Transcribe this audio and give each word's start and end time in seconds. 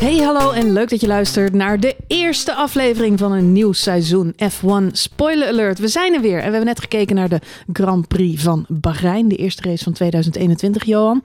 Hey, 0.00 0.16
hallo 0.16 0.50
en 0.50 0.72
leuk 0.72 0.88
dat 0.88 1.00
je 1.00 1.06
luistert 1.06 1.52
naar 1.52 1.80
de 1.80 1.96
eerste 2.06 2.54
aflevering 2.54 3.18
van 3.18 3.32
een 3.32 3.52
nieuw 3.52 3.72
seizoen 3.72 4.32
F1 4.32 4.92
Spoiler 4.92 5.48
Alert. 5.48 5.78
We 5.78 5.88
zijn 5.88 6.14
er 6.14 6.20
weer 6.20 6.36
en 6.36 6.44
we 6.44 6.50
hebben 6.50 6.64
net 6.64 6.80
gekeken 6.80 7.16
naar 7.16 7.28
de 7.28 7.40
Grand 7.72 8.08
Prix 8.08 8.42
van 8.42 8.64
Bahrein, 8.68 9.28
de 9.28 9.36
eerste 9.36 9.62
race 9.62 9.84
van 9.84 9.92
2021, 9.92 10.84
Johan. 10.84 11.22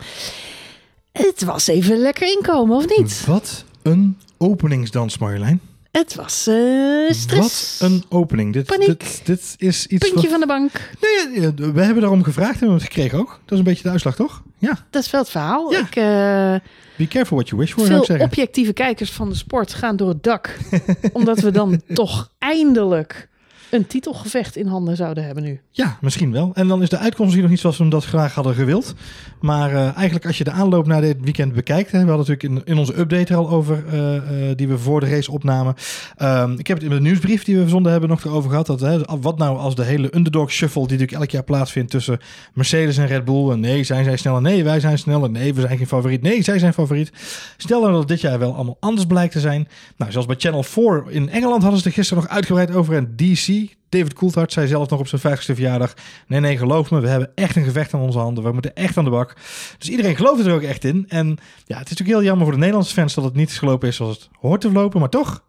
Het 1.11 1.43
was 1.43 1.67
even 1.67 1.97
lekker 1.97 2.27
inkomen, 2.27 2.75
of 2.75 2.97
niet? 2.97 3.25
Wat 3.25 3.65
een 3.81 4.17
openingsdans, 4.37 5.17
Marjolein. 5.17 5.61
Het 5.91 6.15
was 6.15 6.47
eh, 6.47 7.09
stress. 7.09 7.79
Wat 7.79 7.89
een 7.89 8.03
opening. 8.09 8.53
Dit, 8.53 8.65
Paniek. 8.65 8.87
dit, 8.87 9.21
dit 9.23 9.55
is 9.57 9.87
iets 9.87 10.09
Puntje 10.09 10.29
wat... 10.29 10.29
van 10.29 10.39
de 10.39 10.45
bank. 10.45 10.71
Nee, 11.01 11.41
ja, 11.41 11.53
we 11.53 11.81
hebben 11.81 12.01
daarom 12.01 12.23
gevraagd 12.23 12.53
en 12.53 12.59
we 12.59 12.65
hebben 12.65 12.83
het 12.83 12.93
gekregen 12.93 13.19
ook. 13.19 13.27
Dat 13.29 13.51
is 13.51 13.57
een 13.57 13.63
beetje 13.63 13.83
de 13.83 13.89
uitslag, 13.89 14.15
toch? 14.15 14.41
Ja. 14.57 14.85
Dat 14.89 15.03
is 15.03 15.11
wel 15.11 15.21
het 15.21 15.29
verhaal. 15.29 15.71
Ja. 15.71 15.79
Ik, 15.79 15.95
eh, 15.95 16.69
Be 16.97 17.07
careful 17.07 17.37
what 17.37 17.49
you 17.49 17.61
wish 17.61 17.71
for, 17.71 17.85
zou 17.85 17.99
ik 17.99 18.05
veel 18.05 18.05
zeggen. 18.05 18.25
objectieve 18.25 18.73
kijkers 18.73 19.11
van 19.11 19.29
de 19.29 19.35
sport 19.35 19.73
gaan 19.73 19.95
door 19.95 20.09
het 20.09 20.23
dak. 20.23 20.57
omdat 21.13 21.39
we 21.39 21.51
dan 21.51 21.81
toch 21.93 22.31
eindelijk 22.37 23.29
een 23.71 23.87
titelgevecht 23.87 24.55
in 24.55 24.67
handen 24.67 24.95
zouden 24.95 25.25
hebben 25.25 25.43
nu. 25.43 25.59
Ja, 25.71 25.97
misschien 26.01 26.31
wel. 26.31 26.51
En 26.53 26.67
dan 26.67 26.81
is 26.81 26.89
de 26.89 26.97
uitkomst 26.97 27.19
misschien 27.19 27.41
nog 27.41 27.49
niet 27.51 27.59
zoals 27.59 27.77
we 27.77 27.87
dat 27.87 28.05
graag 28.05 28.33
hadden 28.33 28.53
gewild. 28.53 28.93
Maar 29.39 29.71
eh, 29.71 29.95
eigenlijk 29.95 30.25
als 30.25 30.37
je 30.37 30.43
de 30.43 30.51
aanloop 30.51 30.87
naar 30.87 31.01
dit 31.01 31.17
weekend 31.21 31.53
bekijkt... 31.53 31.91
Hè, 31.91 32.03
we 32.03 32.11
hadden 32.11 32.27
natuurlijk 32.27 32.65
in, 32.67 32.73
in 32.73 32.79
onze 32.79 32.99
update 32.99 33.33
er 33.33 33.39
al 33.39 33.49
over... 33.49 33.83
eh, 33.87 34.15
eh, 34.15 34.57
die 34.57 34.67
we 34.67 34.77
voor 34.77 34.99
de 34.99 35.09
race 35.09 35.31
opnamen. 35.31 35.75
Ehm, 36.17 36.51
ik 36.57 36.67
heb 36.67 36.77
het 36.77 36.85
in 36.85 36.93
de 36.95 37.01
nieuwsbrief 37.01 37.43
die 37.43 37.55
we 37.55 37.61
verzonden 37.61 37.91
hebben 37.91 38.09
nog 38.09 38.25
erover 38.25 38.49
gehad. 38.49 38.65
Dat, 38.65 38.79
hè, 38.79 38.99
wat 39.21 39.37
nou 39.37 39.57
als 39.57 39.75
de 39.75 39.83
hele 39.83 40.15
underdog 40.15 40.51
shuffle... 40.51 40.81
die 40.81 40.91
natuurlijk 40.91 41.21
elk 41.21 41.31
jaar 41.31 41.43
plaatsvindt 41.43 41.91
tussen 41.91 42.19
Mercedes 42.53 42.97
en 42.97 43.07
Red 43.07 43.25
Bull... 43.25 43.51
en 43.51 43.59
nee, 43.59 43.83
zijn 43.83 44.03
zij 44.03 44.17
sneller? 44.17 44.41
Nee, 44.41 44.63
wij 44.63 44.79
zijn 44.79 44.97
sneller. 44.97 45.29
Nee, 45.29 45.53
we 45.53 45.61
zijn 45.61 45.77
geen 45.77 45.87
favoriet. 45.87 46.21
Nee, 46.21 46.41
zij 46.41 46.59
zijn 46.59 46.73
favoriet. 46.73 47.11
Stel 47.57 47.81
nou 47.81 47.93
dat 47.93 48.07
dit 48.07 48.21
jaar 48.21 48.39
wel 48.39 48.55
allemaal 48.55 48.77
anders 48.79 49.07
blijkt 49.07 49.33
te 49.33 49.39
zijn. 49.39 49.67
Nou, 49.97 50.11
zoals 50.11 50.27
bij 50.27 50.35
Channel 50.39 50.63
4 50.63 51.03
in 51.07 51.29
Engeland 51.29 51.61
hadden 51.61 51.79
ze 51.79 51.85
er 51.85 51.93
gisteren 51.93 52.23
nog 52.23 52.31
uitgebreid 52.31 52.75
over. 52.75 52.95
En 52.95 53.13
DC, 53.15 53.60
David 53.91 54.13
Coulthard, 54.13 54.53
zei 54.53 54.67
zelf 54.67 54.89
nog 54.89 54.99
op 54.99 55.07
zijn 55.07 55.37
50ste 55.37 55.53
verjaardag... 55.55 55.93
nee, 56.27 56.39
nee, 56.39 56.57
geloof 56.57 56.91
me, 56.91 56.99
we 56.99 57.07
hebben 57.07 57.31
echt 57.35 57.55
een 57.55 57.63
gevecht 57.63 57.93
aan 57.93 58.01
onze 58.01 58.19
handen. 58.19 58.43
We 58.43 58.51
moeten 58.51 58.75
echt 58.75 58.97
aan 58.97 59.03
de 59.03 59.09
bak. 59.09 59.33
Dus 59.77 59.89
iedereen 59.89 60.15
gelooft 60.15 60.45
er 60.45 60.53
ook 60.53 60.61
echt 60.61 60.83
in. 60.83 61.05
En 61.07 61.27
ja, 61.65 61.77
het 61.77 61.89
is 61.89 61.89
natuurlijk 61.89 62.09
heel 62.09 62.23
jammer 62.23 62.43
voor 62.43 62.53
de 62.53 62.59
Nederlandse 62.59 62.93
fans... 62.93 63.13
dat 63.13 63.23
het 63.23 63.35
niet 63.35 63.51
gelopen 63.51 63.87
is 63.87 63.95
zoals 63.95 64.15
het 64.15 64.29
hoort 64.39 64.61
te 64.61 64.67
verlopen. 64.67 64.99
Maar 64.99 65.09
toch, 65.09 65.43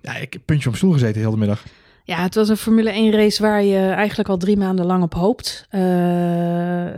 ja, 0.00 0.16
ik 0.16 0.32
heb 0.32 0.42
puntje 0.44 0.68
op 0.68 0.76
stoel 0.76 0.92
gezeten 0.92 1.20
heel 1.20 1.30
de 1.30 1.36
middag. 1.36 1.62
Ja, 2.04 2.22
het 2.22 2.34
was 2.34 2.48
een 2.48 2.56
Formule 2.56 2.90
1 2.90 3.12
race 3.12 3.42
waar 3.42 3.62
je 3.62 3.78
eigenlijk 3.78 4.28
al 4.28 4.36
drie 4.36 4.56
maanden 4.56 4.86
lang 4.86 5.02
op 5.02 5.14
hoopt. 5.14 5.66
Eh, 5.70 5.82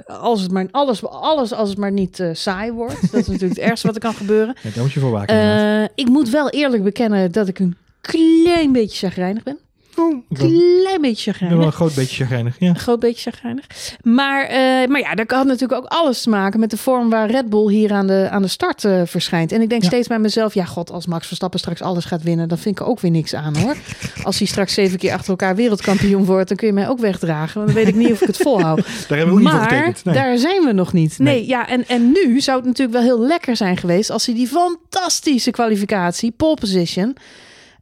als 0.06 0.40
het 0.40 0.50
maar, 0.50 0.68
alles, 0.70 1.04
alles 1.04 1.52
als 1.52 1.68
het 1.68 1.78
maar 1.78 1.92
niet 1.92 2.20
eh, 2.20 2.30
saai 2.32 2.72
wordt. 2.72 3.00
Dat 3.00 3.20
is 3.20 3.26
natuurlijk 3.26 3.60
het 3.60 3.68
ergste 3.68 3.86
wat 3.86 3.96
er 3.96 4.02
kan 4.02 4.14
gebeuren. 4.14 4.56
Ja, 4.62 4.70
daar 4.70 4.82
moet 4.82 4.92
je 4.92 5.00
voor 5.00 5.10
waken. 5.10 5.34
Eh, 5.34 5.88
ik 5.94 6.08
moet 6.08 6.30
wel 6.30 6.50
eerlijk 6.50 6.82
bekennen 6.82 7.32
dat 7.32 7.48
ik 7.48 7.58
een 7.58 7.76
klein 8.00 8.72
beetje 8.72 9.06
chagrijnig 9.06 9.42
ben. 9.42 9.58
Oh, 9.98 10.22
ben, 10.28 10.38
Klein 10.38 11.00
beetje 11.00 11.30
wel 11.30 11.40
chagrijnig. 11.40 11.66
een 11.66 11.72
groot 11.72 11.94
beetje 11.94 12.16
chagrijnig. 12.16 12.56
Ja. 12.58 12.68
Een 12.68 12.78
groot 12.78 13.00
beetje 13.00 13.30
chagrijnig. 13.30 13.64
Maar, 14.02 14.44
eh, 14.44 14.88
maar 14.88 15.00
ja, 15.00 15.14
dat 15.14 15.30
had 15.30 15.44
natuurlijk 15.46 15.72
ook 15.84 15.90
alles 15.90 16.22
te 16.22 16.28
maken 16.30 16.60
met 16.60 16.70
de 16.70 16.76
vorm 16.76 17.10
waar 17.10 17.30
Red 17.30 17.48
Bull 17.50 17.70
hier 17.72 17.92
aan 17.92 18.06
de, 18.06 18.28
aan 18.30 18.42
de 18.42 18.48
start 18.48 18.84
eh, 18.84 19.02
verschijnt. 19.04 19.52
En 19.52 19.60
ik 19.60 19.68
denk 19.68 19.82
Ja. 19.82 19.88
steeds 19.88 20.08
bij 20.08 20.18
mezelf, 20.18 20.54
ja 20.54 20.64
god, 20.64 20.90
als 20.90 21.06
Max 21.06 21.26
Verstappen 21.26 21.58
straks 21.58 21.82
alles 21.82 22.04
gaat 22.04 22.22
winnen, 22.22 22.48
dan 22.48 22.58
vind 22.58 22.78
ik 22.78 22.84
er 22.84 22.90
ook 22.90 23.00
weer 23.00 23.10
niks 23.10 23.34
aan 23.34 23.56
hoor. 23.56 23.76
Als 24.22 24.38
hij 24.38 24.46
straks 24.46 24.74
zeven 24.74 24.98
keer 24.98 25.12
achter 25.12 25.30
elkaar 25.30 25.56
wereldkampioen 25.56 26.24
wordt, 26.24 26.48
dan 26.48 26.56
kun 26.56 26.66
je 26.66 26.72
mij 26.72 26.88
ook 26.88 26.98
wegdragen. 26.98 27.54
Want 27.60 27.66
dan 27.74 27.84
weet 27.84 27.88
ik 27.88 27.94
niet 28.00 28.12
of 28.12 28.20
ik 28.20 28.26
het 28.26 28.36
volhoud. 28.36 28.76
Daar 29.08 29.18
hebben 29.18 29.26
we 29.26 29.32
ook 29.32 29.38
niet 29.38 29.48
voor 29.48 29.58
Maar 29.58 29.68
getekend. 29.70 30.04
Nee. 30.04 30.14
daar 30.14 30.38
zijn 30.38 30.64
we 30.64 30.72
nog 30.72 30.92
niet. 30.92 31.18
Nee, 31.18 31.34
Nee. 31.34 31.46
ja, 31.46 31.68
en, 31.68 31.88
en 31.88 32.12
nu 32.12 32.40
zou 32.40 32.56
het 32.56 32.66
natuurlijk 32.66 32.98
wel 32.98 33.06
heel 33.06 33.26
lekker 33.26 33.56
zijn 33.56 33.76
geweest 33.76 34.10
als 34.10 34.26
hij 34.26 34.34
die 34.34 34.46
fantastische 34.48 35.50
kwalificatie, 35.50 36.32
pole 36.36 36.54
position, 36.56 37.16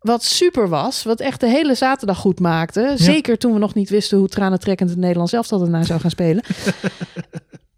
wat 0.01 0.25
super 0.25 0.69
was, 0.69 1.03
wat 1.03 1.21
echt 1.21 1.41
de 1.41 1.49
hele 1.49 1.75
zaterdag 1.75 2.19
goed 2.19 2.41
maakte. 2.41 2.93
Zeker 2.97 3.39
toen 3.39 3.53
we 3.53 3.59
nog 3.59 3.75
niet 3.75 3.91
wisten 3.91 4.19
hoe 4.19 4.29
tranentrekkend 4.29 4.91
het 4.91 4.99
Nederlands 4.99 5.33
elftal 5.33 5.61
erna 5.63 5.83
zou 5.83 6.01
gaan 6.01 6.11
spelen. 6.11 6.43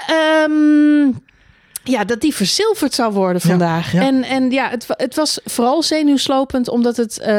Ehm, 0.06 1.10
ja, 1.84 2.04
dat 2.04 2.20
die 2.20 2.34
verzilverd 2.34 2.94
zou 2.94 3.12
worden 3.12 3.40
vandaag. 3.40 3.92
ja. 3.92 4.02
En, 4.06 4.22
en 4.22 4.50
ja, 4.50 4.68
het, 4.70 4.86
het 4.88 5.14
was 5.14 5.40
vooral 5.44 5.82
zenuwslopend, 5.82 6.68
omdat 6.68 6.96
het 6.96 7.18
eh, 7.18 7.32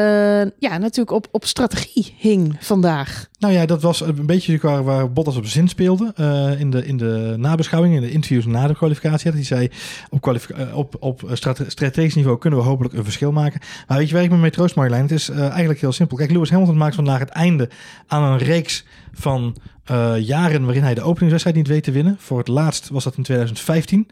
ja, 0.58 0.78
natuurlijk 0.78 1.10
op, 1.10 1.26
op 1.30 1.44
strategie 1.44 2.14
hing 2.18 2.56
vandaag. 2.60 3.28
Nou 3.38 3.52
ja, 3.54 3.66
dat 3.66 3.82
was 3.82 4.00
een 4.00 4.26
beetje 4.26 4.58
waar, 4.62 4.84
waar 4.84 5.12
Bottas 5.12 5.36
op 5.36 5.46
zin 5.46 5.68
speelde. 5.68 6.12
eh, 6.16 6.60
in, 6.60 6.70
de, 6.70 6.86
in 6.86 6.96
de 6.96 7.34
nabeschouwing, 7.38 7.94
in 7.94 8.00
de 8.00 8.10
interviews 8.10 8.46
na 8.46 8.66
de 8.66 8.74
kwalificatie. 8.74 9.24
Dat 9.24 9.34
hij 9.34 9.44
zei, 9.44 9.68
op, 10.10 10.20
kwalific- 10.20 10.56
eh, 10.56 10.76
op, 10.76 10.96
op 11.00 11.22
strate- 11.32 11.70
strategisch 11.70 12.14
niveau 12.14 12.38
kunnen 12.38 12.58
we 12.58 12.64
hopelijk 12.64 12.94
een 12.94 13.04
verschil 13.04 13.32
maken. 13.32 13.60
Maar 13.86 13.98
weet 13.98 14.08
je 14.08 14.14
waar 14.14 14.22
ik 14.24 14.30
me 14.30 14.36
mee 14.36 14.50
troost, 14.50 14.74
Marjolein? 14.74 15.02
Het 15.02 15.10
is 15.12 15.28
eigenlijk 15.28 15.80
heel 15.80 15.92
simpel. 15.92 16.16
Kijk, 16.16 16.30
Lewis 16.30 16.50
Hamilton 16.50 16.76
maakt 16.76 16.94
vandaag 16.94 17.18
het 17.18 17.28
einde 17.28 17.68
aan 18.06 18.22
een 18.32 18.38
reeks 18.38 18.84
van 19.12 19.56
eh, 19.90 20.14
jaren... 20.18 20.64
waarin 20.64 20.82
hij 20.82 20.94
de 20.94 21.02
openingswedstrijd 21.02 21.56
niet 21.56 21.66
weet 21.66 21.82
te 21.82 21.90
winnen. 21.90 22.16
Voor 22.18 22.38
het 22.38 22.48
laatst 22.48 22.88
was 22.88 23.04
dat 23.04 23.16
in 23.16 23.22
2015. 23.22 24.08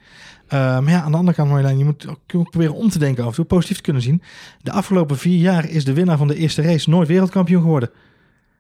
Eh, 0.47 0.59
maar 0.59 0.91
ja, 0.91 1.03
aan 1.03 1.11
de 1.11 1.17
andere 1.17 1.37
kant, 1.37 1.49
Marjolein, 1.49 1.79
je 1.79 1.85
moet 1.85 2.07
ook 2.09 2.51
proberen 2.51 2.75
om 2.75 2.89
te 2.89 2.99
denken 2.99 3.23
af 3.23 3.29
en 3.29 3.35
toe, 3.35 3.45
positief 3.45 3.77
te 3.77 3.83
kunnen 3.83 4.03
zien. 4.03 4.23
De 4.63 4.71
afgelopen 4.71 5.19
vier 5.19 5.39
jaar 5.39 5.69
is 5.69 5.85
de 5.85 5.93
winnaar 5.93 6.17
van 6.17 6.29
de 6.29 6.37
eerste 6.37 6.63
race 6.63 6.91
nooit 6.91 7.09
wereldkampioen 7.09 7.63
geworden. 7.63 7.91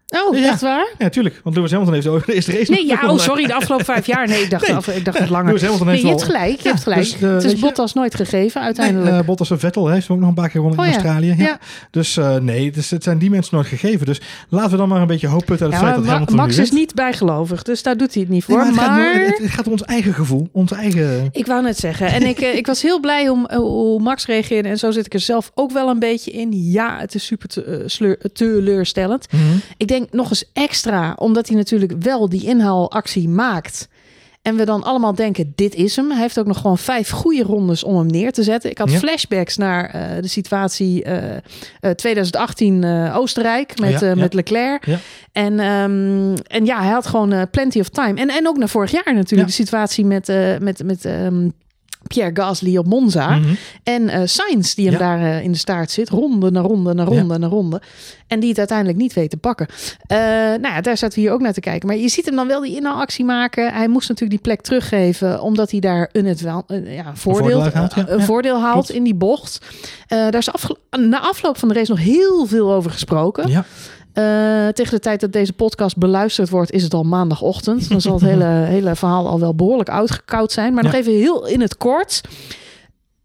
Oh, 0.08 0.38
Ja. 0.38 0.46
echt 0.48 0.60
waar? 0.60 0.92
Ja, 0.98 1.08
tuurlijk. 1.08 1.40
Want 1.44 1.56
Lewis 1.56 1.70
Hamilton 1.70 1.94
heeft 1.94 2.06
de 2.06 2.22
de 2.26 2.34
eerste 2.34 2.52
race 2.52 2.70
Nee, 2.70 2.86
ja, 2.86 3.00
oh 3.10 3.18
sorry, 3.18 3.46
de 3.46 3.54
afgelopen 3.54 3.84
vijf 3.84 4.06
jaar. 4.06 4.28
Nee, 4.28 4.42
ik 4.42 4.50
dacht, 4.50 4.66
Nee. 4.66 4.76
af, 4.76 4.88
ik 4.88 5.04
dacht 5.04 5.18
het 5.18 5.28
langer. 5.28 5.46
Lewis 5.46 5.60
Hamilton 5.62 5.86
Nee, 5.86 5.94
heeft 5.96 6.06
je 6.08 6.14
hebt 6.14 6.24
gelijk, 6.30 6.56
je 6.56 6.62
Ja, 6.64 6.70
hebt 6.70 6.82
gelijk. 6.82 7.00
dus, 7.00 7.14
eh, 7.20 7.30
het 7.32 7.44
is 7.44 7.50
je- 7.52 7.58
Bottas 7.58 7.92
nooit 7.94 8.14
gegeven, 8.14 8.54
Nee, 8.60 8.64
uiteindelijk. 8.64 9.16
eh, 9.16 9.24
Bottas 9.26 9.50
en 9.50 9.58
Vettel 9.58 9.88
heeft 9.88 10.08
ook 10.10 10.18
nog 10.18 10.28
een 10.28 10.34
paar 10.34 10.48
keer 10.48 10.60
gewonnen 10.60 10.78
Oh 10.78 10.84
in 10.86 10.90
ja. 10.90 10.96
Australië. 10.98 11.26
Ja. 11.28 11.34
Ja. 11.44 11.58
Dus 11.90 12.16
eh, 12.16 12.36
nee, 12.36 12.70
dus 12.70 12.90
het 12.90 13.02
zijn 13.02 13.18
die 13.18 13.30
mensen 13.30 13.54
nooit 13.54 13.66
gegeven. 13.66 14.06
Dus 14.06 14.20
laten 14.48 14.70
we 14.70 14.76
dan 14.76 14.88
maar 14.88 15.00
een 15.00 15.06
beetje 15.06 15.26
hoop 15.26 15.44
putten 15.44 15.66
uit 15.66 15.74
het 15.74 15.82
Ja, 15.84 15.86
feit 15.88 15.94
dat 15.96 16.04
Ma- 16.04 16.10
Hamilton 16.10 16.36
Max 16.36 16.56
nu 16.56 16.62
is 16.62 16.70
niet 16.70 16.94
bijgelovig, 16.94 17.62
dus 17.62 17.82
daar 17.82 17.96
doet 17.96 18.12
hij 18.14 18.22
het 18.22 18.30
niet 18.32 18.48
Nee, 18.48 18.58
voor. 18.58 18.66
maar 18.66 18.84
het, 18.84 18.94
maar 18.96 19.14
gaat, 19.14 19.26
het, 19.26 19.38
het 19.38 19.50
gaat 19.50 19.66
om 19.66 19.72
ons 19.72 19.82
eigen 19.82 20.14
gevoel. 20.14 20.48
Ons 20.52 20.72
eigen... 20.72 21.28
ik 21.32 21.46
wou 21.46 21.62
net 21.62 21.78
zeggen, 21.78 22.06
en 22.06 22.22
ik, 22.22 22.38
ik 22.40 22.66
was 22.66 22.82
heel 22.82 23.00
blij 23.00 23.28
om 23.28 23.48
hoe 23.54 24.00
Max 24.00 24.26
reageerde. 24.26 24.68
En 24.68 24.78
zo 24.78 24.90
zit 24.90 25.06
ik 25.06 25.14
er 25.14 25.20
zelf 25.20 25.50
ook 25.54 25.70
wel 25.72 25.88
een 25.88 25.98
beetje 25.98 26.30
in. 26.30 26.48
Ja, 26.70 26.98
het 26.98 27.14
is 27.14 27.24
super 27.26 27.48
teleurstellend. 28.32 29.26
Mhm. 29.32 29.42
Ik 29.76 29.88
denk 29.88 29.97
nog 30.10 30.30
eens 30.30 30.50
extra, 30.52 31.14
omdat 31.18 31.48
hij 31.48 31.56
natuurlijk 31.56 31.92
wel 32.02 32.28
die 32.28 32.44
inhaalactie 32.46 33.28
maakt. 33.28 33.88
En 34.42 34.56
we 34.56 34.64
dan 34.64 34.82
allemaal 34.82 35.14
denken, 35.14 35.52
dit 35.54 35.74
is 35.74 35.96
hem. 35.96 36.10
Hij 36.10 36.20
heeft 36.20 36.38
ook 36.38 36.46
nog 36.46 36.60
gewoon 36.60 36.78
vijf 36.78 37.10
goede 37.10 37.42
rondes 37.42 37.84
om 37.84 37.96
hem 37.96 38.06
neer 38.06 38.32
te 38.32 38.42
zetten. 38.42 38.70
Ik 38.70 38.78
had 38.78 38.90
Ja. 38.90 38.98
flashbacks 38.98 39.56
naar 39.56 39.90
eh, 39.90 40.22
de 40.22 40.28
situatie 40.28 41.02
eh, 41.04 41.36
eh, 41.80 41.90
2018 41.90 42.84
eh, 42.84 43.16
Oostenrijk 43.16 43.80
met, 43.80 43.90
Ja, 43.90 44.00
eh, 44.00 44.08
ja. 44.08 44.14
met 44.14 44.34
Leclerc. 44.34 44.86
En, 45.32 45.60
ehm, 45.60 46.34
en 46.46 46.64
ja, 46.64 46.78
hij 46.82 46.90
had 46.92 47.06
gewoon 47.06 47.32
eh, 47.32 47.42
plenty 47.50 47.80
of 47.80 47.88
time. 47.88 48.20
En, 48.20 48.28
en 48.28 48.48
ook 48.48 48.56
naar 48.58 48.68
vorig 48.68 48.90
jaar 48.90 49.14
natuurlijk. 49.14 49.48
De 49.48 49.54
situatie 49.54 50.04
met, 50.04 50.26
met, 50.60 50.82
met 50.84 51.04
ehm, 51.04 51.48
Pierre 52.08 52.30
Gasly 52.34 52.76
op 52.76 52.86
Monza. 52.86 53.28
Mhm. 53.36 53.48
En 53.82 54.08
eh 54.08 54.20
Sainz, 54.24 54.74
die 54.74 54.84
hem 54.84 54.92
Ja. 54.92 54.98
daar 54.98 55.20
eh, 55.20 55.42
in 55.44 55.52
de 55.52 55.58
staart 55.58 55.90
zit. 55.90 56.08
Ronde 56.08 56.50
na 56.50 56.60
ronde 56.60 56.94
na 56.94 57.04
ronde 57.04 57.38
na 57.38 57.46
ronde. 57.46 57.80
En 58.26 58.40
die 58.40 58.48
het 58.48 58.58
uiteindelijk 58.58 58.98
niet 58.98 59.12
weet 59.12 59.30
te 59.30 59.36
pakken. 59.36 59.66
Eh, 60.06 60.18
nou 60.18 60.60
ja, 60.68 60.80
daar 60.80 60.96
zaten 60.96 61.14
we 61.18 61.24
hier 61.24 61.32
ook 61.32 61.40
naar 61.40 61.52
te 61.52 61.60
kijken. 61.60 61.88
Maar 61.88 61.96
je 61.96 62.08
ziet 62.08 62.26
hem 62.26 62.36
dan 62.36 62.46
wel 62.46 62.60
die 62.60 62.76
inhaalactie 62.76 63.24
maken. 63.24 63.72
Hij 63.72 63.88
moest 63.88 64.08
natuurlijk 64.08 64.42
die 64.42 64.52
plek 64.52 64.60
teruggeven. 64.64 65.40
Omdat 65.42 65.70
hij 65.70 65.80
daar 65.80 66.08
een, 66.12 66.24
het 66.26 66.40
wel, 66.40 66.62
een, 66.66 66.84
ja, 66.92 67.14
voordeel, 67.14 67.40
voordeel 67.42 67.62
uithaalt, 67.62 67.94
ja. 67.94 68.04
een 68.08 68.22
voordeel 68.22 68.60
haalt 68.60 68.72
klopt. 68.74 68.90
in 68.90 69.02
die 69.02 69.14
bocht. 69.14 69.58
Daar 70.06 70.34
is 70.34 70.52
afge- 70.52 70.76
na 70.90 71.20
afloop 71.20 71.58
van 71.58 71.68
de 71.68 71.74
race 71.74 71.90
nog 71.90 72.00
heel 72.00 72.46
veel 72.46 72.72
over 72.72 72.90
gesproken. 72.90 73.48
Ja. 73.50 73.64
Eh, 74.18 74.68
tegen 74.68 74.94
de 74.94 75.00
tijd 75.00 75.20
dat 75.20 75.32
deze 75.32 75.52
podcast 75.52 75.96
beluisterd 75.96 76.48
wordt, 76.48 76.70
is 76.70 76.82
het 76.82 76.94
al 76.94 77.02
maandagochtend. 77.02 77.88
Dan 77.88 78.00
zal 78.00 78.12
het 78.12 78.22
hele, 78.22 78.44
hele 78.76 78.94
verhaal 78.94 79.28
al 79.28 79.40
wel 79.40 79.54
behoorlijk 79.54 79.88
uitgekoud 79.88 80.52
zijn. 80.52 80.74
Maar 80.74 80.84
nog 80.84 80.92
even 80.92 81.12
heel 81.12 81.46
in 81.46 81.60
het 81.60 81.76
kort. 81.76 82.20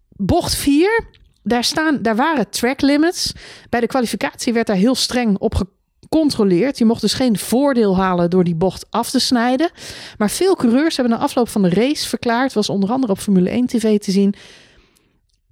Bocht 0.09 0.55
4, 0.55 1.05
daar, 1.43 1.63
staan, 1.63 2.01
daar 2.01 2.15
waren 2.15 2.49
track 2.49 2.81
limits. 2.81 3.33
Bij 3.69 3.79
de 3.79 3.87
kwalificatie 3.87 4.53
werd 4.53 4.67
daar 4.67 4.75
heel 4.75 4.95
streng 4.95 5.37
op 5.37 5.55
gecontroleerd. 5.55 6.77
Je 6.77 6.85
mocht 6.85 7.01
dus 7.01 7.13
geen 7.13 7.37
voordeel 7.37 7.97
halen 7.97 8.29
door 8.29 8.43
die 8.43 8.55
bocht 8.55 8.85
af 8.89 9.09
te 9.09 9.19
snijden. 9.19 9.69
Maar 10.17 10.29
veel 10.29 10.55
coureurs 10.55 10.95
hebben 10.97 11.17
na 11.17 11.23
afloop 11.23 11.49
van 11.49 11.61
de 11.61 11.69
race 11.69 12.07
verklaard, 12.07 12.53
was 12.53 12.69
onder 12.69 12.91
andere 12.91 13.11
op 13.11 13.19
Formule 13.19 13.49
1 13.49 13.67
TV 13.67 13.99
te 13.99 14.11
zien, 14.11 14.35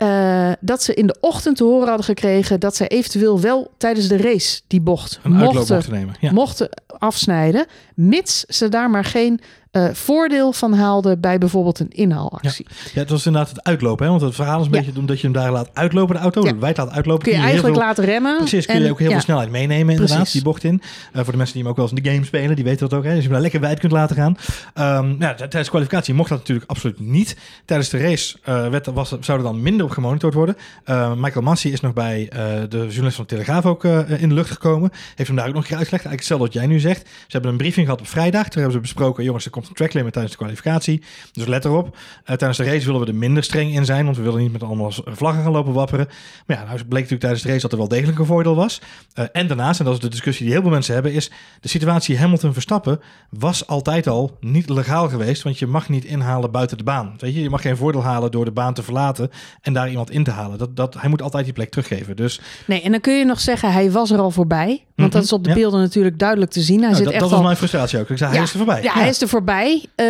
eh, 0.01 0.51
dat 0.59 0.83
ze 0.83 0.93
in 0.93 1.07
de 1.07 1.17
ochtend 1.19 1.57
te 1.57 1.63
horen 1.63 1.87
hadden 1.87 2.05
gekregen 2.05 2.59
dat 2.59 2.75
ze 2.75 2.87
eventueel 2.87 3.39
wel 3.39 3.71
tijdens 3.77 4.07
de 4.07 4.17
race 4.17 4.61
die 4.67 4.81
bocht 4.81 5.19
mochten, 5.23 5.67
mochten 5.67 5.91
nemen. 5.91 6.15
Ja. 6.19 6.31
mochten 6.31 6.69
afsnijden, 6.87 7.65
mits 7.95 8.39
ze 8.39 8.69
daar 8.69 8.89
maar 8.89 9.05
geen 9.05 9.39
eh, 9.71 9.89
voordeel 9.93 10.51
van 10.53 10.73
haalde 10.73 11.17
bij 11.17 11.37
bijvoorbeeld 11.37 11.79
een 11.79 11.89
inhaalactie. 11.89 12.65
Ja, 12.93 12.99
het 12.99 13.09
was 13.09 13.25
inderdaad 13.25 13.49
het 13.49 13.63
uitlopen. 13.63 14.03
Hè? 14.05 14.11
Want 14.11 14.21
het 14.23 14.35
verhaal 14.35 14.59
is 14.59 14.65
een 14.65 14.73
Ja. 14.73 14.79
beetje 14.81 14.99
omdat 14.99 15.17
je 15.19 15.23
hem 15.27 15.35
daar 15.35 15.51
laat 15.51 15.69
uitlopen, 15.73 16.15
de 16.15 16.21
auto. 16.21 16.43
Ja. 16.43 16.57
Wijd 16.57 16.77
laat 16.77 16.91
uitlopen. 16.91 17.23
Kun 17.23 17.31
je 17.37 17.43
eigenlijk 17.43 17.75
veel- 17.75 17.83
laten 17.85 18.05
remmen. 18.05 18.37
Precies, 18.37 18.65
kun 18.65 18.79
je 18.79 18.85
en- 18.85 18.91
ook 18.91 18.97
heel 18.99 19.07
ja. 19.07 19.13
veel 19.13 19.23
snelheid 19.23 19.49
meenemen 19.49 19.89
inderdaad, 19.93 20.15
Precies. 20.15 20.33
die 20.33 20.41
bocht 20.43 20.63
in. 20.63 20.81
Eh, 21.13 21.21
voor 21.23 21.31
de 21.31 21.37
mensen 21.37 21.53
die 21.53 21.61
hem 21.63 21.71
ook 21.71 21.77
wel 21.77 21.87
eens 21.87 21.97
in 21.97 22.03
de 22.03 22.09
game 22.11 22.25
spelen, 22.25 22.55
die 22.55 22.63
weten 22.63 22.89
dat 22.89 22.97
ook. 22.99 23.03
Hè? 23.03 23.09
Dus 23.09 23.17
je 23.17 23.23
hem 23.23 23.31
daar 23.31 23.41
lekker 23.41 23.59
wijd 23.59 23.79
kunt 23.79 23.91
laten 23.91 24.15
gaan. 24.15 24.37
Ehm, 24.73 25.15
ja, 25.19 25.33
t- 25.33 25.37
tijdens 25.37 25.63
de 25.63 25.69
kwalificatie 25.69 26.13
mocht 26.13 26.29
dat 26.29 26.37
natuurlijk 26.37 26.69
absoluut 26.69 26.99
niet. 26.99 27.37
Tijdens 27.65 27.89
de 27.89 27.97
race 27.97 28.37
eh, 28.43 28.67
werd, 28.67 28.85
was, 28.85 29.15
zou 29.19 29.37
er 29.37 29.43
dan 29.43 29.61
minder 29.61 29.85
op 29.85 29.91
gemonitord 29.91 30.33
worden. 30.33 30.57
Eh, 30.83 31.13
Michael 31.15 31.43
Massey 31.45 31.71
is 31.71 31.79
nog 31.81 31.93
bij 31.93 32.25
de 32.69 32.77
journalist 32.77 33.15
van 33.15 33.25
de 33.27 33.29
Telegraaf 33.35 33.65
ook 33.65 33.83
in 33.83 34.29
de 34.29 34.35
lucht 34.35 34.51
gekomen. 34.51 34.91
Heeft 35.15 35.27
hem 35.29 35.37
daar 35.37 35.47
ook 35.47 35.53
nog 35.53 35.61
een 35.63 35.67
keer 35.69 35.77
uitgelegd. 35.77 36.05
Eigenlijk 36.05 36.19
hetzelfde 36.19 36.45
wat 36.45 36.53
jij 36.53 36.65
nu 36.65 36.79
zegt. 36.79 36.99
Ze 37.07 37.25
hebben 37.27 37.51
een 37.51 37.57
briefing 37.57 37.85
gehad 37.85 38.01
op 38.01 38.07
vrijdag. 38.07 38.43
Toen 38.43 38.53
hebben 38.61 38.71
ze 38.71 38.79
besproken, 38.79 39.23
jongens, 39.23 39.45
er 39.45 39.51
komt 39.51 39.59
een 39.67 39.75
track 39.75 39.93
limit 39.93 40.13
tijdens 40.13 40.33
de 40.33 40.39
kwalificatie. 40.39 41.03
Dus 41.31 41.45
let 41.45 41.65
erop. 41.65 41.97
Eh, 42.23 42.35
tijdens 42.35 42.57
de 42.57 42.63
race 42.63 42.85
willen 42.85 43.01
we 43.01 43.07
er 43.07 43.15
minder 43.15 43.43
streng 43.43 43.73
in 43.73 43.85
zijn, 43.85 44.05
want 44.05 44.17
we 44.17 44.23
willen 44.23 44.41
niet 44.41 44.51
met 44.51 44.63
allemaal 44.63 44.91
vlaggen 44.91 45.43
gaan 45.43 45.51
lopen 45.51 45.73
wapperen. 45.73 46.07
Maar 46.45 46.57
ja, 46.57 46.63
nou 46.63 46.75
bleek 46.75 46.89
natuurlijk 46.89 47.21
tijdens 47.21 47.41
de 47.41 47.47
race 47.47 47.61
dat 47.61 47.71
er 47.71 47.77
wel 47.77 47.87
degelijk 47.87 48.19
een 48.19 48.25
voordeel 48.25 48.55
was. 48.55 48.81
Eh, 49.13 49.25
en 49.31 49.47
daarnaast, 49.47 49.79
en 49.79 49.85
dat 49.85 49.93
is 49.93 49.99
de 49.99 50.09
discussie 50.09 50.45
die 50.45 50.53
heel 50.53 50.63
veel 50.63 50.71
mensen 50.71 50.93
hebben, 50.93 51.13
is 51.13 51.31
de 51.59 51.67
situatie 51.67 52.17
Hamilton-Verstappen 52.17 52.99
was 53.29 53.67
altijd 53.67 54.07
al 54.07 54.37
niet 54.39 54.69
legaal 54.69 55.09
geweest, 55.09 55.43
want 55.43 55.59
je 55.59 55.67
mag 55.67 55.89
niet 55.89 56.05
inhalen 56.05 56.51
buiten 56.51 56.77
de 56.77 56.83
baan. 56.83 57.13
Weet 57.17 57.33
je, 57.33 57.41
je 57.41 57.49
mag 57.49 57.61
geen 57.61 57.77
voordeel 57.77 58.03
halen 58.03 58.31
door 58.31 58.45
de 58.45 58.51
baan 58.51 58.73
te 58.73 58.83
verlaten 58.83 59.29
en 59.61 59.73
daar 59.73 59.89
iemand 59.89 60.11
in 60.11 60.23
te 60.23 60.31
halen. 60.31 60.57
Dat, 60.57 60.75
dat, 60.75 60.93
hij 60.99 61.09
moet 61.09 61.21
altijd 61.21 61.43
die 61.43 61.53
plek 61.53 61.69
teruggeven. 61.69 62.15
Dus 62.15 62.41
Nee, 62.67 62.81
en 62.81 62.91
dan 62.91 63.01
kun 63.01 63.17
je 63.17 63.25
nog 63.25 63.39
zeggen, 63.39 63.71
hij 63.71 63.91
was 63.91 64.11
er 64.11 64.19
al 64.19 64.31
voorbij. 64.31 64.85
Want 65.01 65.13
Mhm, 65.13 65.21
dat 65.21 65.23
is 65.23 65.33
op 65.33 65.43
de 65.43 65.49
ja. 65.49 65.55
beelden 65.55 65.79
natuurlijk 65.79 66.19
duidelijk 66.19 66.51
te 66.51 66.61
zien. 66.61 66.75
Hij 66.79 66.85
nou, 66.85 66.95
zit 66.95 67.03
dat, 67.05 67.13
echt 67.13 67.21
dat 67.23 67.31
al... 67.31 67.37
was 67.37 67.45
mijn 67.45 67.57
frustratie 67.57 67.99
ook. 67.99 68.09
Ik 68.09 68.17
zei, 68.17 68.31
hij 68.33 68.41
is 68.43 68.51
er 68.51 68.57
voorbij. 68.57 68.81
Ja, 68.83 68.93
hij 68.93 69.09
is 69.09 69.21
er 69.21 69.27
voorbij. 69.27 69.85
Eh, 69.95 70.05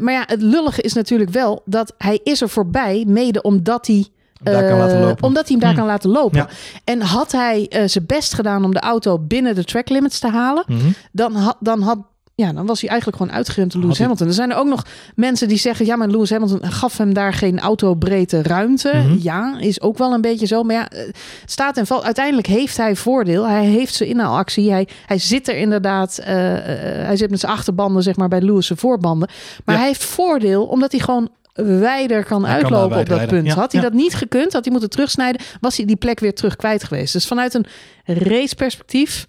maar 0.00 0.12
ja, 0.12 0.22
het 0.26 0.42
lullige 0.42 0.82
is 0.82 0.92
natuurlijk 0.92 1.30
wel 1.30 1.62
dat 1.64 1.94
hij 1.98 2.20
is 2.24 2.40
er 2.40 2.48
voorbij, 2.48 3.04
mede 3.06 3.42
omdat 3.42 3.86
hij. 3.86 4.06
Eh. 4.42 5.12
Omdat 5.20 5.48
hij 5.48 5.56
hem 5.56 5.58
daar 5.58 5.68
Hmm. 5.68 5.78
kan 5.78 5.86
laten 5.86 6.10
lopen. 6.10 6.38
Ja. 6.38 6.48
En 6.84 7.00
had 7.00 7.32
hij 7.32 7.66
eh, 7.68 7.82
zijn 7.86 8.06
best 8.06 8.34
gedaan 8.34 8.64
om 8.64 8.72
de 8.74 8.80
auto 8.80 9.18
binnen 9.18 9.54
de 9.54 9.64
track 9.64 9.88
limits 9.88 10.18
te 10.18 10.28
halen, 10.28 10.64
Mhm. 10.66 10.90
dan, 11.12 11.34
had, 11.34 11.56
dan, 11.60 11.82
had, 11.82 11.98
ja, 12.40 12.52
dan 12.52 12.66
was 12.66 12.80
hij 12.80 12.88
eigenlijk 12.90 13.20
gewoon 13.20 13.36
uitgerend 13.36 13.72
door 13.72 13.80
Lewis 13.80 13.96
Had 13.98 14.06
Hamilton. 14.06 14.28
Er 14.28 14.34
zijn 14.34 14.50
er 14.50 14.56
ook 14.56 14.68
nog 14.68 14.84
mensen 15.14 15.48
die 15.48 15.58
zeggen: 15.58 15.86
ja, 15.86 15.96
maar 15.96 16.08
Lewis 16.08 16.30
Hamilton 16.30 16.60
gaf 16.72 16.96
hem 16.98 17.14
daar 17.14 17.32
geen 17.32 17.60
autobreedte 17.60 18.42
ruimte. 18.42 18.92
Mhm. 18.94 19.16
Ja, 19.20 19.58
is 19.58 19.80
ook 19.80 19.98
wel 19.98 20.12
een 20.12 20.20
beetje 20.20 20.46
zo. 20.46 20.62
Maar 20.62 20.74
ja, 20.74 20.88
eh, 20.88 20.98
het 21.06 21.50
staat 21.50 21.76
en 21.76 21.86
valt. 21.86 22.04
Uiteindelijk 22.04 22.46
heeft 22.46 22.76
hij 22.76 22.96
voordeel. 22.96 23.48
Hij 23.48 23.64
heeft 23.64 23.94
zijn 23.94 24.08
inhaalactie. 24.08 24.70
Hij, 24.70 24.88
hij 25.06 25.18
zit 25.18 25.48
er 25.48 25.56
inderdaad. 25.56 26.18
eh, 26.18 26.56
eh, 26.56 27.06
hij 27.06 27.16
zit 27.16 27.30
met 27.30 27.40
zijn 27.40 27.52
achterbanden, 27.52 28.02
zeg 28.02 28.16
maar, 28.16 28.28
bij 28.28 28.40
Lewis' 28.40 28.66
zijn 28.66 28.78
voorbanden. 28.78 29.28
Maar 29.64 29.74
Ja. 29.74 29.80
hij 29.80 29.90
heeft 29.90 30.04
voordeel 30.04 30.64
omdat 30.64 30.90
hij 30.92 31.00
gewoon 31.00 31.28
wijder 31.54 32.24
kan 32.24 32.44
Hij 32.44 32.54
uitlopen 32.54 32.98
op 32.98 33.08
dat 33.08 33.26
punt. 33.26 33.46
Ja, 33.46 33.54
had 33.54 33.72
hij 33.72 33.80
ja. 33.82 33.88
dat 33.88 33.96
niet 33.98 34.14
gekund, 34.14 34.52
had 34.52 34.62
hij 34.64 34.72
moeten 34.72 34.90
terugsnijden, 34.90 35.40
was 35.60 35.76
hij 35.76 35.86
die 35.86 35.96
plek 35.96 36.20
weer 36.20 36.34
terug 36.34 36.56
kwijt 36.56 36.84
geweest. 36.84 37.12
Dus 37.12 37.26
vanuit 37.26 37.54
een 37.54 37.66
raceperspectief, 38.04 39.26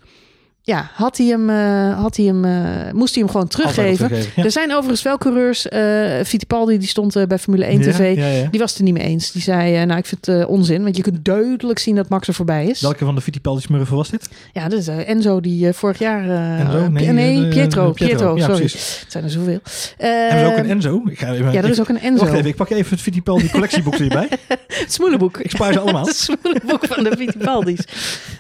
ja, 0.72 0.90
had 0.94 1.18
hij 1.18 1.26
hem, 1.28 1.50
eh, 1.50 2.00
had 2.02 2.16
hij 2.16 2.26
hem, 2.26 2.46
eh, 2.46 2.92
moest 2.94 3.14
hij 3.16 3.24
hem 3.24 3.32
gewoon 3.32 3.48
teruggeven. 3.48 3.96
teruggeven, 4.08 4.32
ja. 4.36 4.44
Er 4.44 4.52
zijn 4.52 4.72
overigens 4.72 5.02
wel 5.02 5.18
coureurs. 5.18 5.68
eh 5.70 6.24
Fittipaldi 6.26 6.78
die 6.78 6.88
stond 6.88 7.28
bij 7.28 7.38
Formule 7.40 7.66
1 7.72 7.80
Ja, 7.84 7.92
TV. 7.92 8.16
ja. 8.16 8.50
Die 8.50 8.60
was 8.60 8.70
het 8.70 8.80
er 8.80 8.86
niet 8.86 8.94
mee 8.94 9.04
eens. 9.04 9.32
Die 9.32 9.42
zei, 9.42 9.86
nou 9.86 10.00
ik 10.00 10.06
vind 10.06 10.26
het 10.26 10.46
onzin. 10.46 10.84
Want 10.84 10.96
je 10.98 11.02
kunt 11.04 11.26
duidelijk 11.26 11.80
zien 11.80 11.96
dat 11.96 12.10
Max 12.10 12.28
er 12.28 12.34
voorbij 12.34 12.66
is. 12.66 12.82
Welke 12.82 13.06
van 13.06 13.16
de 13.16 13.22
Fittipaldi 13.22 13.62
smurfen 13.62 13.96
was 13.96 14.10
dit? 14.10 14.30
Ja, 14.54 14.68
dat 14.70 14.80
is 14.80 14.88
Enzo 14.88 15.40
die 15.40 15.74
vorig 15.74 16.00
jaar... 16.00 16.30
Enzo? 16.60 16.90
Nee, 16.90 17.08
nee, 17.12 17.48
Pietro. 17.48 17.92
Pietro, 17.92 18.38
sorry. 18.38 18.56
precies. 18.58 19.00
Het 19.02 19.12
zijn 19.12 19.24
er 19.24 19.30
zoveel. 19.30 19.60
Hebben 19.98 20.44
we 20.44 20.52
ook 20.52 20.58
een 20.58 20.66
Eh, 20.66 20.70
Enzo? 20.72 21.02
Ik 21.10 21.20
ga 21.20 21.32
even, 21.34 21.52
Ja, 21.52 21.62
er 21.64 21.70
is 21.70 21.80
ook 21.80 21.90
een 21.90 22.00
Enzo. 22.00 22.24
Wacht 22.24 22.34
even, 22.38 22.50
ik 22.50 22.56
pak 22.56 22.70
even 22.70 22.90
het 22.92 23.02
Fittipaldi 23.02 23.50
collectieboek 23.50 23.96
erbij. 24.10 24.28
Het 24.68 24.94
smoelenboek. 24.94 25.38
Ik 25.38 25.52
spaar 25.52 25.74
ze 25.74 25.80
allemaal. 25.80 26.06
Het 26.12 26.16
smoelenboek 26.16 26.86
van 26.88 27.04
de 27.04 27.16
Fittipaldis. 27.18 27.80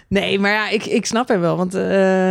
Nee, 0.07 0.39
maar 0.39 0.51
ja, 0.51 0.69
ik, 0.69 0.86
ik 0.86 1.06
snap 1.06 1.27
hem 1.27 1.39
wel. 1.39 1.57
Want 1.57 1.74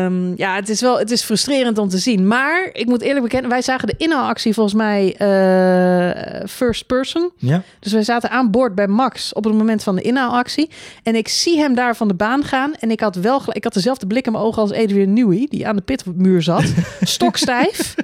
ehm, 0.04 0.32
ja, 0.36 0.54
het 0.54 0.68
is 0.68 0.80
wel 0.80 0.98
het 0.98 1.10
is 1.10 1.22
frustrerend 1.22 1.78
om 1.78 1.88
te 1.88 1.98
zien. 1.98 2.26
Maar 2.26 2.68
ik 2.72 2.86
moet 2.86 3.00
eerlijk 3.00 3.22
bekennen, 3.22 3.50
wij 3.50 3.62
zagen 3.62 3.86
de 3.86 3.94
inhaalactie 3.96 4.54
volgens 4.54 4.74
mij 4.76 5.14
eh, 5.16 6.48
first 6.48 6.86
person. 6.86 7.30
Ja, 7.36 7.62
Dus 7.80 7.92
wij 7.92 8.02
zaten 8.02 8.30
aan 8.30 8.50
boord 8.50 8.74
bij 8.74 8.88
Max 8.88 9.32
op 9.32 9.44
het 9.44 9.54
moment 9.54 9.82
van 9.82 9.96
de 9.96 10.02
inhaalactie. 10.02 10.70
En 11.02 11.14
ik 11.14 11.28
zie 11.28 11.58
hem 11.58 11.74
daar 11.74 11.96
van 11.96 12.08
de 12.08 12.14
baan 12.14 12.44
gaan. 12.44 12.74
En 12.78 12.90
ik 12.90 13.00
had 13.00 13.16
wel 13.16 13.42
ik 13.46 13.64
had 13.64 13.74
dezelfde 13.74 14.06
blik 14.06 14.26
in 14.26 14.32
mijn 14.32 14.44
ogen 14.44 14.62
als 14.62 14.72
Adrian 14.72 15.12
Newey, 15.12 15.46
die 15.48 15.66
aan 15.66 15.76
de 15.76 15.82
pitmuur 15.82 16.42
zat. 16.42 16.64
Stokstijf. 17.00 17.94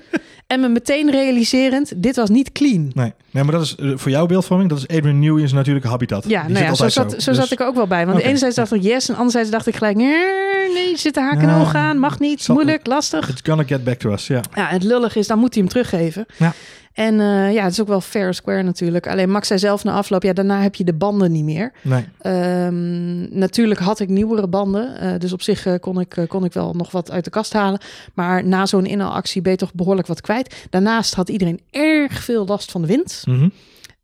En 0.47 0.61
me 0.61 0.69
meteen 0.69 1.11
realiserend, 1.11 1.93
dit 1.97 2.17
was 2.17 2.29
niet 2.29 2.53
clean. 2.53 2.91
nee. 2.95 3.13
nee, 3.31 3.45
maar 3.45 3.53
dat 3.53 3.63
is 3.63 3.75
eh, 3.75 3.91
voor 3.95 4.11
jouw 4.11 4.27
beeldvorming, 4.27 4.69
dat 4.71 4.79
is 4.79 4.89
Adrian 4.97 5.19
Newey 5.19 5.41
in 5.41 5.45
zijn 5.49 5.57
natuurlijke 5.59 5.89
habitat. 5.89 6.25
Ja, 6.29 6.43
Die 6.43 6.53
nou 6.53 6.65
ja, 6.65 6.75
zo, 6.75 6.89
zat, 6.89 7.11
zo 7.11 7.31
Dus 7.31 7.39
zat 7.41 7.51
ik 7.51 7.61
er 7.61 7.67
ook 7.67 7.75
wel 7.75 7.87
bij. 7.87 8.07
Want 8.07 8.19
enerzijds 8.19 8.57
dacht 8.57 8.73
ik 8.73 8.83
yes, 8.83 9.09
en 9.09 9.15
anderzijds 9.15 9.51
dacht 9.51 9.67
ik 9.67 9.77
gelijk... 9.77 9.97
nee, 9.97 10.91
je 10.91 10.95
zit 10.97 11.15
de 11.15 11.21
haak 11.21 11.41
de 11.41 11.47
Ja. 11.47 11.61
oog 11.61 11.75
aan, 11.75 11.99
mag 11.99 12.19
niet, 12.19 12.49
moeilijk, 12.49 12.87
lastig. 12.87 13.29
It's 13.29 13.41
gonna 13.45 13.63
get 13.63 13.85
back 13.85 13.99
to 13.99 14.13
us, 14.13 14.27
ja. 14.27 14.41
Ja, 14.55 14.67
het 14.67 14.83
lullig 14.83 15.17
is, 15.17 15.27
dan 15.27 15.39
moet 15.39 15.55
hij 15.55 15.63
hem 15.63 15.73
teruggeven. 15.73 16.27
Ja. 16.37 16.53
En 16.97 17.21
eh, 17.21 17.53
ja, 17.53 17.63
het 17.63 17.73
is 17.73 17.81
ook 17.81 17.89
wel 17.89 18.01
fair 18.01 18.35
square 18.35 18.63
natuurlijk. 18.63 19.07
Alleen 19.07 19.31
Max 19.31 19.47
zei 19.47 19.59
zelf 19.59 19.85
na 19.85 19.93
afloop, 19.93 20.23
ja, 20.23 20.33
daarna 20.33 20.61
heb 20.61 20.75
je 20.75 20.85
de 20.85 20.95
banden 20.95 21.33
niet 21.33 21.45
meer. 21.45 21.73
Nee. 21.83 22.05
Ehm, 22.21 23.39
natuurlijk 23.39 23.81
had 23.81 24.01
ik 24.01 24.09
nieuwere 24.09 24.47
banden. 24.49 24.99
eh, 25.01 25.19
dus 25.19 25.33
op 25.33 25.43
zich 25.43 25.67
eh, 25.67 25.75
kon, 25.81 26.01
ik, 26.01 26.25
kon 26.29 26.45
ik 26.45 26.53
wel 26.53 26.75
nog 26.75 26.91
wat 26.91 27.11
uit 27.11 27.25
de 27.25 27.31
kast 27.31 27.53
halen. 27.53 27.81
Maar 28.15 28.45
na 28.45 28.67
zo'n 28.67 28.87
inhaalactie 28.87 29.43
ben 29.43 29.53
je 29.53 29.59
toch 29.59 29.75
behoorlijk 29.75 30.07
wat 30.07 30.21
kwijt. 30.21 30.67
Daarnaast 30.71 31.15
had 31.15 31.29
iedereen 31.29 31.61
erg 31.71 32.25
veel 32.25 32.47
last 32.47 32.71
van 32.71 32.81
de 32.81 32.87
wind. 32.87 33.23
Mhm. 33.27 33.49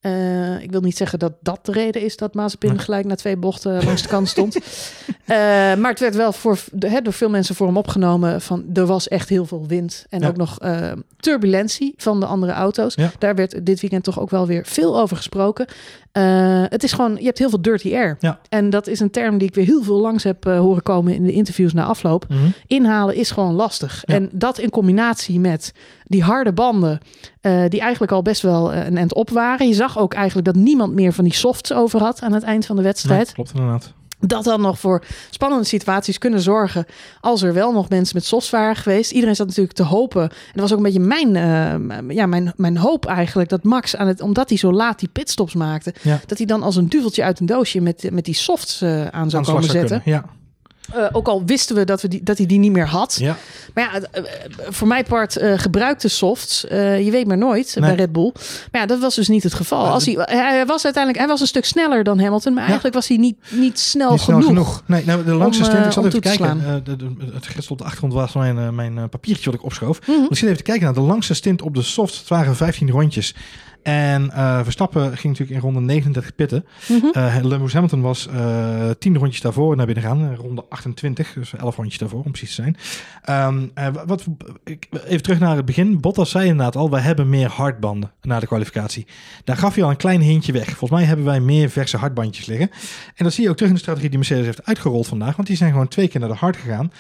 Eh, 0.03 0.61
ik 0.63 0.71
wil 0.71 0.81
niet 0.81 0.97
zeggen 0.97 1.19
dat 1.19 1.33
dat 1.41 1.59
de 1.63 1.73
reden 1.73 2.03
is 2.03 2.17
dat 2.17 2.35
Mazepin 2.35 2.79
gelijk 2.79 3.05
na 3.07 3.15
twee 3.15 3.37
bochten 3.37 3.85
langs 3.85 4.03
de 4.03 4.09
kant 4.09 4.29
stond. 4.29 4.57
Eh, 5.25 5.37
maar 5.75 5.91
het 5.91 6.01
werd 6.01 6.15
wel 6.17 6.33
voor, 6.33 6.59
hè, 6.79 7.01
door 7.01 7.13
veel 7.13 7.31
mensen 7.31 7.55
voor 7.55 7.67
hem 7.67 7.77
opgenomen 7.77 8.41
van 8.41 8.65
er 8.73 8.87
was 8.87 9.09
echt 9.09 9.29
heel 9.29 9.45
veel 9.47 9.67
wind. 9.67 10.07
En 10.09 10.21
Ja. 10.21 10.29
ook 10.29 10.37
nog 10.37 10.59
eh, 10.59 10.93
turbulentie 11.17 11.95
van 11.97 12.21
de 12.21 12.27
andere 12.27 12.53
auto's. 12.53 12.95
Ja. 12.95 13.11
Daar 13.19 13.35
werd 13.35 13.67
dit 13.67 13.81
weekend 13.81 14.05
toch 14.05 14.21
ook 14.21 14.31
wel 14.31 14.47
weer 14.47 14.67
veel 14.67 15.01
over 15.01 15.17
gesproken. 15.17 15.67
Het 16.69 16.83
is 16.83 16.93
gewoon, 16.93 17.17
je 17.19 17.25
hebt 17.25 17.39
heel 17.39 17.49
veel 17.49 17.63
dirty 17.63 17.95
air. 17.95 18.17
Ja. 18.21 18.41
En 18.49 18.71
dat 18.71 18.87
is 18.87 19.01
een 19.01 19.11
term 19.11 19.39
die 19.39 19.49
ik 19.49 19.55
weer 19.55 19.65
heel 19.65 19.83
veel 19.83 20.01
langs 20.01 20.25
heb 20.25 20.45
horen 20.45 20.83
komen 20.83 21.15
in 21.15 21.25
de 21.25 21.33
interviews 21.33 21.73
na 21.73 21.85
afloop. 21.85 22.25
Mhm. 22.29 22.39
Inhalen 22.67 23.15
is 23.15 23.31
gewoon 23.31 23.55
lastig. 23.55 24.05
En 24.05 24.29
dat 24.33 24.59
in 24.59 24.71
combinatie 24.71 25.41
met 25.41 25.73
die 26.05 26.23
harde 26.23 26.53
banden, 26.53 26.99
die 27.69 27.81
eigenlijk 27.81 28.13
al 28.13 28.23
best 28.23 28.43
wel 28.43 28.75
een 28.75 28.97
end 28.97 29.15
op 29.15 29.31
waren. 29.31 29.69
Je 29.69 29.75
zag 29.75 29.92
ook 29.99 30.15
eigenlijk 30.15 30.47
dat 30.47 30.57
niemand 30.57 30.95
meer 30.95 31.13
van 31.13 31.25
die 31.25 31.35
softs 31.35 31.73
over 31.73 32.01
had 32.01 32.21
aan 32.21 32.33
het 32.33 32.43
eind 32.43 32.67
van 32.67 32.77
de 32.77 32.83
wedstrijd. 32.83 33.33
Klopt 33.33 33.51
inderdaad. 33.55 33.93
Dat 34.27 34.45
dan 34.45 34.61
nog 34.61 34.79
voor 34.79 35.05
spannende 35.31 35.65
situaties 35.65 36.19
kunnen 36.19 36.41
zorgen 36.41 36.87
als 37.21 37.43
er 37.43 37.53
wel 37.53 37.73
nog 37.73 37.89
mensen 37.89 38.17
met 38.17 38.25
softs 38.25 38.51
waren 38.51 38.77
geweest. 38.77 39.11
Iedereen 39.11 39.37
zat 39.37 39.47
natuurlijk 39.47 39.77
te 39.77 39.83
hopen. 39.83 40.23
En 40.23 40.31
dat 40.53 40.61
was 40.63 40.71
ook 40.73 40.77
een 40.77 40.83
beetje 40.83 41.01
mijn, 41.01 41.37
eh, 41.37 42.17
ja, 42.17 42.27
mijn, 42.27 42.53
mijn 42.57 42.77
hoop 42.77 43.07
eigenlijk. 43.07 43.49
Dat 43.49 43.63
Max, 43.63 43.97
aan 43.97 44.07
het, 44.07 44.21
omdat 44.21 44.49
hij 44.49 44.59
zo 44.59 44.73
laat 44.73 44.99
die 44.99 45.09
pitstops 45.13 45.55
maakte, 45.55 45.95
Ja. 46.03 46.21
dat 46.27 46.39
hij 46.39 46.47
dan 46.47 46.63
als 46.63 46.77
een 46.77 46.89
duveltje 46.89 47.23
uit 47.25 47.41
een 47.41 47.47
doosje 47.47 47.81
met, 47.81 48.09
met 48.13 48.25
die 48.25 48.35
softs 48.35 48.81
eh, 48.83 49.07
aan 49.07 49.31
zou 49.31 49.45
Aan 49.47 49.53
komen 49.55 49.71
zetten. 49.71 50.03
kunnen, 50.03 50.23
Ja. 50.23 50.25
Eh, 50.95 51.07
ook 51.13 51.29
al 51.29 51.43
wisten 51.45 51.77
we 51.77 51.85
dat, 51.85 52.03
we 52.03 52.09
die, 52.09 52.23
dat 52.23 52.37
hij 52.39 52.47
die 52.47 52.59
niet 52.59 52.73
meer 52.73 52.87
had. 52.87 53.17
ja. 53.21 53.37
Maar 53.75 53.85
ja, 53.85 54.01
eh, 54.11 54.23
voor 54.69 54.89
mijn 54.89 55.05
part 55.05 55.37
eh, 55.37 55.59
gebruikte 55.59 56.09
softs. 56.09 56.61
je 56.71 57.09
weet 57.11 57.27
maar 57.27 57.39
nooit 57.39 57.75
Nee. 57.79 57.89
bij 57.89 57.99
Red 57.99 58.13
Bull. 58.13 58.31
Maar 58.73 58.81
ja, 58.81 58.87
dat 58.87 59.01
was 59.01 59.15
dus 59.15 59.29
niet 59.29 59.43
het 59.43 59.55
geval. 59.55 59.87
Als 59.87 60.05
hij, 60.07 60.15
hij 60.19 60.67
was 60.67 60.85
uiteindelijk 60.85 61.19
hij 61.25 61.33
was 61.33 61.41
een 61.41 61.47
stuk 61.47 61.65
sneller 61.65 62.05
dan 62.05 62.21
Hamilton. 62.21 62.53
Maar 62.53 62.61
Ja. 62.63 62.67
eigenlijk 62.67 62.95
was 62.95 63.09
hij 63.09 63.17
niet, 63.17 63.37
niet 63.51 63.79
snel 63.79 64.11
Niet 64.11 64.21
snel 64.21 64.37
genoeg. 64.37 64.49
genoeg. 64.51 64.83
Nee, 64.87 65.05
nou, 65.05 65.25
de 65.25 65.33
langste 65.33 65.65
stint, 65.65 65.85
ik 65.87 65.93
zat 65.93 66.05
even 66.05 66.21
te 66.21 66.29
kijken. 66.29 66.81
de, 66.85 66.97
de, 66.97 67.11
het 67.35 67.47
gestel 67.47 67.67
op 67.73 67.79
de 67.79 67.85
achtergrond 67.85 68.13
was 68.13 68.33
mijn, 68.33 68.75
mijn 68.75 69.09
papiertje 69.09 69.45
wat 69.51 69.55
ik 69.55 69.65
opschoof. 69.65 69.99
Mhm. 70.07 70.23
Ik 70.29 70.37
zit 70.37 70.43
even 70.45 70.57
te 70.57 70.63
kijken 70.63 70.85
naar 70.85 70.95
de 70.95 71.01
langste 71.01 71.35
stint 71.35 71.63
op 71.63 71.75
de 71.75 71.83
soft. 71.83 72.19
Het 72.19 72.29
waren 72.29 72.57
15 72.57 72.91
rondjes. 72.91 73.35
En 73.83 74.31
eh, 74.31 74.61
Verstappen 74.63 75.03
ging 75.03 75.23
natuurlijk 75.39 75.51
in 75.51 75.61
ronde 75.61 75.81
39 75.81 76.35
pitten. 76.35 76.65
Eh 77.13 77.37
Lewis 77.43 77.73
Hamilton 77.73 78.01
was 78.01 78.27
eh 78.27 78.91
10 78.99 79.19
rondjes 79.19 79.41
daarvoor 79.41 79.77
naar 79.77 79.87
binnen 79.87 80.05
gaan. 80.05 80.35
Ronde 80.35 80.65
28, 80.69 81.33
dus 81.33 81.55
11 81.55 81.77
rondjes 81.77 81.99
daarvoor 81.99 82.23
om 82.25 82.31
precies 82.31 82.55
te 82.55 82.63
zijn. 82.63 82.77
Ehm, 83.23 83.67
eh, 83.75 83.87
wat, 84.07 84.27
even 85.07 85.23
terug 85.23 85.39
naar 85.39 85.57
het 85.57 85.65
begin. 85.65 86.01
Bottas 86.01 86.31
zei 86.31 86.49
inderdaad 86.49 86.77
al, 86.77 86.91
wij 86.91 87.01
hebben 87.01 87.29
meer 87.29 87.49
hardbanden 87.49 88.13
na 88.23 88.41
de 88.41 88.47
kwalificatie. 88.47 89.07
Daar 89.45 89.57
gaf 89.57 89.75
hij 89.75 89.85
al 89.85 89.91
een 89.91 89.97
klein 89.97 90.21
hintje 90.21 90.53
weg. 90.53 90.65
Volgens 90.65 90.91
mij 90.91 91.05
hebben 91.05 91.25
wij 91.25 91.41
meer 91.41 91.71
verse 91.71 91.97
hardbandjes 91.97 92.47
liggen. 92.47 92.71
En 93.15 93.25
dat 93.25 93.33
zie 93.33 93.45
je 93.45 93.51
ook 93.51 93.57
terug 93.57 93.71
in 93.71 93.77
de 93.77 93.83
strategie 93.83 94.09
die 94.09 94.19
Mercedes 94.19 94.45
heeft 94.45 94.65
uitgerold 94.65 95.07
vandaag. 95.07 95.37
Want 95.37 95.49
die 95.49 95.57
zijn 95.57 95.71
gewoon 95.71 95.89
twee 95.89 96.09
keer 96.09 96.21
naar 96.21 96.29
de 96.29 96.35
hard 96.35 96.57
gegaan. 96.57 96.93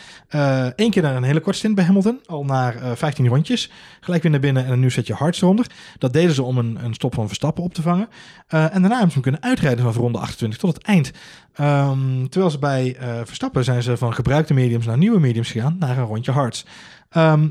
Eén 0.76 0.90
keer 0.90 1.02
naar 1.02 1.16
een 1.16 1.22
hele 1.22 1.40
korte 1.40 1.58
stint 1.58 1.74
bij 1.74 1.84
Hamilton. 1.84 2.20
Al 2.26 2.44
naar 2.44 2.76
eh 2.76 2.90
15 2.94 3.28
rondjes. 3.28 3.70
Gelijk 4.00 4.22
weer 4.22 4.32
naar 4.32 4.40
binnen 4.40 4.64
en 4.64 4.72
een 4.72 4.80
nieuw 4.80 4.88
setje 4.88 5.14
hards 5.14 5.42
eronder. 5.42 5.66
Dat 5.98 6.12
deden 6.12 6.34
ze 6.34 6.42
om 6.42 6.58
een, 6.58 6.71
een 6.76 6.94
stop 6.94 7.14
van 7.14 7.26
Verstappen 7.26 7.64
op 7.64 7.74
te 7.74 7.82
vangen. 7.82 8.08
Eh, 8.46 8.62
en 8.62 8.80
daarna 8.80 8.88
hebben 8.88 9.08
ze 9.08 9.12
hem 9.12 9.22
kunnen 9.22 9.42
uitrijden 9.42 9.80
vanaf 9.80 9.96
ronde 9.96 10.18
28 10.18 10.58
tot 10.58 10.74
het 10.74 10.82
eind. 10.82 11.12
Ehm, 11.52 12.26
terwijl 12.28 12.50
ze 12.50 12.58
bij 12.58 12.96
eh, 12.96 13.20
Verstappen 13.24 13.64
zijn 13.64 13.82
ze 13.82 13.96
van 13.96 14.14
gebruikte 14.14 14.54
mediums 14.54 14.86
naar 14.86 14.98
nieuwe 14.98 15.20
mediums 15.20 15.50
gegaan. 15.50 15.76
Naar 15.78 15.98
een 15.98 16.04
rondje 16.04 16.32
hards. 16.32 16.66
Ehm, 17.10 17.48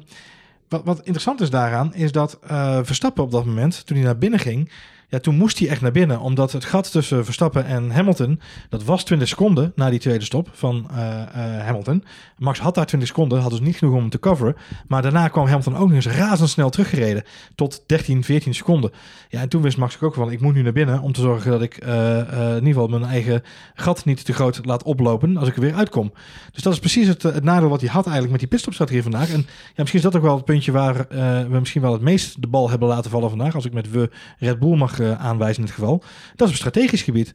wat, 0.72 0.82
wat 0.84 0.98
interessant 0.98 1.42
is 1.42 1.50
daaraan, 1.50 1.94
is 1.94 2.12
dat 2.12 2.40
uh, 2.52 2.80
Verstappen 2.82 3.24
op 3.24 3.32
dat 3.32 3.46
moment, 3.46 3.86
toen 3.86 3.98
hij 3.98 4.06
naar 4.06 4.18
binnen 4.18 4.40
ging, 4.40 4.72
ja, 5.12 5.20
toen 5.20 5.36
moest 5.36 5.60
hij 5.60 5.68
echt 5.68 5.82
naar 5.82 5.92
binnen. 5.92 6.20
Omdat 6.20 6.52
het 6.52 6.66
gat 6.66 6.92
tussen 6.92 7.26
Verstappen 7.26 7.66
en 7.66 7.92
Hamilton, 7.92 8.42
dat 8.70 8.84
was 8.84 9.04
20 9.04 9.28
seconden 9.28 9.72
na 9.76 9.90
die 9.90 10.00
tweede 10.00 10.26
stop 10.26 10.50
van 10.52 10.88
uh, 10.92 10.98
uh, 10.98 11.26
Hamilton. 11.66 12.04
Max 12.38 12.60
had 12.60 12.76
daar 12.76 12.86
20 12.86 13.10
seconden, 13.10 13.42
had 13.42 13.52
dus 13.52 13.60
niet 13.60 13.76
genoeg 13.76 13.94
om 13.94 14.00
hem 14.00 14.10
te 14.10 14.20
coveren. 14.20 14.56
Maar 14.88 15.02
daarna 15.02 15.28
kwam 15.28 15.46
Hamilton 15.46 15.76
ook 15.76 15.88
nog 15.88 15.96
eens 15.96 16.08
razendsnel 16.08 16.70
teruggereden. 16.70 17.24
Tot 17.56 17.84
13, 17.86 18.24
14 18.24 18.54
seconden. 18.54 18.92
Ja, 19.30 19.42
en 19.42 19.50
toen 19.50 19.62
wist 19.62 19.78
Max 19.78 20.02
ook 20.02 20.14
van, 20.14 20.32
ik 20.32 20.42
moet 20.42 20.54
nu 20.54 20.62
naar 20.62 20.74
binnen 20.74 21.02
om 21.02 21.12
te 21.12 21.22
zorgen 21.22 21.52
dat 21.52 21.62
ik 21.62 21.86
uh, 21.86 22.18
in 22.18 22.54
ieder 22.54 22.68
geval 22.68 22.88
mijn 22.88 23.04
eigen 23.04 23.44
gat 23.76 24.06
niet 24.06 24.26
te 24.26 24.34
groot 24.34 24.60
laat 24.66 24.84
oplopen 24.84 25.38
als 25.38 25.48
ik 25.48 25.56
er 25.56 25.62
weer 25.62 25.76
uitkom. 25.76 26.14
Dus 26.52 26.64
dat 26.64 26.74
is 26.74 26.80
precies 26.80 27.08
het, 27.08 27.24
het 27.24 27.44
nadeel 27.44 27.70
wat 27.70 27.82
hij 27.82 27.90
had 27.90 28.04
eigenlijk 28.04 28.32
met 28.32 28.40
die 28.40 28.50
pitstopstrategie 28.50 29.04
vandaag. 29.04 29.30
En 29.32 29.46
ja, 29.48 29.74
misschien 29.76 30.00
is 30.00 30.06
dat 30.06 30.16
ook 30.16 30.22
wel 30.22 30.36
het 30.36 30.46
puntje 30.46 30.72
waar 30.72 31.06
we 31.50 31.60
misschien 31.60 31.82
wel 31.82 31.94
het 31.94 32.02
meest 32.02 32.42
de 32.42 32.48
bal 32.48 32.70
hebben 32.70 32.88
laten 32.88 33.12
vallen 33.12 33.30
vandaag. 33.30 33.56
Als 33.56 33.66
ik 33.66 33.74
met 33.74 33.92
we 33.92 34.10
Red 34.40 34.60
Bull 34.60 34.78
mag 34.78 35.00
aanwijzen 35.02 35.62
in 35.62 35.68
het 35.68 35.78
geval. 35.78 36.04
Dat 36.36 36.48
is 36.48 36.54
een 36.54 36.60
strategisch 36.60 37.02
gebied. 37.02 37.34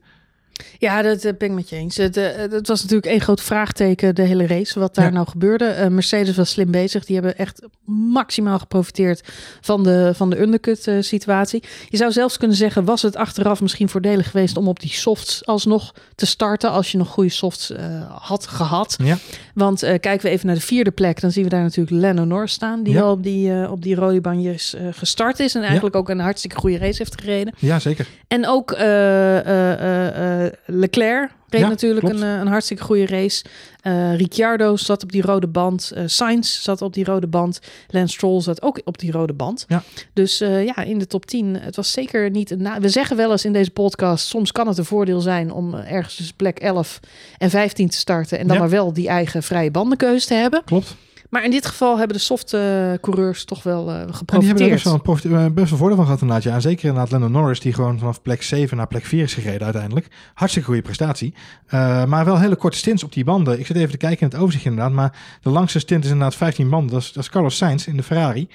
Ja, 0.78 1.02
dat 1.02 1.20
ben 1.22 1.34
ik 1.48 1.50
met 1.50 1.68
je 1.68 1.76
eens. 1.76 1.96
Het, 1.96 2.14
het, 2.14 2.68
was 2.68 2.80
natuurlijk 2.82 3.06
één 3.12 3.20
groot 3.20 3.40
vraagteken, 3.40 4.14
de 4.14 4.22
hele 4.22 4.46
race, 4.46 4.78
wat 4.78 4.94
daar 4.94 5.04
Ja. 5.04 5.10
nou 5.10 5.28
gebeurde. 5.28 5.76
Uh, 5.80 5.86
Mercedes 5.86 6.36
was 6.36 6.50
slim 6.50 6.70
bezig. 6.70 7.04
Die 7.04 7.14
hebben 7.14 7.36
echt 7.38 7.62
maximaal 7.84 8.58
geprofiteerd 8.58 9.22
van 9.60 9.82
de, 9.82 10.12
van 10.14 10.30
de 10.30 10.40
undercut 10.40 10.86
uh, 10.86 11.02
situatie. 11.02 11.62
Je 11.88 11.96
zou 11.96 12.12
zelfs 12.12 12.36
kunnen 12.38 12.56
zeggen, 12.56 12.84
was 12.84 13.02
het 13.02 13.16
achteraf 13.16 13.60
misschien 13.60 13.88
voordelig 13.88 14.30
geweest 14.30 14.56
om 14.56 14.68
op 14.68 14.80
die 14.80 14.90
softs 14.90 15.46
alsnog 15.46 15.94
te 16.14 16.26
starten, 16.26 16.70
als 16.70 16.92
je 16.92 16.98
nog 16.98 17.08
goede 17.08 17.30
softs 17.30 17.70
uh, 17.70 17.78
had 18.08 18.46
gehad. 18.46 18.96
Ja. 19.02 19.16
Want 19.54 19.78
kijken 19.80 20.20
we 20.20 20.28
even 20.28 20.46
naar 20.46 20.54
de 20.54 20.60
vierde 20.60 20.90
plek, 20.90 21.20
dan 21.20 21.30
zien 21.30 21.44
we 21.44 21.50
daar 21.50 21.62
natuurlijk 21.62 21.96
Lenno 21.96 22.24
Norris 22.24 22.52
staan, 22.52 22.82
die 22.82 22.92
Ja. 22.94 23.02
al 23.02 23.10
op 23.10 23.22
die, 23.22 23.70
op 23.70 23.82
die 23.82 23.94
rode 23.94 24.20
banjes 24.20 24.74
gestart 24.90 25.40
is 25.40 25.54
en 25.54 25.62
eigenlijk 25.62 25.96
ook 25.96 26.08
een 26.08 26.18
hartstikke 26.20 26.56
goede 26.56 26.78
race 26.78 26.98
heeft 26.98 27.20
gereden. 27.20 27.54
Ja, 27.58 27.78
zeker. 27.78 28.06
En 28.28 28.46
ook 28.46 28.70
Leclerc 30.66 31.30
reed 31.48 31.60
Ja, 31.60 31.68
natuurlijk 31.68 32.08
een, 32.08 32.22
een 32.22 32.46
hartstikke 32.46 32.82
goede 32.82 33.06
race. 33.06 33.44
Uh, 33.82 34.16
Ricciardo 34.16 34.76
zat 34.76 35.02
op 35.02 35.12
die 35.12 35.22
rode 35.22 35.46
band. 35.46 35.92
Uh, 35.94 36.02
Sainz 36.06 36.60
zat 36.62 36.82
op 36.82 36.92
die 36.94 37.04
rode 37.04 37.26
band. 37.26 37.60
Lance 37.88 38.14
Stroll 38.14 38.40
zat 38.40 38.62
ook 38.62 38.80
op 38.84 38.98
die 38.98 39.12
rode 39.12 39.32
band. 39.32 39.64
Ja. 39.68 39.82
Dus 40.12 40.42
uh, 40.42 40.64
ja, 40.64 40.76
in 40.76 40.98
de 40.98 41.06
top 41.06 41.26
10. 41.26 41.56
Het 41.60 41.76
was 41.76 41.92
zeker 41.92 42.30
niet 42.30 42.50
een... 42.50 42.62
Na 42.62 42.80
we 42.80 42.88
zeggen 42.88 43.16
wel 43.16 43.30
eens 43.30 43.44
in 43.44 43.52
deze 43.52 43.70
podcast... 43.70 44.26
soms 44.26 44.52
kan 44.52 44.68
het 44.68 44.78
een 44.78 44.84
voordeel 44.84 45.20
zijn 45.20 45.52
om 45.52 45.74
ergens 45.74 46.14
tussen 46.16 46.36
plek 46.36 46.58
11 46.58 47.00
en 47.38 47.50
15 47.50 47.88
te 47.88 47.96
starten... 47.96 48.38
en 48.38 48.46
dan 48.46 48.56
Ja. 48.56 48.62
maar 48.62 48.70
wel 48.70 48.92
die 48.92 49.08
eigen 49.08 49.42
vrije 49.42 49.70
bandenkeuze 49.70 50.26
te 50.26 50.34
hebben. 50.34 50.62
Klopt. 50.64 50.96
Maar 51.30 51.44
in 51.44 51.50
dit 51.50 51.66
geval 51.66 51.98
hebben 51.98 52.16
de 52.16 52.22
softe 52.22 52.98
coureurs 53.00 53.44
toch 53.44 53.62
wel 53.62 53.88
uh, 53.90 54.00
En 54.00 54.06
die 54.06 54.06
hebben 54.06 54.08
er 54.08 54.16
geprofiteerd. 54.16 54.70
best 54.70 54.84
wel, 54.84 54.94
een 54.94 55.02
profit- 55.02 55.32
eh, 55.32 55.46
best 55.46 55.68
wel 55.70 55.78
voordeel 55.78 55.96
van 55.96 56.04
gehad 56.04 56.20
inderdaad. 56.20 56.44
Ja. 56.44 56.54
En 56.54 56.60
zeker 56.60 56.84
inderdaad 56.84 57.10
Lando 57.10 57.28
Norris, 57.28 57.60
die 57.60 57.72
gewoon 57.72 57.98
vanaf 57.98 58.22
plek 58.22 58.42
7 58.42 58.76
naar 58.76 58.86
plek 58.86 59.04
4 59.04 59.22
is 59.22 59.34
gereden 59.34 59.62
uiteindelijk. 59.64 60.06
Hartstikke 60.34 60.68
goede 60.68 60.82
prestatie. 60.82 61.34
Uh, 61.74 62.04
maar 62.04 62.24
wel 62.24 62.38
hele 62.38 62.56
korte 62.56 62.76
stints 62.76 63.04
op 63.04 63.12
die 63.12 63.24
banden. 63.24 63.58
Ik 63.58 63.66
zit 63.66 63.76
even 63.76 63.90
te 63.90 63.96
kijken 63.96 64.20
in 64.20 64.26
het 64.32 64.36
overzicht 64.40 64.64
inderdaad. 64.64 64.92
Maar 64.92 65.12
de 65.40 65.50
langste 65.50 65.78
stint 65.78 66.04
is 66.04 66.10
inderdaad 66.10 66.34
15 66.36 66.68
banden. 66.70 66.90
Dat 66.92 67.00
is, 67.02 67.12
dat 67.12 67.22
is 67.22 67.30
Carlos 67.30 67.56
Sainz 67.56 67.86
in 67.86 67.96
de 67.96 68.02
Ferrari. 68.02 68.48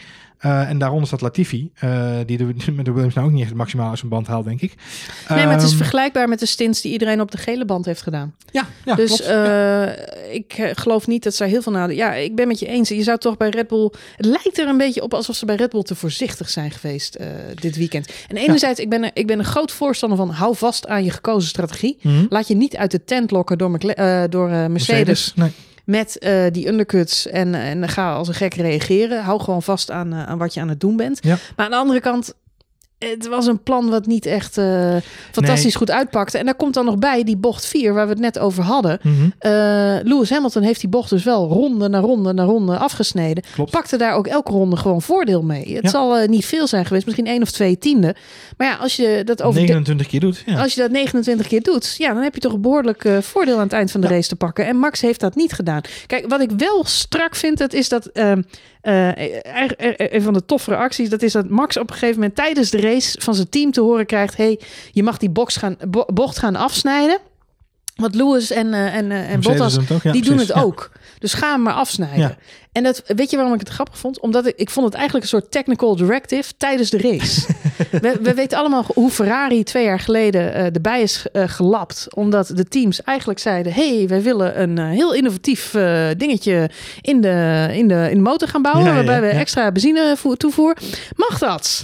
Uh, 0.45 0.69
en 0.69 0.77
daaronder 0.77 1.07
staat 1.07 1.21
Latifi, 1.21 1.71
uh, 1.83 2.17
die 2.25 2.37
de, 2.37 2.53
met 2.71 2.85
de 2.85 2.91
Williams 2.91 3.13
nou 3.13 3.27
ook 3.27 3.33
niet 3.33 3.43
echt 3.43 3.53
maximaal 3.53 3.89
uit 3.89 3.97
zijn 3.97 4.11
band 4.11 4.27
haalt, 4.27 4.45
denk 4.45 4.61
ik. 4.61 4.75
Nee, 5.29 5.45
maar 5.45 5.53
het 5.53 5.61
is 5.61 5.69
Ehm, 5.69 5.77
vergelijkbaar 5.77 6.29
met 6.29 6.39
de 6.39 6.45
stints 6.45 6.81
die 6.81 6.91
iedereen 6.91 7.21
op 7.21 7.31
de 7.31 7.37
gele 7.37 7.65
band 7.65 7.85
heeft 7.85 8.01
gedaan. 8.01 8.35
Ja, 8.51 8.65
ja 8.85 8.95
dus 8.95 9.15
klopt. 9.15 9.31
uh, 9.31 10.33
ik 10.33 10.71
geloof 10.73 11.07
niet 11.07 11.23
dat 11.23 11.35
ze 11.35 11.43
heel 11.43 11.61
veel 11.61 11.71
nadeel... 11.71 11.95
Ja, 11.95 12.13
ik 12.13 12.35
ben 12.35 12.47
met 12.47 12.59
je 12.59 12.65
eens. 12.65 12.89
Je 12.89 13.03
zou 13.03 13.17
toch 13.17 13.37
bij 13.37 13.49
Red 13.49 13.67
Bull... 13.67 13.91
Het 14.15 14.25
lijkt 14.25 14.59
er 14.59 14.67
een 14.67 14.77
beetje 14.77 15.01
op 15.01 15.13
alsof 15.13 15.35
ze 15.35 15.45
bij 15.45 15.55
Red 15.55 15.69
Bull 15.69 15.83
te 15.83 15.95
voorzichtig 15.95 16.49
zijn 16.49 16.71
geweest 16.71 17.19
dit 17.55 17.75
weekend. 17.75 18.11
En 18.27 18.37
enerzijds, 18.37 18.79
ik, 18.79 18.89
ben, 18.89 19.11
ik 19.13 19.27
ben 19.27 19.39
een 19.39 19.45
groot 19.45 19.71
voorstander 19.71 20.17
van... 20.17 20.29
hou 20.29 20.55
vast 20.55 20.87
aan 20.87 21.03
je 21.03 21.11
gekozen 21.11 21.49
strategie. 21.49 21.97
Mm 22.01 22.11
-hmm. 22.11 22.25
Laat 22.29 22.47
je 22.47 22.55
niet 22.55 22.77
uit 22.77 22.91
de 22.91 23.03
tent 23.03 23.31
lokken 23.31 23.57
door, 23.57 23.79
door 24.29 24.49
Mercedes... 24.49 24.69
Mercedes. 24.69 25.33
Nee. 25.35 25.51
Met 25.85 26.17
uh, 26.19 26.45
die 26.51 26.67
undercuts 26.67 27.27
en, 27.27 27.55
en 27.55 27.89
ga 27.89 28.13
als 28.13 28.27
een 28.27 28.33
gek 28.33 28.53
reageren. 28.53 29.23
Hou 29.23 29.39
gewoon 29.39 29.63
vast 29.63 29.91
aan, 29.91 30.13
uh, 30.13 30.23
aan 30.23 30.37
wat 30.37 30.53
je 30.53 30.59
aan 30.59 30.69
het 30.69 30.79
doen 30.79 30.97
bent. 30.97 31.19
Ja. 31.21 31.37
Maar 31.55 31.65
aan 31.65 31.71
de 31.71 31.77
andere 31.77 31.99
kant, 31.99 32.33
het 33.09 33.27
was 33.27 33.47
een 33.47 33.63
plan 33.63 33.89
wat 33.89 34.05
niet 34.05 34.25
echt 34.25 34.57
uh, 34.57 34.95
fantastisch 35.31 35.63
Nee. 35.63 35.75
goed 35.75 35.91
uitpakte. 35.91 36.37
En 36.37 36.45
daar 36.45 36.55
komt 36.55 36.73
dan 36.73 36.85
nog 36.85 36.97
bij 36.97 37.23
die 37.23 37.37
bocht 37.37 37.65
4, 37.65 37.93
waar 37.93 38.05
we 38.05 38.11
het 38.11 38.21
net 38.21 38.39
over 38.39 38.63
hadden. 38.63 38.99
Mm 39.03 39.13
-hmm. 39.13 39.33
Lewis 40.03 40.29
Hamilton 40.29 40.61
heeft 40.63 40.79
die 40.81 40.89
bocht 40.89 41.09
dus 41.09 41.23
wel 41.23 41.47
ronde 41.47 41.89
na 41.89 41.99
ronde 41.99 42.33
na 42.33 42.43
ronde 42.43 42.77
afgesneden. 42.77 43.43
Klopt. 43.53 43.71
Pakte 43.71 43.97
daar 43.97 44.13
ook 44.13 44.27
elke 44.27 44.51
ronde 44.51 44.75
gewoon 44.75 45.01
voordeel 45.01 45.41
mee. 45.41 45.73
Het 45.75 45.83
Ja. 45.83 45.89
zal 45.89 46.21
uh, 46.21 46.27
niet 46.27 46.45
veel 46.45 46.67
zijn 46.67 46.85
geweest, 46.85 47.05
misschien 47.05 47.27
één 47.27 47.41
of 47.41 47.51
twee 47.51 47.77
tiende. 47.77 48.15
Maar 48.57 48.67
ja, 48.67 48.75
als 48.75 48.95
je 48.95 49.21
dat 49.25 49.41
over 49.41 49.59
29 49.61 50.07
keer 50.07 50.19
doet. 50.19 50.43
Ja. 50.45 50.61
als 50.61 50.73
je 50.73 50.81
dat 50.81 50.91
29 50.91 51.47
keer 51.47 51.61
doet, 51.61 51.95
ja, 51.97 52.13
dan 52.13 52.23
heb 52.23 52.33
je 52.33 52.39
toch 52.41 52.53
een 52.53 52.61
behoorlijk 52.61 53.09
voordeel 53.21 53.55
aan 53.55 53.63
het 53.63 53.73
eind 53.73 53.91
van 53.91 54.01
de 54.01 54.07
Ja. 54.07 54.13
race 54.13 54.27
te 54.29 54.35
pakken. 54.35 54.65
En 54.65 54.77
Max 54.77 55.01
heeft 55.01 55.19
dat 55.19 55.35
niet 55.35 55.53
gedaan. 55.53 55.81
Kijk, 56.07 56.27
wat 56.29 56.41
ik 56.41 56.51
wel 56.57 56.83
strak 56.85 57.35
vind, 57.35 57.57
dat 57.57 57.73
is 57.73 57.89
dat. 57.89 58.09
Uh, 58.83 59.07
uh, 59.07 59.93
een 59.95 60.21
van 60.21 60.33
de 60.33 60.45
toffere 60.45 60.75
acties, 60.75 61.09
dat 61.09 61.21
is 61.21 61.31
dat 61.31 61.49
Max 61.49 61.77
op 61.77 61.89
een 61.89 61.95
gegeven 61.95 62.19
moment 62.19 62.35
tijdens 62.35 62.69
de 62.69 62.81
race 62.81 63.21
van 63.21 63.35
zijn 63.35 63.49
team 63.49 63.71
te 63.71 63.81
horen 63.81 64.05
krijgt: 64.05 64.37
hey, 64.37 64.59
je 64.91 65.03
mag 65.03 65.17
die 65.17 65.29
box 65.29 65.55
gaan, 65.55 65.77
bo 65.87 66.05
bocht 66.13 66.39
gaan 66.39 66.55
afsnijden. 66.55 67.17
Want 67.95 68.15
Lewis 68.15 68.51
en, 68.51 68.67
uh, 68.67 68.95
en, 68.95 69.11
uh, 69.11 69.31
en 69.31 69.41
Bottas, 69.41 69.73
ja, 69.73 69.79
die 69.79 69.97
precies. 69.97 70.27
doen 70.27 70.37
het 70.37 70.47
Ja. 70.47 70.61
ook. 70.61 70.91
Dus 71.19 71.33
ga 71.33 71.51
hem 71.51 71.61
maar 71.61 71.73
afsnijden. 71.73 72.19
Ja. 72.19 72.35
En 72.71 72.83
dat, 72.83 73.03
weet 73.05 73.29
je 73.29 73.35
waarom 73.35 73.53
ik 73.53 73.59
het 73.59 73.69
grappig 73.69 73.97
vond? 73.97 74.19
Omdat 74.19 74.45
ik, 74.45 74.55
ik 74.55 74.69
vond 74.69 74.85
het 74.85 74.95
eigenlijk 74.95 75.23
een 75.23 75.29
soort 75.29 75.51
technical 75.51 75.95
directive 75.95 76.53
tijdens 76.57 76.89
de 76.89 76.97
race. 76.97 77.41
we, 78.01 78.17
we 78.21 78.33
weten 78.33 78.57
allemaal 78.57 78.85
hoe 78.93 79.09
Ferrari 79.09 79.63
twee 79.63 79.83
jaar 79.83 79.99
geleden 79.99 80.41
uh, 80.41 80.63
erbij 80.65 81.01
is 81.01 81.25
gelapt. 81.33 82.07
Omdat 82.15 82.51
de 82.55 82.65
teams 82.65 83.03
eigenlijk 83.03 83.39
zeiden... 83.39 83.73
hey, 83.73 84.05
wij 84.07 84.21
willen 84.21 84.61
een 84.61 84.77
heel 84.77 85.13
innovatief 85.13 85.71
dingetje 86.17 86.69
in 87.01 87.21
de, 87.21 87.67
in, 87.71 87.87
de, 87.87 88.07
in 88.09 88.15
de 88.15 88.23
motor 88.23 88.47
gaan 88.47 88.61
bouwen... 88.61 88.93
Waarbij 88.93 89.21
we 89.21 89.27
extra 89.27 89.71
benzine 89.71 90.17
toevoer. 90.37 90.77
Mag 91.15 91.39
dat? 91.39 91.83